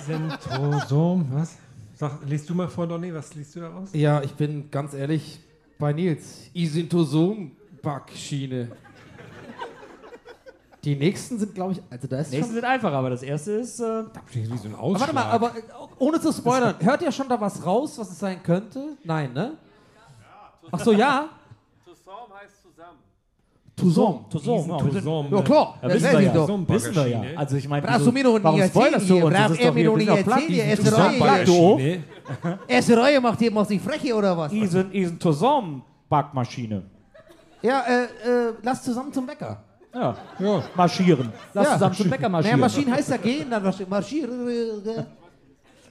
[0.00, 1.58] Isentrosom, was?
[1.96, 3.90] Sag, liest du mal vor, Donny, was liest du da raus?
[3.92, 5.38] Ja, ich bin ganz ehrlich
[5.78, 6.50] bei Nils.
[6.52, 8.72] Isintosom-Backschiene.
[10.82, 12.54] Die nächsten sind, glaube ich, also da ist Nächste schon...
[12.56, 13.78] sind einfacher, aber das erste ist.
[13.80, 15.14] Äh, Wie so ein Aber Ausschlag.
[15.14, 15.62] warte mal, aber äh,
[15.98, 18.96] ohne zu spoilern, hört ihr schon da was raus, was es sein könnte?
[19.04, 19.52] Nein, ne?
[20.70, 21.30] Ach so, ja?
[23.76, 24.30] Toussaint.
[24.30, 26.32] Tosom, ja, Tosom, Ja, klar, ja, das wissen wir ja.
[26.32, 26.48] doch.
[26.68, 27.18] Wissen wir ja.
[27.18, 27.38] Baggerschiene.
[27.38, 29.24] Also ich meine, Brauchst du mir doch nie warum erzählen spoilerst du hier?
[29.24, 29.34] uns?
[29.34, 30.24] Das Braucht ist er doch mir wir nie erzählen
[31.48, 31.78] du?
[32.96, 34.52] Reihe macht hier macht sich freche oder was?
[34.52, 36.82] Isen, Isen Tosom Backmaschine.
[37.62, 39.62] Ja, äh, äh, lass zusammen zum Bäcker.
[39.92, 40.62] Ja, Ja.
[40.76, 41.32] marschieren.
[41.52, 41.72] Lass Ja.
[41.74, 42.60] zusammen zum Bäcker Naja, marschieren.
[42.60, 44.30] Maschinen heißt ja gehen, dann marsch- marschieren.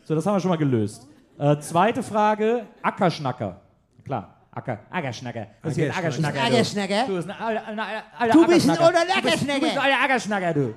[0.05, 1.07] So, das haben wir schon mal gelöst.
[1.37, 3.59] Äh, zweite Frage, Ackerschnacker.
[4.05, 5.47] Klar, Acker, Ackerschnacker.
[5.73, 6.39] Hier ein Ackerschnacker.
[6.39, 6.45] du.
[6.45, 7.05] Ackerschnacker?
[7.07, 8.39] Du bist ein alter, ein Ackerschnacker.
[8.39, 9.81] Du bist ein Ackerschnacker.
[9.81, 10.73] alter Ackerschnacker, du.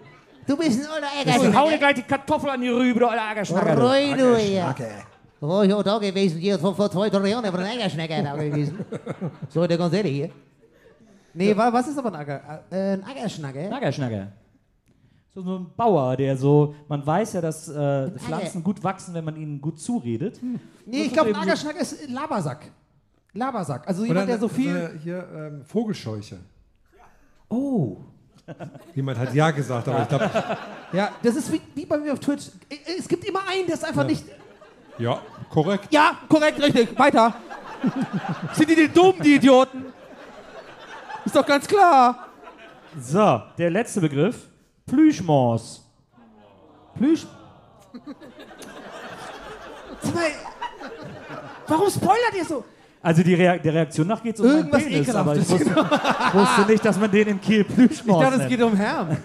[0.47, 1.79] Du bist ein alter Ich hau dir Ackerschnacker.
[1.79, 3.77] gleich die Kartoffel an die Rübe, du alter Ackerschnacker.
[3.77, 3.83] Du.
[3.83, 4.75] Roi, du hier.
[5.41, 8.37] Wo ich auch da gewesen, hier vor, vor zwei, drei Jahren, aber ein Ackerschnacker da
[8.37, 8.79] gewesen.
[9.51, 10.31] So, der ganz ehrlich hier.
[11.35, 12.65] Nee, wa- was ist aber ein Acker?
[12.71, 13.71] Äh, ein Ackerschnacker?
[13.71, 14.29] Ackerschnacker.
[15.35, 19.25] So, so ein Bauer, der so, man weiß ja, dass äh, Pflanzen gut wachsen, wenn
[19.25, 20.41] man ihnen gut zuredet.
[20.87, 22.71] Nee, ich glaube, ein Ackerschnacker ist ein Labersack.
[23.37, 23.87] Labersack.
[23.87, 24.77] Also Oder jemand, der so viel.
[24.77, 26.39] äh, hier ähm, Vogelscheuche.
[27.49, 27.99] Oh.
[28.95, 30.31] Jemand hat ja gesagt, aber ich glaube,
[30.93, 32.47] Ja, das ist wie, wie bei mir auf Twitch.
[32.99, 34.25] Es gibt immer einen, der ist einfach nicht.
[34.99, 35.89] ja, korrekt.
[35.91, 36.97] Ja, korrekt, richtig.
[36.99, 37.35] Weiter.
[38.55, 39.87] Sind die denn dumm, die Idioten?
[41.25, 42.29] Ist doch ganz klar.
[42.99, 44.47] So, der letzte Begriff,
[44.87, 45.83] Plüschmors.
[46.95, 47.27] Plüsch.
[51.67, 52.65] Warum spoilert ihr so?
[53.07, 56.67] Also die Rea der Reaktion nach geht es um Irgendwas Penis, aber ich wusste, wusste
[56.67, 59.17] nicht, dass man den in Kiel Ich Plüschmors dachte, es geht um Herrn.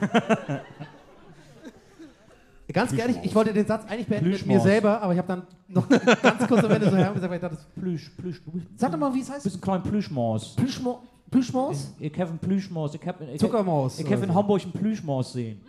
[2.72, 4.64] Ganz ehrlich, ich wollte den Satz eigentlich beenden mit mir Plüschmaus.
[4.64, 5.90] selber, aber ich habe dann noch
[6.22, 9.00] ganz kurz am Ende so Herrn gesagt, weil ich dachte, Plüsch, Plüsch, du sag doch
[9.00, 9.46] mal, wie es du heißt.
[9.46, 10.56] bist ein kleiner Plüschmaus.
[10.56, 11.02] Plüschmo
[11.32, 11.92] Plüschmaus?
[12.00, 12.94] Ich habe einen Plüschmaus.
[12.94, 14.36] Ich habe ich, Zuckermaus Ich habe oder in.
[14.36, 15.60] Hamburg einen Plüschmaus sehen.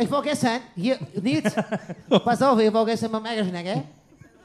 [0.00, 1.54] Ich war gestern, hier, Nils,
[2.24, 3.84] pass auf, ich war gestern beim Ackerschnacker.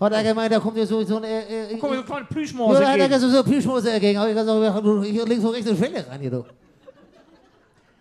[0.03, 2.21] Hat er gemeint, da kommt ja so, so ein, äh, äh, Komm, so ein kleiner
[2.21, 2.73] ja, Plüschmaus.
[2.73, 3.13] da hat er entgegen.
[3.13, 4.19] gesagt, so eine Plüschmose dagegen.
[4.19, 4.35] Hab ich
[4.83, 6.45] du, hier links und rechts eine Schwelle ran, hier, du.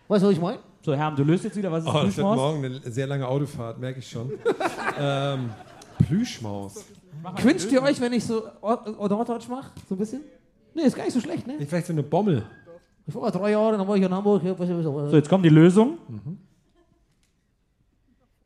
[0.08, 0.58] Weißt du, was ich meine?
[0.84, 2.36] So, Herm, du löst jetzt wieder, was ist Oh, das wird Plüschmaus?
[2.36, 4.32] morgen eine sehr lange Autofahrt, merke ich schon.
[5.00, 5.50] ähm,
[6.06, 6.84] Plüschmaus.
[7.36, 9.70] Quitscht ihr euch, wenn ich so Or- Or- Norddeutsch mache?
[9.88, 10.22] So ein bisschen?
[10.74, 11.54] Nee, ist gar nicht so schlecht, ne?
[11.66, 12.42] Vielleicht so eine Bommel.
[13.06, 14.42] Ich war mal drei Jahre, dann war ich in Hamburg.
[14.58, 14.68] Was,
[15.10, 15.98] So, jetzt kommt die Lösung.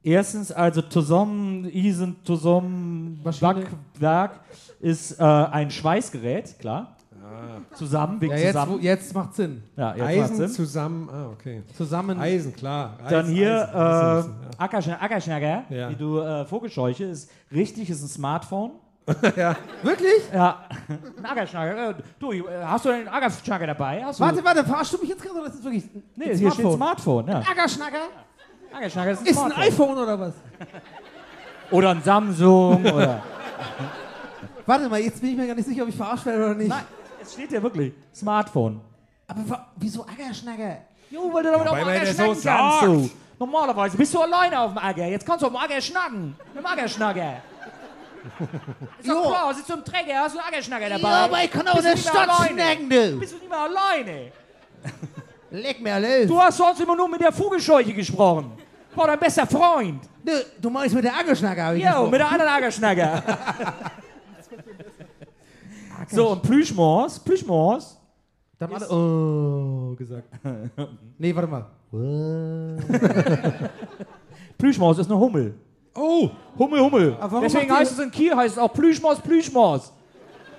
[0.06, 3.20] Erstens, also zusammen, Isen, zusammen.
[3.24, 4.38] Backwerk
[4.78, 6.92] ist äh, ein Schweißgerät, klar.
[7.74, 8.82] Zusammen, wegen Ja, jetzt, wo, zusammen.
[8.82, 9.62] jetzt macht Sinn.
[9.76, 10.48] Ja, jetzt Eisen Sinn.
[10.48, 11.10] zusammen.
[11.12, 11.62] Ah, okay.
[11.76, 12.20] Zusammen.
[12.20, 12.96] Eisen, klar.
[13.02, 14.58] Eis, Dann hier Eisen, Eisen äh, müssen, ja.
[14.64, 15.90] Ackerschnacker, Ackerschnacker Ja.
[15.90, 18.70] wie du äh, Vogelscheuche, ist richtig, ist ein Smartphone.
[19.82, 20.22] Wirklich?
[20.32, 20.64] Ja,
[21.18, 21.90] ein Ackerschnacker.
[21.90, 24.04] Äh, du, äh, hast du einen Ackerschnacker dabei?
[24.04, 26.36] Hast du, Warte, warte, verarschst du mich jetzt gerade oder ist das wirklich ein nee,
[26.36, 27.26] hier steht Smartphone.
[27.26, 27.38] Ja.
[27.40, 27.98] Ackerschnacker?
[28.72, 30.34] Ackerschnacker ist ein Ist ein iPhone oder was?
[31.70, 33.22] Oder ein Samsung oder...
[34.66, 36.68] Warte mal, jetzt bin ich mir gar nicht sicher, ob ich verarscht werde oder nicht.
[36.68, 36.84] Nein,
[37.22, 38.80] es steht ja wirklich Smartphone.
[39.28, 40.78] Aber wa- wieso Ackerschnacker?
[41.10, 42.80] Jo, weil du damit auf Weil dem man Acker das schnacken so kannst.
[42.80, 42.82] sagt.
[42.86, 43.10] Du.
[43.38, 45.06] Normalerweise bist du alleine auf dem Acker.
[45.06, 46.36] Jetzt kannst du auf dem Acker schnacken.
[46.55, 47.36] Mit dem Ackerschnacker.
[48.98, 51.09] Ist doch klar, sitzt du im Träger, hast du einen Ackerschnacker dabei.
[51.09, 52.60] Ja, aber ich kann auch in Bist du der Stadt alleine.
[52.62, 53.18] schnacken, du.
[53.20, 54.32] Bist du nicht mehr alleine.
[55.56, 56.26] Leck mir los.
[56.28, 58.52] Du hast sonst immer nur mit der Vogelscheuche gesprochen.
[58.94, 60.02] War dein bester Freund.
[60.24, 62.10] Du, du meinst mit der Ackerschnacker, hab ich gesprochen.
[62.10, 63.22] mit der anderen Ackerschnacker.
[66.08, 67.98] so, und Plüschmors, Plüschmors.
[68.58, 70.28] Da haben alle oh gesagt.
[71.18, 71.66] nee, warte mal.
[74.58, 75.54] Plüschmaus ist eine Hummel.
[75.94, 77.16] Oh, Hummel, Hummel.
[77.18, 79.92] Aber warum Deswegen heißt es in Kiel heißt es auch Plüschmaus, Plüschmaus.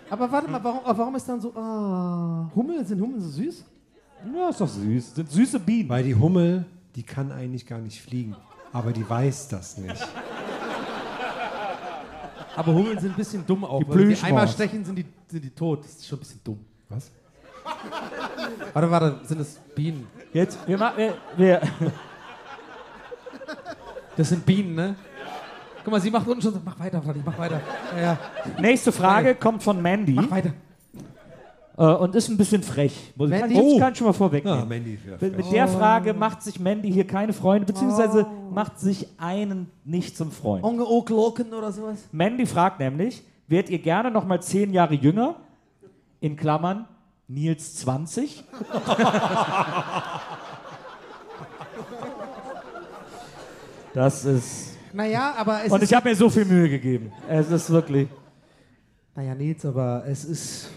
[0.09, 1.53] Aber warte mal, warum, warum ist dann so.
[1.55, 2.85] Ah, Hummeln?
[2.85, 3.63] Sind Hummeln so süß?
[4.35, 5.15] Ja, ist doch süß.
[5.15, 5.89] Sind süße Bienen.
[5.89, 6.65] weil die Hummel,
[6.95, 8.35] die kann eigentlich gar nicht fliegen.
[8.73, 10.07] Aber die weiß das nicht.
[12.56, 13.84] Aber Hummeln sind ein bisschen dumm auch.
[13.84, 15.84] Die wenn die einmal stechen, sind die, sind die tot.
[15.84, 16.60] Das ist schon ein bisschen dumm.
[16.89, 17.11] Was?
[18.73, 20.07] Warte, warte, sind das Bienen?
[20.34, 21.61] Jetzt, wir machen, wir, wir,
[24.18, 24.95] Das sind Bienen, ne?
[25.84, 27.61] Guck mal, sie macht unten schon so, mach weiter, Vladdy, mach weiter.
[27.95, 28.18] Ja, ja,
[28.60, 30.53] nächste Frage kommt von Mandy mach weiter.
[31.77, 33.13] Äh, und ist ein bisschen frech.
[33.15, 33.73] Muss ich, kann, Mandy?
[33.73, 34.67] ich kann schon mal Ah, vorwegnehmen.
[34.67, 34.97] Mandy.
[35.07, 39.69] Ja, Mit, mit der Frage macht sich Mandy hier keine Freunde, beziehungsweise macht sich einen
[39.85, 40.63] nicht zum Freund.
[40.63, 41.99] Onge Okloken oder sowas?
[42.11, 45.35] Mandy fragt nämlich, wärt ihr gerne noch mal zehn Jahre jünger?
[46.19, 46.85] In Klammern,
[47.27, 48.43] Nils 20?
[53.93, 54.77] Das ist...
[54.93, 57.11] Naja, aber es Und ich habe mir so viel Mühe gegeben.
[57.27, 58.07] Es ist wirklich...
[59.15, 60.69] naja, Nils, aber es ist...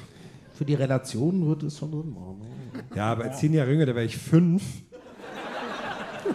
[0.61, 2.39] Für die Relation wird es schon machen.
[2.74, 2.85] ne?
[2.95, 4.62] ja, aber zehn Jahre jünger, da wäre ich fünf.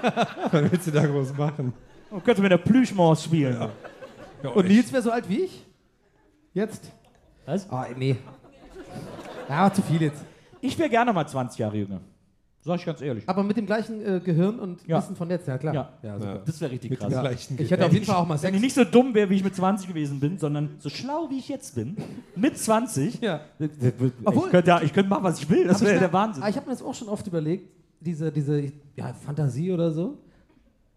[0.51, 1.73] Was willst du da groß machen?
[2.09, 3.69] Man könnte mit der Plüschmaus spielen.
[4.41, 5.63] Ja, Und Nils wäre so alt wie ich?
[6.55, 6.91] Jetzt?
[7.45, 7.69] Was?
[7.69, 8.15] Ah, nee.
[9.47, 10.25] Ja, zu viel jetzt.
[10.59, 12.01] Ich wäre gerne mal 20 Jahre jünger.
[12.65, 13.23] Sag ich ganz ehrlich.
[13.29, 14.97] Aber mit dem gleichen äh, Gehirn und Ja.
[14.97, 15.93] Wissen von jetzt, ja klar.
[16.01, 16.17] Ja.
[16.19, 16.41] super.
[16.45, 17.21] Das wäre richtig mit dem krass.
[17.21, 18.55] gleichen Ich hätte auf jeden Fall auch mal Wenn Sex.
[18.55, 21.37] ich nicht so dumm wäre, wie ich mit 20 gewesen bin, sondern so schlau, wie
[21.37, 21.95] ich jetzt bin,
[22.35, 23.41] mit 20, Ja.
[23.59, 23.69] ich
[24.23, 25.65] Obwohl- könnte, ja, ich könnte machen, was ich will.
[25.67, 26.41] Das ich wäre der Wahnsinn.
[26.41, 27.69] Aber ich habe mir das auch schon oft überlegt,
[27.99, 30.17] diese, diese ja, Fantasie oder so.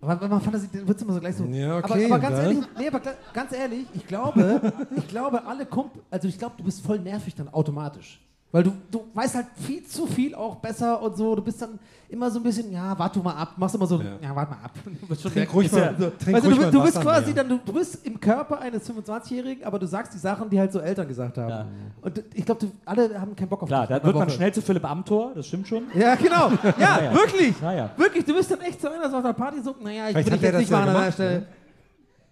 [0.00, 1.44] Aber wenn man Fantasie, dann wird es immer so gleich so.
[1.44, 2.44] Ja, aber, okay, aber ganz dann.
[2.46, 3.00] ehrlich, nee, aber
[3.34, 7.34] ganz ehrlich, ich glaube, ich glaube, alle Kumpel, also ich glaube, du bist voll nervig
[7.34, 8.20] dann automatisch.
[8.50, 11.34] Weil du, du weißt halt viel zu viel auch besser und so.
[11.36, 13.52] Du bist dann immer so ein bisschen, ja, warte mal ab.
[13.58, 14.34] Machst immer so, ja, Ja.
[14.34, 14.70] warte mal ab.
[15.02, 16.10] Du bist schon Trink ruhig mal- ja, so.
[16.18, 18.58] trink weißt du, ruhig du, mal du bist quasi dann, du, du bist im Körper
[18.60, 21.50] eines 25-Jährigen, aber du sagst die Sachen, die halt so Eltern gesagt haben.
[21.50, 21.66] Ja.
[22.00, 24.36] Und ich glaube, alle haben keinen Bock auf Klar, dich da wird einer man Woche.
[24.36, 25.82] schnell zu Philipp Amthor, das stimmt schon.
[25.94, 26.48] Ja, genau.
[26.78, 27.12] Ja, ja.
[27.12, 27.54] wirklich.
[27.60, 27.90] Ja, ja.
[27.98, 30.30] Wirklich, du bist dann echt so einer, so auf der Party so, naja, ich Vielleicht
[30.30, 31.38] will dich jetzt nicht machen an der Stelle.
[31.40, 31.46] ne?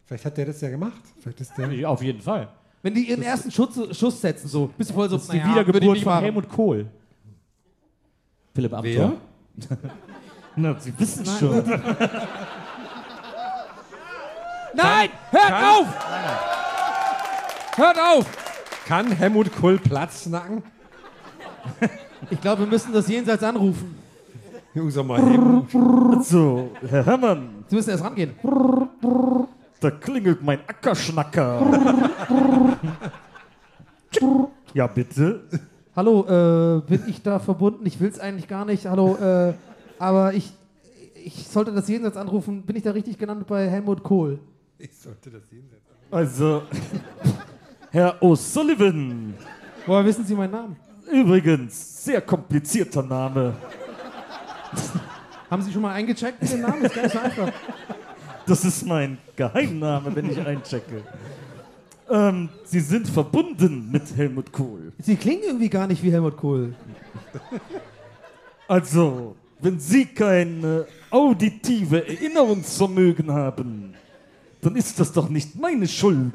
[0.06, 1.02] Vielleicht hat der das ja gemacht.
[1.20, 1.90] Vielleicht ist der.
[1.90, 2.48] Auf jeden Fall.
[2.86, 5.38] Wenn die ihren ersten Schuss, Schuss setzen, so, bist du voll so, Das ist die
[5.38, 6.20] naja, Wiedergeburt von.
[6.20, 6.86] Helmut Kohl.
[8.54, 9.14] Philipp Amthor.
[9.56, 9.78] Wer?
[10.54, 11.64] Na, Sie wissen schon.
[14.72, 15.86] Nein, hört auf!
[17.74, 18.26] Hört auf!
[18.86, 20.62] Kann Helmut Kohl Platz nacken?
[22.30, 23.98] Ich glaube, wir müssen das Jenseits anrufen.
[24.74, 26.24] Jungs, sag mal, Helmut.
[26.24, 28.36] So, Herr Herrmann, Sie müssen erst rangehen.
[29.80, 32.10] Da klingelt mein Ackerschnacker.
[34.74, 35.42] ja, bitte.
[35.94, 37.86] Hallo, äh, bin ich da verbunden?
[37.86, 38.86] Ich will es eigentlich gar nicht.
[38.86, 39.54] Hallo, äh,
[39.98, 40.52] aber ich,
[41.14, 42.62] ich sollte das Jenseits anrufen.
[42.62, 44.38] Bin ich da richtig genannt bei Helmut Kohl?
[44.78, 45.68] Ich sollte das sehen.
[46.10, 46.62] Also,
[47.90, 49.34] Herr O'Sullivan.
[49.86, 50.76] Woher wissen Sie meinen Namen?
[51.10, 53.54] Übrigens, sehr komplizierter Name.
[55.50, 56.84] Haben Sie schon mal eingecheckt mit dem Namen?
[56.84, 57.52] Ist gar nicht so einfach.
[58.46, 61.02] Das ist mein Geheimname, wenn ich einchecke.
[62.08, 64.92] Ähm, Sie sind verbunden mit Helmut Kohl.
[65.00, 66.74] Sie klingen irgendwie gar nicht wie Helmut Kohl.
[68.68, 73.94] Also, wenn Sie kein auditive Erinnerungsvermögen haben,
[74.60, 76.32] dann ist das doch nicht meine Schuld.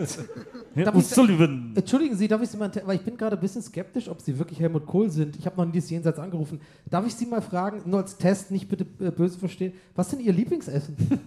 [0.74, 1.76] Herr Darf ich- O'Sullivan.
[1.76, 4.38] Entschuldigen Sie, darf ich Sie mal, weil ich bin gerade ein bisschen skeptisch, ob Sie
[4.40, 5.36] wirklich Helmut Kohl sind.
[5.36, 6.62] Ich habe noch nie das Jenseits angerufen.
[6.90, 10.20] Darf ich Sie mal fragen, nur als Test, nicht bitte äh, böse verstehen, was denn
[10.22, 10.96] Ihr Lieblingsessen?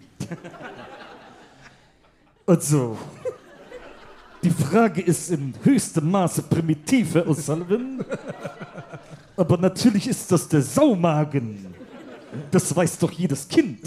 [2.47, 2.99] Also,
[4.43, 8.05] die Frage ist in höchstem Maße primitiv, Herr O'Sullivan.
[9.35, 11.75] Aber natürlich ist das der Saumagen.
[12.51, 13.81] Das weiß doch jedes Kind.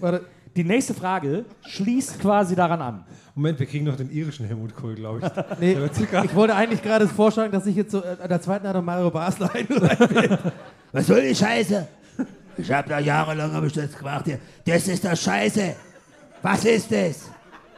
[0.00, 0.24] Warte,
[0.56, 3.04] Die nächste Frage schließt quasi daran an.
[3.34, 5.58] Moment, wir kriegen noch den irischen Helmut Kohl, glaube ich.
[5.58, 5.76] nee,
[6.24, 9.10] ich wollte eigentlich gerade vorschlagen, dass ich jetzt so äh, an der zweiten Art Mario
[9.10, 10.52] Basler einleite.
[10.92, 11.88] Was soll die Scheiße?
[12.56, 14.38] Ich hab da jahrelang hab ich das gemacht hier.
[14.64, 15.74] Das ist das Scheiße.
[16.42, 17.30] Was ist das?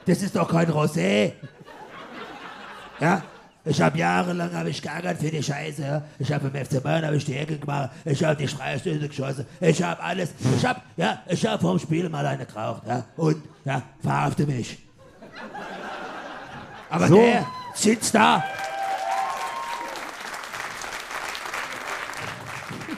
[0.04, 1.32] Das ist doch kein Rosé.
[3.00, 3.22] Ja?
[3.68, 5.82] Ich habe jahrelang hab ich geärgert für die Scheiße.
[5.82, 6.02] Ja?
[6.20, 7.90] Ich habe im FC Bayern hab ich die Ecke gemacht.
[8.04, 9.44] Ich habe die Freistöße geschossen.
[9.60, 10.32] Ich habe alles.
[10.56, 12.82] Ich habe ja, ich habe vorm Spiel mal eine geraucht.
[12.86, 13.04] Ja?
[13.16, 14.78] Und ja, verhafte mich.
[16.88, 17.16] Aber So.
[17.16, 17.44] der
[17.74, 18.44] sitzt da.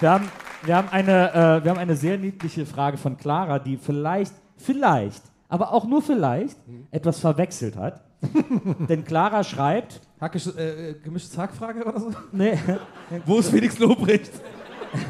[0.00, 0.30] Wir haben,
[0.64, 5.22] wir haben, eine, äh, wir haben eine sehr niedliche Frage von Clara, die vielleicht, vielleicht,
[5.48, 6.58] aber auch nur vielleicht
[6.90, 8.02] etwas verwechselt hat.
[8.88, 12.10] Denn Clara schreibt, Hackisch, äh, gemischtes Hackfrage oder so?
[12.32, 12.58] nee,
[13.26, 14.30] Wo ist Felix Lobrecht?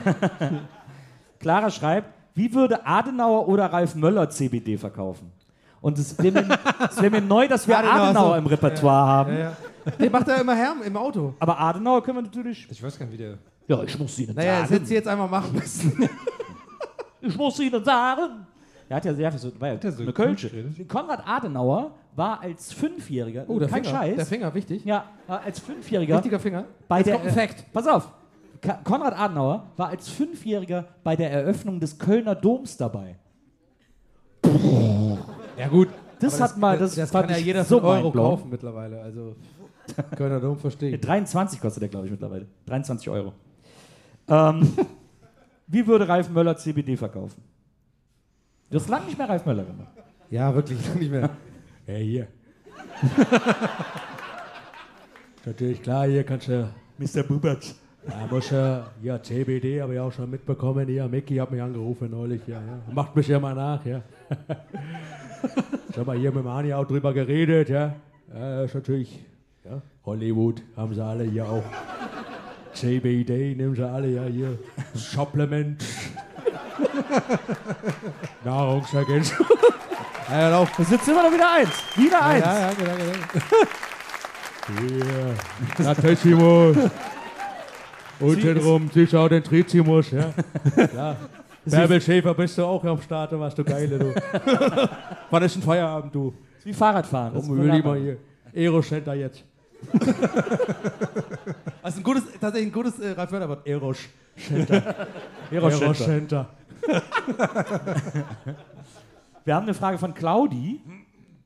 [1.41, 5.33] Clara schreibt, wie würde Adenauer oder Ralf Möller CBD verkaufen?
[5.81, 6.59] Und es wäre mir,
[6.91, 8.35] es wär mir neu, dass wir Adenauer, Adenauer, so.
[8.39, 9.33] im Repertoire haben.
[9.33, 9.57] Ja, ja.
[9.99, 11.35] Den macht er immer her im Auto.
[11.39, 12.67] Aber Adenauer können wir natürlich.
[12.71, 13.39] Ich weiß gar nicht, wie der.
[13.69, 14.73] Ja, ich muss Ihnen Naja, das sagen.
[14.75, 16.09] hätte sie jetzt einmal machen müssen.
[17.21, 18.47] Ich muss Ihnen sagen,
[18.89, 20.51] Er hat ja sehr viel so, ja so eine Kölsche.
[20.89, 23.97] Konrad Adenauer war als Fünfjähriger, Oh, der kein Finger.
[23.99, 24.85] Scheiß, Der Finger, wichtig.
[24.85, 26.65] ja, war als Fünfjähriger Wichtiger Finger.
[26.89, 27.73] bei Jetzt der kommt ein Fact.
[27.73, 28.13] Pass auf.
[28.85, 33.17] Konrad Adenauer war als Fünfjähriger bei der Eröffnung des Kölner Doms dabei.
[35.57, 35.89] Ja gut.
[36.21, 39.01] Das Aber hat mal, das, das kann ja ich jeder so Euro kaufen mittlerweile.
[39.01, 39.37] Also
[40.17, 41.01] Kölner Dom verstehen.
[41.01, 42.47] 23 kostet der, glaube ich, mittlerweile.
[42.67, 43.33] 23 Euro.
[44.27, 44.77] Ähm,
[45.69, 47.41] wie würde Ralf Möller CBD verkaufen?
[48.71, 49.93] Du hast lange nicht mehr Ralf Möller gemacht.
[50.31, 51.31] Ja, wirklich nicht mehr.
[51.89, 52.27] Hey, hier.
[55.47, 56.69] Natürlich klar, hier kannst du.
[56.99, 57.23] Mr.
[57.23, 57.77] Bubatz.
[58.07, 60.87] Ja, muss ja, ja, CBD habe ich auch schon mitbekommen.
[60.91, 62.43] Ja, Mickey hat mich angerufen neulich.
[62.47, 62.93] Ja, ja.
[62.93, 64.03] Macht mich ja mal nach, ja.
[65.89, 67.95] ich habe mal hier mit Mani auch drüber geredet, ja.
[68.35, 69.25] Ja, ist natürlich,
[69.65, 71.65] ja, Hollywood haben sie alle hier auch.
[72.75, 74.59] CBD nehmen sie alle ja hier.
[74.93, 75.83] Supplement.
[78.45, 79.47] Nahrungsergänzung.
[80.31, 80.69] Ja, genau.
[80.77, 81.71] Da sitzt immer noch wieder eins.
[81.97, 82.45] Wieder eins.
[82.45, 83.13] Ja, ja, genau, genau.
[85.79, 85.85] Hier.
[85.85, 86.77] Latessimus.
[88.21, 90.33] Untenrum siehst du auch den Trizimus, ja.
[90.95, 91.17] ja.
[91.65, 94.15] Bärbel Schäfer bist du auch am Start, was du geile, du.
[95.31, 96.35] Wann ist ein Feierabend, du?
[96.55, 97.35] Das ist wie Fahrradfahren.
[97.35, 98.17] Das ist Komm, wir lieber hier.
[98.55, 99.45] Aero-Center jetzt.
[101.83, 103.67] also ein gutes, tatsächlich ein gutes äh, Ralf Wörter-Wort.
[103.67, 105.07] Aero-Center.
[105.53, 106.49] Aero-Center.
[109.45, 110.81] Wir haben eine Frage von Claudi.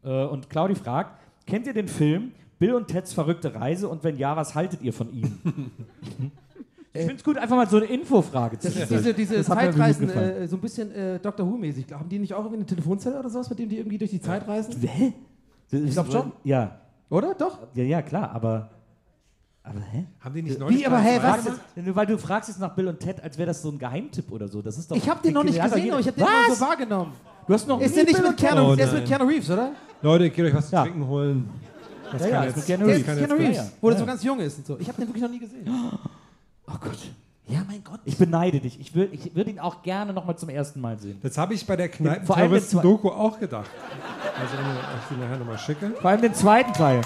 [0.05, 3.89] Äh, und Claudi fragt: Kennt ihr den Film Bill und Teds verrückte Reise?
[3.89, 5.41] Und wenn ja, was haltet ihr von ihm?
[6.93, 9.01] ich finde es gut, einfach mal so eine Infofrage zu Das ist stellen.
[9.03, 11.87] diese, diese Das Zeitreisen, äh, so ein bisschen äh, Doctor Who-mäßig.
[11.93, 14.21] Haben die nicht auch irgendwie eine Telefonzelle oder sowas, mit dem die irgendwie durch die
[14.21, 14.81] Zeit reisen?
[14.81, 15.13] Hä?
[15.71, 16.33] Ich glaub schon.
[16.45, 16.79] Ja.
[17.09, 17.35] Oder?
[17.35, 17.59] Doch?
[17.75, 18.71] ja, ja, klar, aber.
[19.65, 20.07] Aber hä?
[20.21, 21.45] Haben die nicht neulich Wie, aber hä, was?
[21.77, 24.33] Jetzt, weil du fragst jetzt nach Bill und Ted, als wäre das so ein Geheimtipp
[24.33, 24.61] oder so.
[24.61, 26.61] Das ist doch, Ich habe den noch nicht gesehen, aber ich habe den nur so
[26.61, 27.13] wahrgenommen.
[27.53, 29.73] Du hast noch Ist der nicht mit Keanu, Oh der ist mit Keanu Reeves, oder?
[30.01, 30.85] Leute, geht euch was zu Ja.
[30.85, 31.51] trinken holen.
[32.11, 33.01] Das Ja, ja, kann ist jetzt- mit Keanu Der Reeves.
[33.01, 34.79] ist kann Keanu Reeves, wo der so ganz jung ist und so.
[34.81, 35.69] Ich habe den wirklich noch nie gesehen.
[36.67, 36.99] Oh Gott.
[37.49, 38.01] Ja, mein Gott.
[38.07, 38.81] Ich beneide dich.
[38.81, 41.19] Ich würde ich würd ihn auch gerne nochmal zum ersten Mal sehen.
[41.23, 43.69] Das habe ich bei der Vor allem den Kneipenterroristen-Doku auch gedacht.
[44.41, 45.91] Also, wenn ich die nachher nochmal schicke.
[46.01, 47.03] Vor allem den zweiten Teil.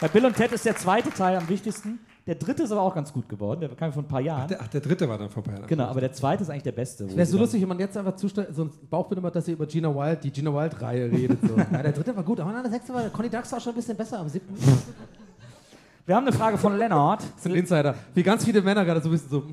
[0.00, 1.98] Bei Bill und Ted ist der zweite Teil am wichtigsten.
[2.30, 3.58] Der dritte ist aber auch ganz gut geworden.
[3.58, 4.46] Der kam vor ein paar Jahren.
[4.46, 5.50] Der, ach, der dritte war dann vorbei.
[5.66, 7.16] genau, aber der zweite ist eigentlich der beste.
[7.16, 9.66] Wäre so lustig, wenn man jetzt einfach zustellt, so ein Bauchbild immer, dass ihr über
[9.66, 11.40] Gina Wild, die Gina Wild-Reihe redet.
[11.42, 11.56] So.
[11.58, 13.96] ja, der dritte war gut, aber der sechste war, Conny Dax war schon ein bisschen
[13.96, 14.54] besser am siebten.
[16.06, 17.24] Wir haben eine Frage von Lennart.
[17.34, 17.96] Das sind Insider.
[18.14, 19.40] Wie ganz viele Männer gerade so ein bisschen so.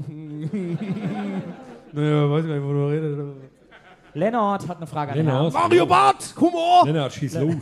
[1.93, 3.21] naja, weiß ich gar nicht, wo du redest.
[4.13, 5.51] Lennart hat eine Frage an Lennart.
[5.51, 5.63] Herrn.
[5.63, 6.35] Mario Bart!
[6.39, 6.85] Humor!
[6.85, 7.55] Lennart, schieß los.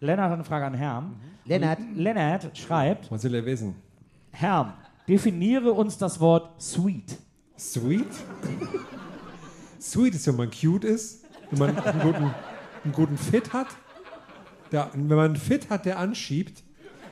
[0.00, 1.16] Lennart hat eine Frage an Herrn.
[1.46, 1.78] Lennart.
[1.94, 3.87] Lennart schreibt: Was will er wissen?
[4.32, 4.72] Herrn,
[5.08, 7.16] definiere uns das Wort sweet.
[7.58, 8.06] Sweet?
[9.80, 12.34] Sweet ist, wenn man cute ist, wenn man einen guten,
[12.84, 13.68] einen guten Fit hat.
[14.70, 16.62] Der, wenn man einen Fit hat, der anschiebt.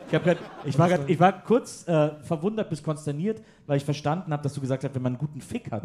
[0.08, 3.84] Ich, hab grad, ich, war, grad, ich war kurz äh, verwundert bis konsterniert, weil ich
[3.84, 5.82] verstanden habe, dass du gesagt hast, wenn man einen guten Fick hat.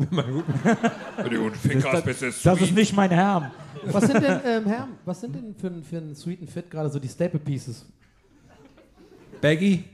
[2.03, 3.51] das, das ist nicht mein Herr.
[3.85, 6.89] Was sind denn, ähm, Herr, was sind denn für, einen- für einen sweeten Fit gerade
[6.89, 7.85] so die Staple Pieces?
[9.41, 9.85] Baggy,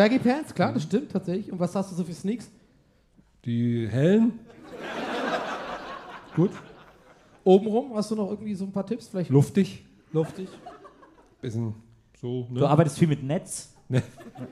[0.00, 1.52] Baggy Pants, klar, das stimmt tatsächlich.
[1.52, 2.50] Und was hast du so für Sneaks?
[3.44, 4.32] die hellen.
[6.34, 6.52] Gut.
[7.44, 9.08] Obenrum hast du noch irgendwie so ein paar Tipps?
[9.08, 9.84] Vielleicht Luftig.
[10.10, 10.48] luftig.
[11.42, 11.74] Bisschen
[12.18, 12.66] so, Du ne?
[12.66, 13.74] arbeitest viel mit Netz.
[13.90, 14.02] ne?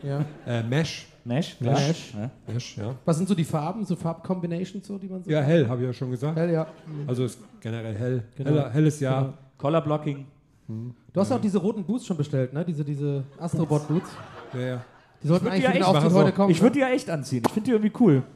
[0.03, 0.23] Ja.
[0.47, 1.07] Äh, Mesh.
[1.25, 1.59] Mesh?
[1.63, 1.79] Mesh.
[1.81, 2.15] Mesh.
[2.15, 2.31] Ja.
[2.47, 2.95] Mesh, ja.
[3.07, 5.31] Was sind so die Farben, so Farbcombinations, so, die man so.
[5.31, 6.37] Ja, hell, habe ich ja schon gesagt.
[6.37, 6.67] Hell, ja.
[7.07, 8.23] Also ist generell hell.
[8.37, 8.51] Genau.
[8.51, 9.23] Heller, helles Jahr.
[9.23, 9.35] Genau.
[9.57, 10.27] Color Blocking.
[10.67, 12.67] Du hast auch diese roten Boots schon bestellt, ne?
[12.67, 14.11] Diese, diese Astrobot Boots.
[14.53, 14.85] Ja, ja.
[15.23, 16.33] Die sollten eigentlich die ja echt heute so.
[16.33, 16.51] kommen.
[16.51, 17.43] Ich würde die ja echt anziehen.
[17.47, 18.23] Ich finde die irgendwie cool.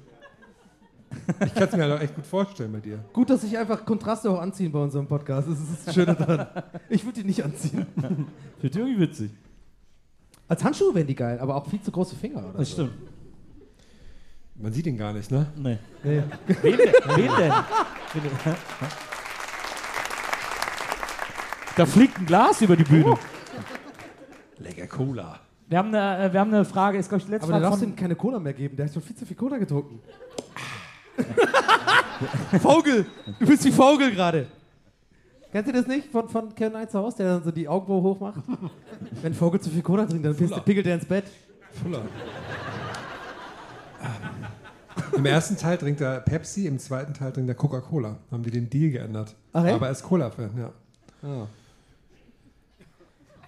[1.44, 2.98] Ich kann es mir halt auch echt gut vorstellen bei dir.
[3.12, 5.46] Gut, dass sich einfach Kontraste auch anziehen bei unserem Podcast.
[5.46, 6.46] Das ist das Schöne daran.
[6.88, 7.86] Ich würde die nicht anziehen.
[7.96, 8.28] Finde
[8.60, 9.30] die irgendwie witzig.
[10.48, 12.58] Als Handschuhe wären die geil, aber auch viel zu große Finger, oder?
[12.58, 12.92] Das stimmt.
[14.54, 15.46] Man sieht ihn gar nicht, ne?
[15.56, 15.78] Nee.
[16.02, 16.22] Nee.
[16.62, 16.92] Wen denn?
[17.16, 17.52] Wen denn?
[21.76, 23.18] Da fliegt ein Glas über die Bühne.
[24.58, 25.40] Lecker Cola.
[25.72, 27.60] Wir haben eine, äh, wir haben eine Frage, ist glaube ich die letzte Aber du
[27.60, 27.88] Frage darfst von...
[27.92, 28.76] ihm keine Cola mehr geben.
[28.76, 30.00] Der hat schon viel zu viel Cola getrunken.
[32.60, 33.06] Vogel!
[33.40, 34.48] Du bist wie Vogel gerade.
[35.50, 38.42] Kennt ihr das nicht von, von Kevin Einzhaus, der dann so die Augenbraue hoch macht?
[39.22, 41.24] Wenn Vogel zu viel Cola trinkt, dann pisst- pickelt er ins Bett.
[41.82, 42.02] Fuller.
[45.16, 48.16] Im ersten Teil trinkt er Pepsi, im zweiten Teil trinkt er Coca-Cola.
[48.30, 49.34] Haben die den Deal geändert.
[49.54, 49.72] Ach, echt?
[49.74, 51.48] Aber er ist Cola-Fan, ja.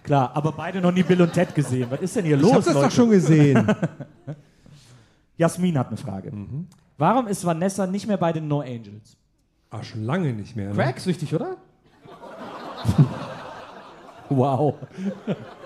[0.04, 1.90] Klar, aber beide noch nie Bill und Ted gesehen.
[1.90, 2.86] Was ist denn hier los, ich hab das Leute?
[2.86, 3.66] doch schon gesehen.
[5.36, 6.30] Jasmin hat eine Frage.
[6.96, 9.16] Warum ist Vanessa nicht mehr bei den No Angels?
[9.70, 10.68] Ah, schon lange nicht mehr.
[10.68, 10.74] Ne?
[10.74, 11.56] Crack süchtig, oder?
[14.30, 14.74] Wow.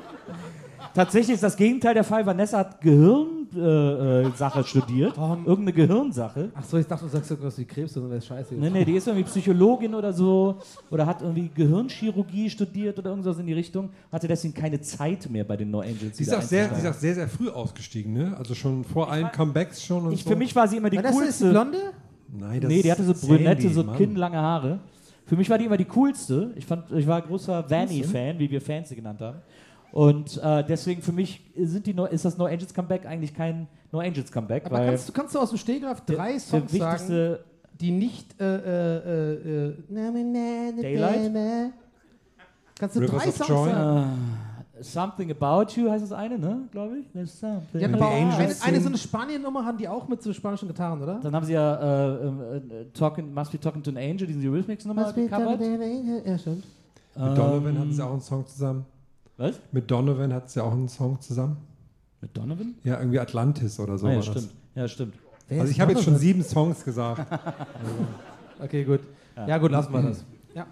[0.94, 2.26] Tatsächlich ist das Gegenteil der Fall.
[2.26, 2.80] Vanessa hat
[3.52, 5.16] Gehirnsache äh, äh, Sache studiert.
[5.16, 6.50] Irgendeine Gehirnsache.
[6.54, 8.54] Ach so, ich dachte, du sagst irgendwas wie Krebs oder wäre scheiße.
[8.54, 10.58] Nee, nee, die ist irgendwie Psychologin oder so.
[10.90, 13.90] Oder hat irgendwie Gehirnchirurgie studiert oder irgendwas in die Richtung.
[14.12, 16.16] Hatte deswegen keine Zeit mehr bei den No Angels.
[16.16, 18.36] Sie ist, auch sehr, sie ist auch sehr, sehr früh ausgestiegen, ne?
[18.36, 20.30] Also schon vor allen Comebacks schon und ich, so.
[20.30, 21.50] Für mich war sie immer die Vanessa ist die coolste.
[21.50, 21.78] Blonde?
[22.30, 24.80] Nein, das Nee, die hatte so brünette, Sandy, so kinnlange Haare.
[25.24, 26.52] Für mich war die immer die coolste.
[26.56, 29.38] Ich, fand, ich war großer Vanny-Fan, wie wir Fans sie genannt haben.
[29.92, 33.66] Und äh, deswegen für mich sind die no, ist das No Angels Comeback eigentlich kein
[33.90, 36.72] No Angels Comeback, Aber weil kannst, du- kannst du aus dem Stegreif drei der Songs
[36.72, 37.44] sagen, wichtigste
[37.80, 41.72] die nicht äh, äh, äh, äh, Daylight?
[42.78, 43.70] Kannst du Rivers drei Songs Joy?
[43.70, 44.38] sagen?
[44.80, 46.68] Something About You heißt das eine, ne?
[46.70, 47.10] Glaube ich.
[47.12, 50.32] There's something Die aber eine, Angels eine so eine Spanien-Nummer haben die auch mit so
[50.32, 51.18] spanischen Gitarren, oder?
[51.20, 52.60] Dann haben sie ja
[52.94, 55.60] talking, Must Be Talking to an Angel, diesen Eurythmics nochmal gecovert.
[56.24, 56.64] Ja, stimmt.
[57.16, 58.84] Mit Donovan hatten sie auch einen Song zusammen.
[59.38, 59.60] Was?
[59.72, 61.56] Mit Donovan hatten sie auch einen Song zusammen.
[62.20, 62.74] Mit Donovan?
[62.82, 64.42] Ja, irgendwie Atlantis oder so ah, ja, war das.
[64.42, 64.54] stimmt.
[64.74, 65.14] Ja, stimmt.
[65.48, 67.26] Wer Also ich habe jetzt schon sieben Songs gesagt.
[68.60, 68.98] Okay, gut.
[69.36, 70.24] Ja, gut, lassen wir das.
[70.52, 70.66] Ja.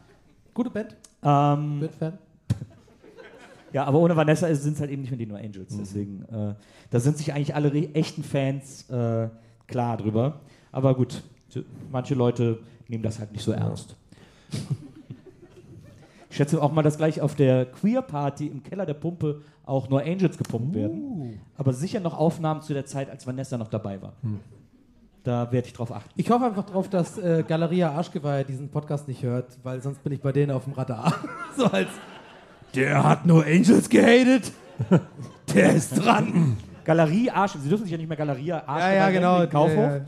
[0.52, 2.18] Gute Band, Ähm, bin Fan.
[3.72, 5.76] Ja, aber ohne Vanessa sind es halt eben nicht mehr die No Angels.
[5.78, 6.55] Deswegen, äh,
[6.90, 9.28] da sind sich eigentlich alle echten Fans äh,
[9.68, 10.40] klar drüber.
[10.72, 11.22] Aber gut,
[11.93, 13.94] manche Leute nehmen das halt nicht so ernst.
[16.36, 19.88] ich schätze auch mal, dass gleich auf der Queer Party im Keller der Pumpe auch
[19.88, 21.40] No Angels gepumpt werden.
[21.56, 24.12] Aber sicher noch Aufnahmen zu der Zeit, als Vanessa noch dabei war.
[25.24, 26.10] Da werde ich drauf achten.
[26.14, 30.12] Ich hoffe einfach drauf, dass äh, Galeria Arschgeweih diesen Podcast nicht hört, weil sonst bin
[30.12, 31.14] ich bei denen auf dem Radar.
[31.56, 31.88] so als.
[32.74, 34.52] Der hat nur Angels gehatet.
[35.54, 36.58] Der ist dran.
[36.84, 39.46] Galerie Arsch, Sie dürfen sich ja nicht mehr Galeria Arsch Ja, ja, genau.
[39.46, 39.74] Kaufhof.
[39.74, 40.04] Ja, ja.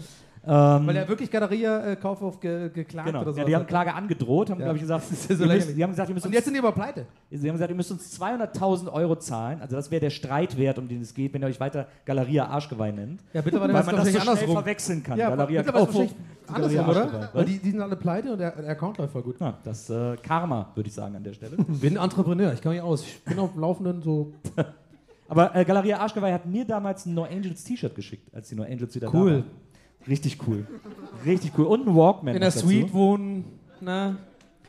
[0.50, 3.38] Ähm, Weil er wirklich Galeria äh, Kaufhof ge geklagt Genau, oder so.
[3.40, 4.66] ja, die haben Klage angedroht, haben, Ja.
[4.66, 6.34] glaube ich, gesagt, Das ist ja so müsst, die haben gesagt, ihr müsst Und uns,
[6.36, 7.04] jetzt sind die aber pleite.
[7.30, 9.60] sie haben gesagt, ihr müsst uns 200.000 Euro zahlen.
[9.60, 12.92] Also das wäre der Streitwert, um den es geht, wenn ihr euch weiter Galeria Arschgeweih
[12.92, 13.20] nennt.
[13.34, 14.54] Ja, mittlerweile Weil ist man das so schnell andersrum.
[14.56, 15.18] verwechseln kann.
[15.18, 16.10] Ja, Galeria Kaufhof,
[16.46, 17.30] andersrum, oder?
[17.34, 19.40] Weil die, die sind alle pleite und der, der Account läuft voll gut.
[19.40, 21.56] Ja, das äh, Karma, würde ich sagen, an der Stelle.
[21.68, 23.02] bin Entrepreneur, ich kann mich aus.
[23.02, 24.32] Ich bin auf dem Laufenden so.
[25.28, 28.62] Aber äh, Galeria Arschgeweih hat mir damals ein No Angels T-Shirt geschickt, als die No
[28.62, 29.44] Angels wieder da Cool.
[30.08, 30.66] Richtig cool.
[31.24, 31.66] Richtig cool.
[31.66, 32.34] Und ein Walkman.
[32.34, 32.50] In der.
[32.50, 33.44] Suite wohnen,
[33.80, 34.16] ne?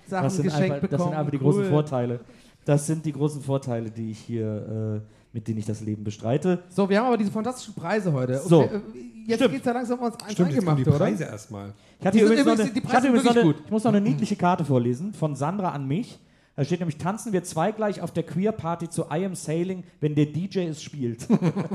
[0.08, 1.10] Sachen Das sind, geschenkt einfach, das bekommen.
[1.12, 1.44] sind einfach die cool.
[1.54, 2.20] großen Vorteile.
[2.66, 6.60] Das sind die großen Vorteile, die ich hier, äh, mit denen ich das Leben bestreite.
[6.70, 8.38] So, wir haben aber diese fantastischen Preise heute.
[8.40, 8.62] So.
[8.64, 8.80] Okay, äh,
[9.28, 10.98] jetzt geht es ja langsam um uns eins Stimmt, jetzt kommen die Eingemachte, oder?
[11.12, 11.74] Preise erstmal.
[12.00, 13.56] Ich hatte Die sind übrigens noch übrigens- eine, die ich, Preise hatte übrigens noch eine,
[13.66, 16.20] ich muss noch eine niedliche Karte vorlesen von Sandra an mich.
[16.60, 19.86] Da steht nämlich, tanzen wir zwei gleich auf der Queer Party zu I Am Sailing,
[20.02, 21.26] wenn der DJ es spielt.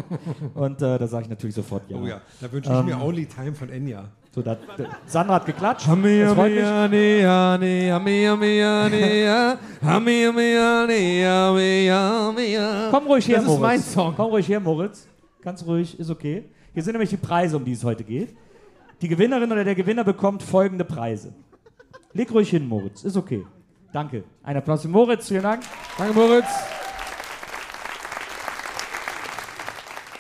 [0.55, 1.97] Und äh, da sage ich natürlich sofort ja.
[1.97, 4.11] Oh ja, da wünsche ich Ähm, mir Only Time von Enya.
[4.35, 5.89] So, da, da, Sandra hat geklatscht.
[6.27, 6.61] Das freut mich.
[12.91, 13.63] Komm ruhig her, Das ist Moritz.
[13.63, 14.13] mein Song.
[14.15, 15.07] Komm ruhig her, Moritz.
[15.41, 16.45] Ganz ruhig, ist okay.
[16.75, 18.37] Hier sind nämlich die Preise, um die es heute geht.
[19.01, 21.33] Die Gewinnerin oder der Gewinner bekommt folgende Preise.
[22.13, 23.03] Leg ruhig hin, Moritz.
[23.03, 23.47] Ist okay.
[23.95, 24.25] Danke.
[24.43, 25.29] Ein Applaus für Moritz.
[25.29, 25.63] Vielen Dank.
[25.97, 26.49] Danke, Moritz.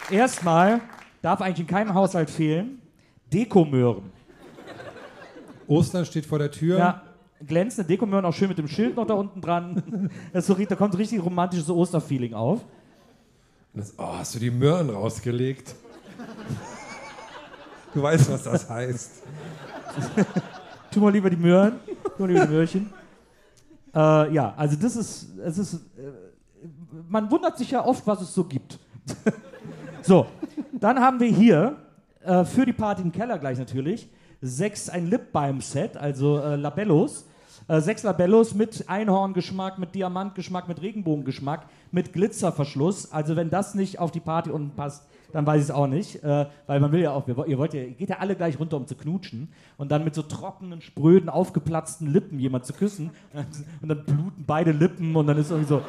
[0.08, 0.80] Erstmal
[1.22, 2.80] darf eigentlich in keinem Haushalt fehlen
[3.32, 4.12] Dekomöhren.
[5.66, 6.78] Ostern steht vor der Tür.
[6.78, 7.02] Ja,
[7.44, 10.10] glänzende Dekomöhren, auch schön mit dem Schild noch da unten dran.
[10.32, 12.60] Das so, da kommt richtig romantisches Osterfeeling auf.
[13.72, 15.74] Das, oh, hast du die Möhren rausgelegt?
[17.92, 19.22] Du weißt, was das heißt.
[20.90, 21.78] Tu mal lieber die Möhren,
[22.16, 23.03] tu mal lieber die Möhrchen.
[23.94, 25.78] Äh, ja, also das ist, es ist, äh,
[27.08, 28.78] man wundert sich ja oft, was es so gibt.
[30.02, 30.26] so,
[30.72, 31.76] dann haben wir hier
[32.22, 34.08] äh, für die Party im Keller gleich natürlich
[34.40, 37.26] sechs ein Lip Balm Set, also äh, Labellos.
[37.66, 43.10] Äh, sechs Labellos mit Einhorngeschmack, mit Diamantgeschmack, mit Regenbogengeschmack, mit Glitzerverschluss.
[43.10, 46.22] Also wenn das nicht auf die Party unten passt, dann weiß ich es auch nicht.
[46.22, 48.86] Äh, weil man will ja auch, ihr wollt ja, geht ja alle gleich runter, um
[48.86, 53.46] zu knutschen und dann mit so trockenen, spröden, aufgeplatzten Lippen jemand zu küssen und dann,
[53.82, 55.82] und dann bluten beide Lippen und dann ist irgendwie so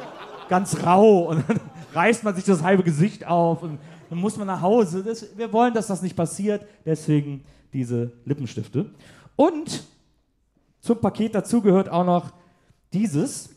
[0.48, 1.60] ganz rau und dann
[1.94, 3.78] reißt man sich das halbe Gesicht auf und
[4.10, 5.04] dann muss man nach Hause.
[5.04, 8.90] Das, wir wollen, dass das nicht passiert, deswegen diese Lippenstifte.
[9.36, 9.84] Und
[10.80, 12.32] zum Paket dazu gehört auch noch
[12.92, 13.50] dieses.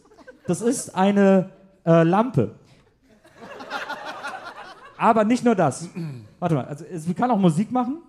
[0.46, 1.50] Das ist eine
[1.84, 2.59] äh, Lampe.
[5.00, 5.88] Aber nicht nur das.
[6.40, 8.00] Warte mal, also es kann auch Musik machen.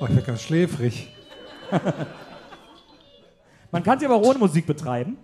[0.00, 1.12] Oh, ich werde ganz schläfrig.
[3.72, 5.18] Man kann sie aber auch ohne Musik betreiben.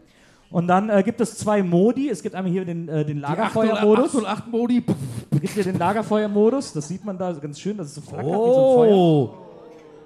[0.50, 2.08] Und dann äh, gibt es zwei Modi.
[2.10, 4.16] Es gibt einmal hier den, äh, den Lagerfeuermodus.
[4.16, 4.84] 808 Modi.
[5.30, 6.72] gibt hier den Lagerfeuermodus.
[6.72, 7.76] Das sieht man da ganz schön.
[7.76, 8.96] Das ist so flackert wie so ein Feuer.
[8.96, 9.34] Oh.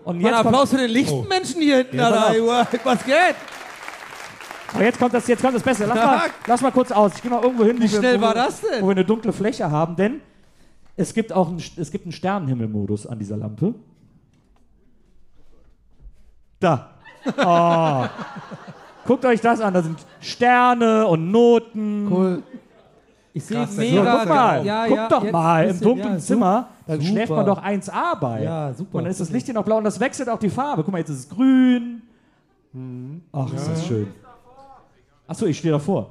[0.05, 2.79] Und Mal jetzt Applaus für den lichten Menschen hier hinten, Ja, pass Alter.
[2.85, 3.37] Was geht?
[4.75, 5.85] Aber jetzt kommt das, jetzt kommt das Beste.
[5.87, 7.13] Lass mal, lass mal kurz aus.
[7.17, 8.83] Ich gehe mal irgendwo hin, Wie wir- schnell wo, war das denn?
[8.83, 10.21] wo wir eine dunkle Fläche haben, denn
[10.97, 13.75] es gibt auch einen, es gibt einen Sternenhimmelmodus an dieser Lampe.
[16.61, 16.91] Da.
[17.37, 18.07] Oh.
[19.07, 19.75] Guckt euch das an.
[19.75, 22.09] Da sind Sterne und Noten.
[22.11, 22.43] Cool.
[23.35, 24.19] Ich sehe Krass, So, mega.
[24.21, 27.07] guck mal, ja, guck ja, doch mal, ein im bisschen, dunklen ja, Zimmer, da super.
[27.07, 28.43] schläft man doch 1A bei.
[28.43, 28.97] Ja, super.
[28.99, 30.83] Und dann ist das Licht hier noch blau und das wechselt auch die Farbe.
[30.83, 32.01] Guck mal, jetzt ist es grün.
[33.33, 34.07] Ach, ist das schön.
[35.31, 36.11] Achso, ich stehe davor.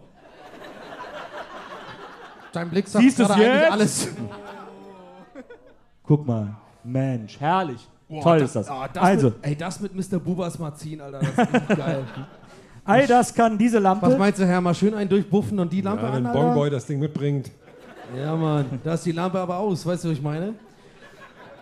[2.53, 3.71] Dein Blick sagt Siehst du's gerade eigentlich jetzt?
[3.71, 4.07] alles.
[6.03, 6.55] Guck mal.
[6.85, 7.85] Mensch, herrlich.
[8.23, 8.69] Toll ist das.
[8.69, 10.19] Ah, das also, Mit, ey, das mit Mr.
[10.19, 11.19] Bubas mal ziehen, Alter.
[11.19, 12.05] Das ist richtig geil.
[12.85, 14.17] all das kann diese Was Lampe.
[14.17, 14.61] meinst du, Herr?
[14.61, 16.39] Mal schön einen durchbuffen und die Lampe Ja, an, wenn Alter?
[16.41, 17.51] Bongboy das Ding mitbringt.
[18.15, 18.79] Ja, Mann.
[18.85, 19.85] Da ist die Lampe aber aus.
[19.85, 20.53] Weißt du, was ich meine?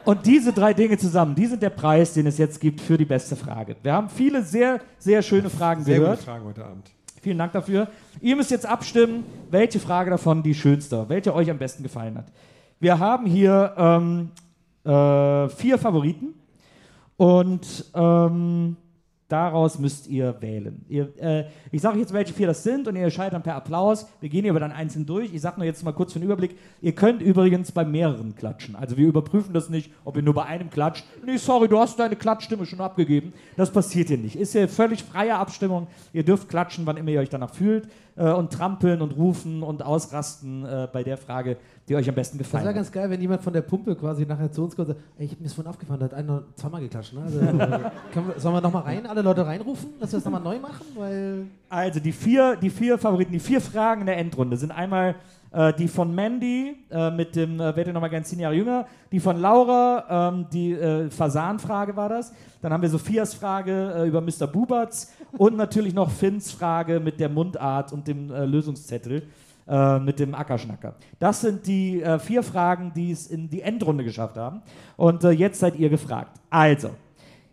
[0.06, 3.06] Und diese drei Dinge zusammen, die sind der Preis, den es jetzt gibt für die
[3.06, 3.76] beste Frage.
[3.82, 6.20] Wir haben viele sehr, sehr schöne Fragen Sehr gehört.
[6.20, 6.92] gute Fragen heute Abend.
[7.22, 7.88] Vielen Dank dafür.
[8.22, 12.26] Ihr müsst jetzt abstimmen, welche Frage davon die schönste, welche euch am besten gefallen hat.
[12.80, 14.32] Wir haben hier ähm,
[14.84, 16.36] äh, vier Favoriten
[17.18, 18.78] und ähm,
[19.28, 20.86] daraus müsst ihr wählen.
[20.88, 24.08] Ihr, äh, ich sage jetzt, welche vier das sind und ihr entscheidet dann per Applaus.
[24.22, 25.34] Wir gehen hier aber dann einzeln durch.
[25.34, 26.58] Ich sage nur jetzt mal kurz für den Überblick.
[26.82, 28.76] Ihr könnt übrigens bei mehreren klatschen.
[28.76, 31.06] Also wir überprüfen das nicht, ob ihr nur bei einem klatscht.
[31.26, 33.34] Nee, sorry, du hast deine Klatschstimme schon abgegeben.
[33.58, 34.36] Das passiert hier nicht.
[34.36, 35.88] Ist hier völlig freie Abstimmung.
[36.14, 39.84] Ihr dürft klatschen, wann immer ihr euch danach fühlt äh, und trampeln und rufen und
[39.84, 41.58] ausrasten äh, bei der Frage,
[41.88, 42.76] die euch am besten Das gefallen wäre hat.
[42.76, 45.26] ganz geil, wenn jemand von der Pumpe quasi nachher zu uns kommt und sagt, ey,
[45.26, 47.14] ich hab mir das vorhin aufgefallen, da hat einer zweimal geklatscht.
[47.14, 47.22] Ne?
[47.24, 47.40] Also,
[48.14, 50.86] können wir, sollen wir nochmal rein, alle Leute reinrufen, dass wir das nochmal neu machen?
[50.96, 55.16] Weil Also die vier, die vier Favoriten, die vier Fragen in der Endrunde sind einmal
[55.52, 59.20] äh, die von Mandy äh, mit dem äh, Werde nochmal gern zehn Jahre jünger, die
[59.20, 62.34] von Laura, ähm, die äh, Fasan-Frage war das.
[62.62, 64.48] Dann haben wir Sophias Frage äh, über Mr.
[64.48, 69.24] Bubatz und natürlich noch Finns Frage mit der Mundart und dem äh, Lösungszettel
[69.68, 70.96] äh, mit dem Ackerschnacker.
[71.20, 74.62] Das sind die äh, vier Fragen, die es in die Endrunde geschafft haben.
[74.96, 76.40] Und äh, jetzt seid ihr gefragt.
[76.50, 76.92] Also,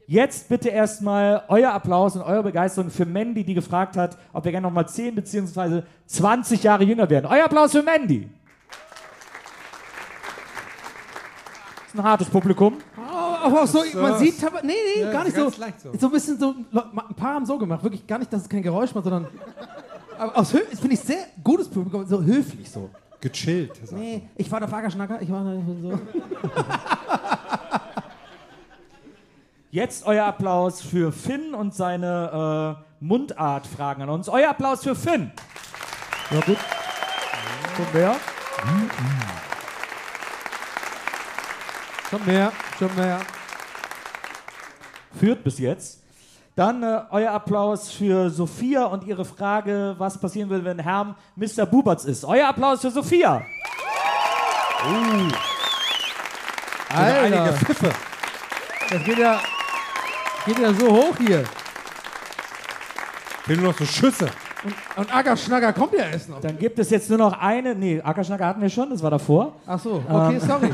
[0.07, 4.53] Jetzt bitte erstmal euer Applaus und eure Begeisterung für Mandy, die gefragt hat, ob wir
[4.53, 5.83] gerne nochmal 10 bzw.
[6.07, 7.25] 20 Jahre jünger werden.
[7.25, 8.29] Euer Applaus für Mandy.
[11.85, 12.77] Das ist ein hartes Publikum.
[13.45, 15.51] Aber auch so, man sieht, nee, nee, Ja, gar nicht so.
[15.59, 15.93] leicht so.
[15.99, 16.07] so.
[16.07, 18.95] ein bisschen so, ein paar haben so gemacht, wirklich gar nicht, dass es kein Geräusch
[18.95, 19.27] macht, sondern,
[20.19, 22.91] aus das finde ich sehr gutes Publikum, so höflich so.
[23.21, 23.75] Gechillt.
[23.77, 25.99] sagt Nee, ich war der Fagerschnacker, ich war so.
[29.71, 34.29] Jetzt euer Applaus für Finn und seine äh, Mundartfragen an uns.
[34.29, 35.33] Euer Applaus für Finn.
[36.31, 36.59] Ja, gut.
[37.77, 38.17] Schon wer?
[42.11, 43.21] Schon mehr, schon mehr.
[45.19, 46.04] Führt bis jetzt.
[46.57, 51.67] Dann äh, euer Applaus für Sophia und ihre Frage, was passieren will, wenn Herm Mr.
[51.67, 52.25] Bubatz ist.
[52.25, 53.43] Euer Applaus für Sophia.
[56.95, 57.91] Einige Alter, Pfiffe.
[58.89, 59.41] das geht ja,
[60.47, 61.43] geht ja so hoch hier.
[63.43, 64.29] Fehlen nur noch so Schüsse.
[64.95, 66.41] Und Ackerschnacker kommt ja erst noch.
[66.41, 67.75] Dann gibt es jetzt nur noch eine.
[67.75, 69.57] Nee, Ackerschnacker hatten wir schon, das war davor.
[69.67, 70.71] Ach so, okay, sorry.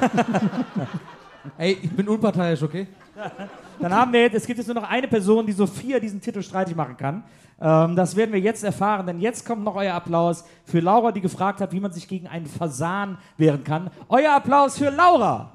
[1.58, 2.86] Ey, ich bin unparteiisch, okay?
[3.80, 6.42] Dann haben wir jetzt, es gibt jetzt nur noch eine Person, die Sophia diesen Titel
[6.42, 7.22] streitig machen kann.
[7.60, 11.20] Ähm, das werden wir jetzt erfahren, denn jetzt kommt noch euer Applaus für Laura, die
[11.20, 13.90] gefragt hat, wie man sich gegen einen Fasan wehren kann.
[14.08, 15.52] Euer Applaus für Laura.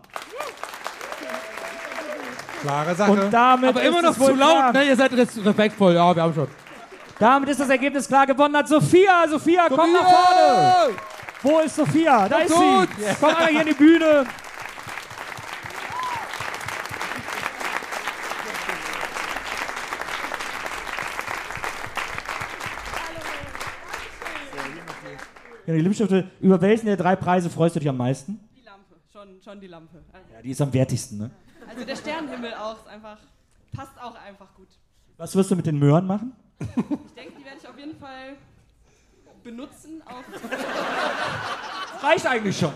[2.61, 3.11] Klare Sache.
[3.11, 4.73] Und damit Aber immer ist noch zu laut, klar.
[4.73, 4.84] ne?
[4.85, 6.47] Ihr seid res- respektvoll, ja, wir haben schon.
[7.19, 9.27] Damit ist das Ergebnis klar gewonnen hat Sophia.
[9.30, 10.95] Sophia, komm nach vorne.
[11.43, 12.27] Wo ist Sophia?
[12.27, 12.89] Da ist gut.
[12.97, 13.03] sie.
[13.19, 14.26] Komm einmal hier in die Bühne.
[25.68, 28.40] Ja, die Lipstifte, über welchen der drei Preise freust du dich am meisten?
[28.56, 29.98] Die Lampe, schon, schon die Lampe.
[30.14, 31.32] Also, Ja, die ist am wertigsten, ne?
[31.68, 33.18] also der Sternenhimmel auch, ist einfach,
[33.76, 34.68] passt auch einfach gut.
[35.18, 36.34] Was wirst du mit den Möhren machen?
[36.60, 38.36] Ich denke, die werde ich auf jeden Fall
[39.44, 40.24] benutzen, auf,
[42.04, 42.70] Reicht eigentlich schon.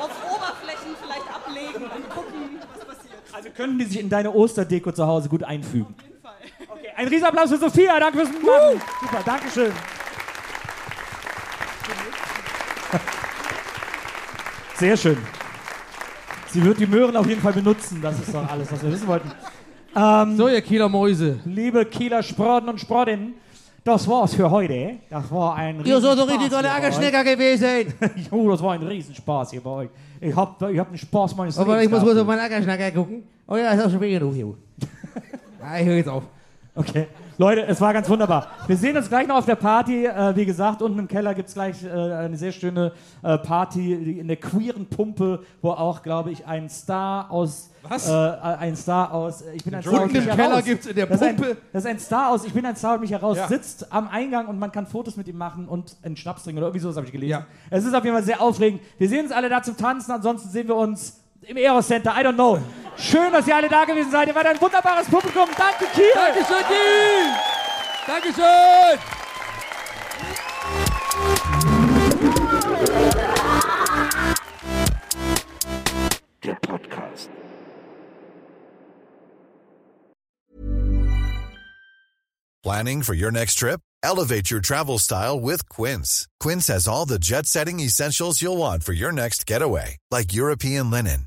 [0.00, 3.14] auf Oberflächen vielleicht ablegen und gucken, was passiert.
[3.32, 5.94] Also können die sich in deine Osterdeko zu Hause gut einfügen.
[5.98, 6.32] Auf jeden Fall.
[6.68, 7.98] Okay, ein Riesenapplaus für Sophia.
[7.98, 8.80] Danke fürs Mitmachen.
[9.00, 9.72] Super, Dankeschön.
[14.80, 15.18] Sehr schön.
[16.48, 18.00] Sie wird die Möhren auf jeden Fall benutzen.
[18.00, 19.30] Das ist doch alles, was wir wissen wollten.
[19.94, 21.38] Ähm, So, ihr Kieler Mäuse.
[21.44, 23.34] Liebe Kieler Sprorden und Sprodinnen,
[23.84, 24.92] das war's für heute.
[25.10, 27.64] Das war ein Ihr seid doch Riesenspaß richtig tolle hier bei Ackerschnecker gewesen.
[27.66, 28.26] euch.
[28.32, 29.88] Jo, das war ein Riesenspaß hier bei euch.
[30.18, 32.90] Ich hab, ich hab den Spaß meines Aber ich Lebens muss kurz auf meinen Ackerschnecker
[32.92, 33.22] gucken.
[33.46, 34.54] Oh ja, ist auch schon wieder genug hier.
[35.60, 36.22] Ja, ich höre jetzt auf.
[36.74, 37.06] Okay.
[37.40, 38.48] Leute, es war ganz wunderbar.
[38.66, 40.04] Wir sehen uns gleich noch auf der Party.
[40.04, 42.92] Äh, wie gesagt, unten im Keller gibt es gleich äh, eine sehr schöne
[43.22, 47.70] äh, Party in der queeren Pumpe, wo auch, glaube ich, ein Star aus.
[47.88, 48.10] Was?
[48.10, 49.42] Äh, ein Star aus.
[49.54, 50.02] Ich bin ein Star.
[50.02, 50.24] Unten im.
[50.36, 52.44] Keller gibt's in der das ist ein, Pumpe- das ist ein Star aus.
[52.44, 53.38] Ich bin ein Star, holt mich heraus.
[53.38, 53.48] Ja.
[53.48, 56.66] Sitzt am Eingang und man kann Fotos mit ihm machen und einen Schnaps trinken oder
[56.66, 57.30] irgendwie sowas habe ich gelesen.
[57.30, 57.46] Ja.
[57.70, 58.82] Es ist auf jeden Fall sehr aufregend.
[58.98, 60.12] Wir sehen uns alle da zum Tanzen.
[60.12, 62.10] Ansonsten sehen wir uns im Eros Center.
[62.10, 62.60] I don't know.
[62.96, 64.28] Schön, dass ihr alle da gewesen seid.
[64.28, 65.48] Ihr wart ein wunderbares Publikum.
[65.56, 66.12] Danke, Kiel.
[66.14, 67.34] Dankeschön, Kiel.
[68.06, 68.98] Dankeschön.
[76.42, 77.30] Der Podcast.
[82.62, 83.80] Planning for your next trip?
[84.02, 86.26] Elevate your travel style with Quince.
[86.40, 90.90] Quince has all the jet setting essentials you'll want for your next getaway, like European
[90.90, 91.26] linen,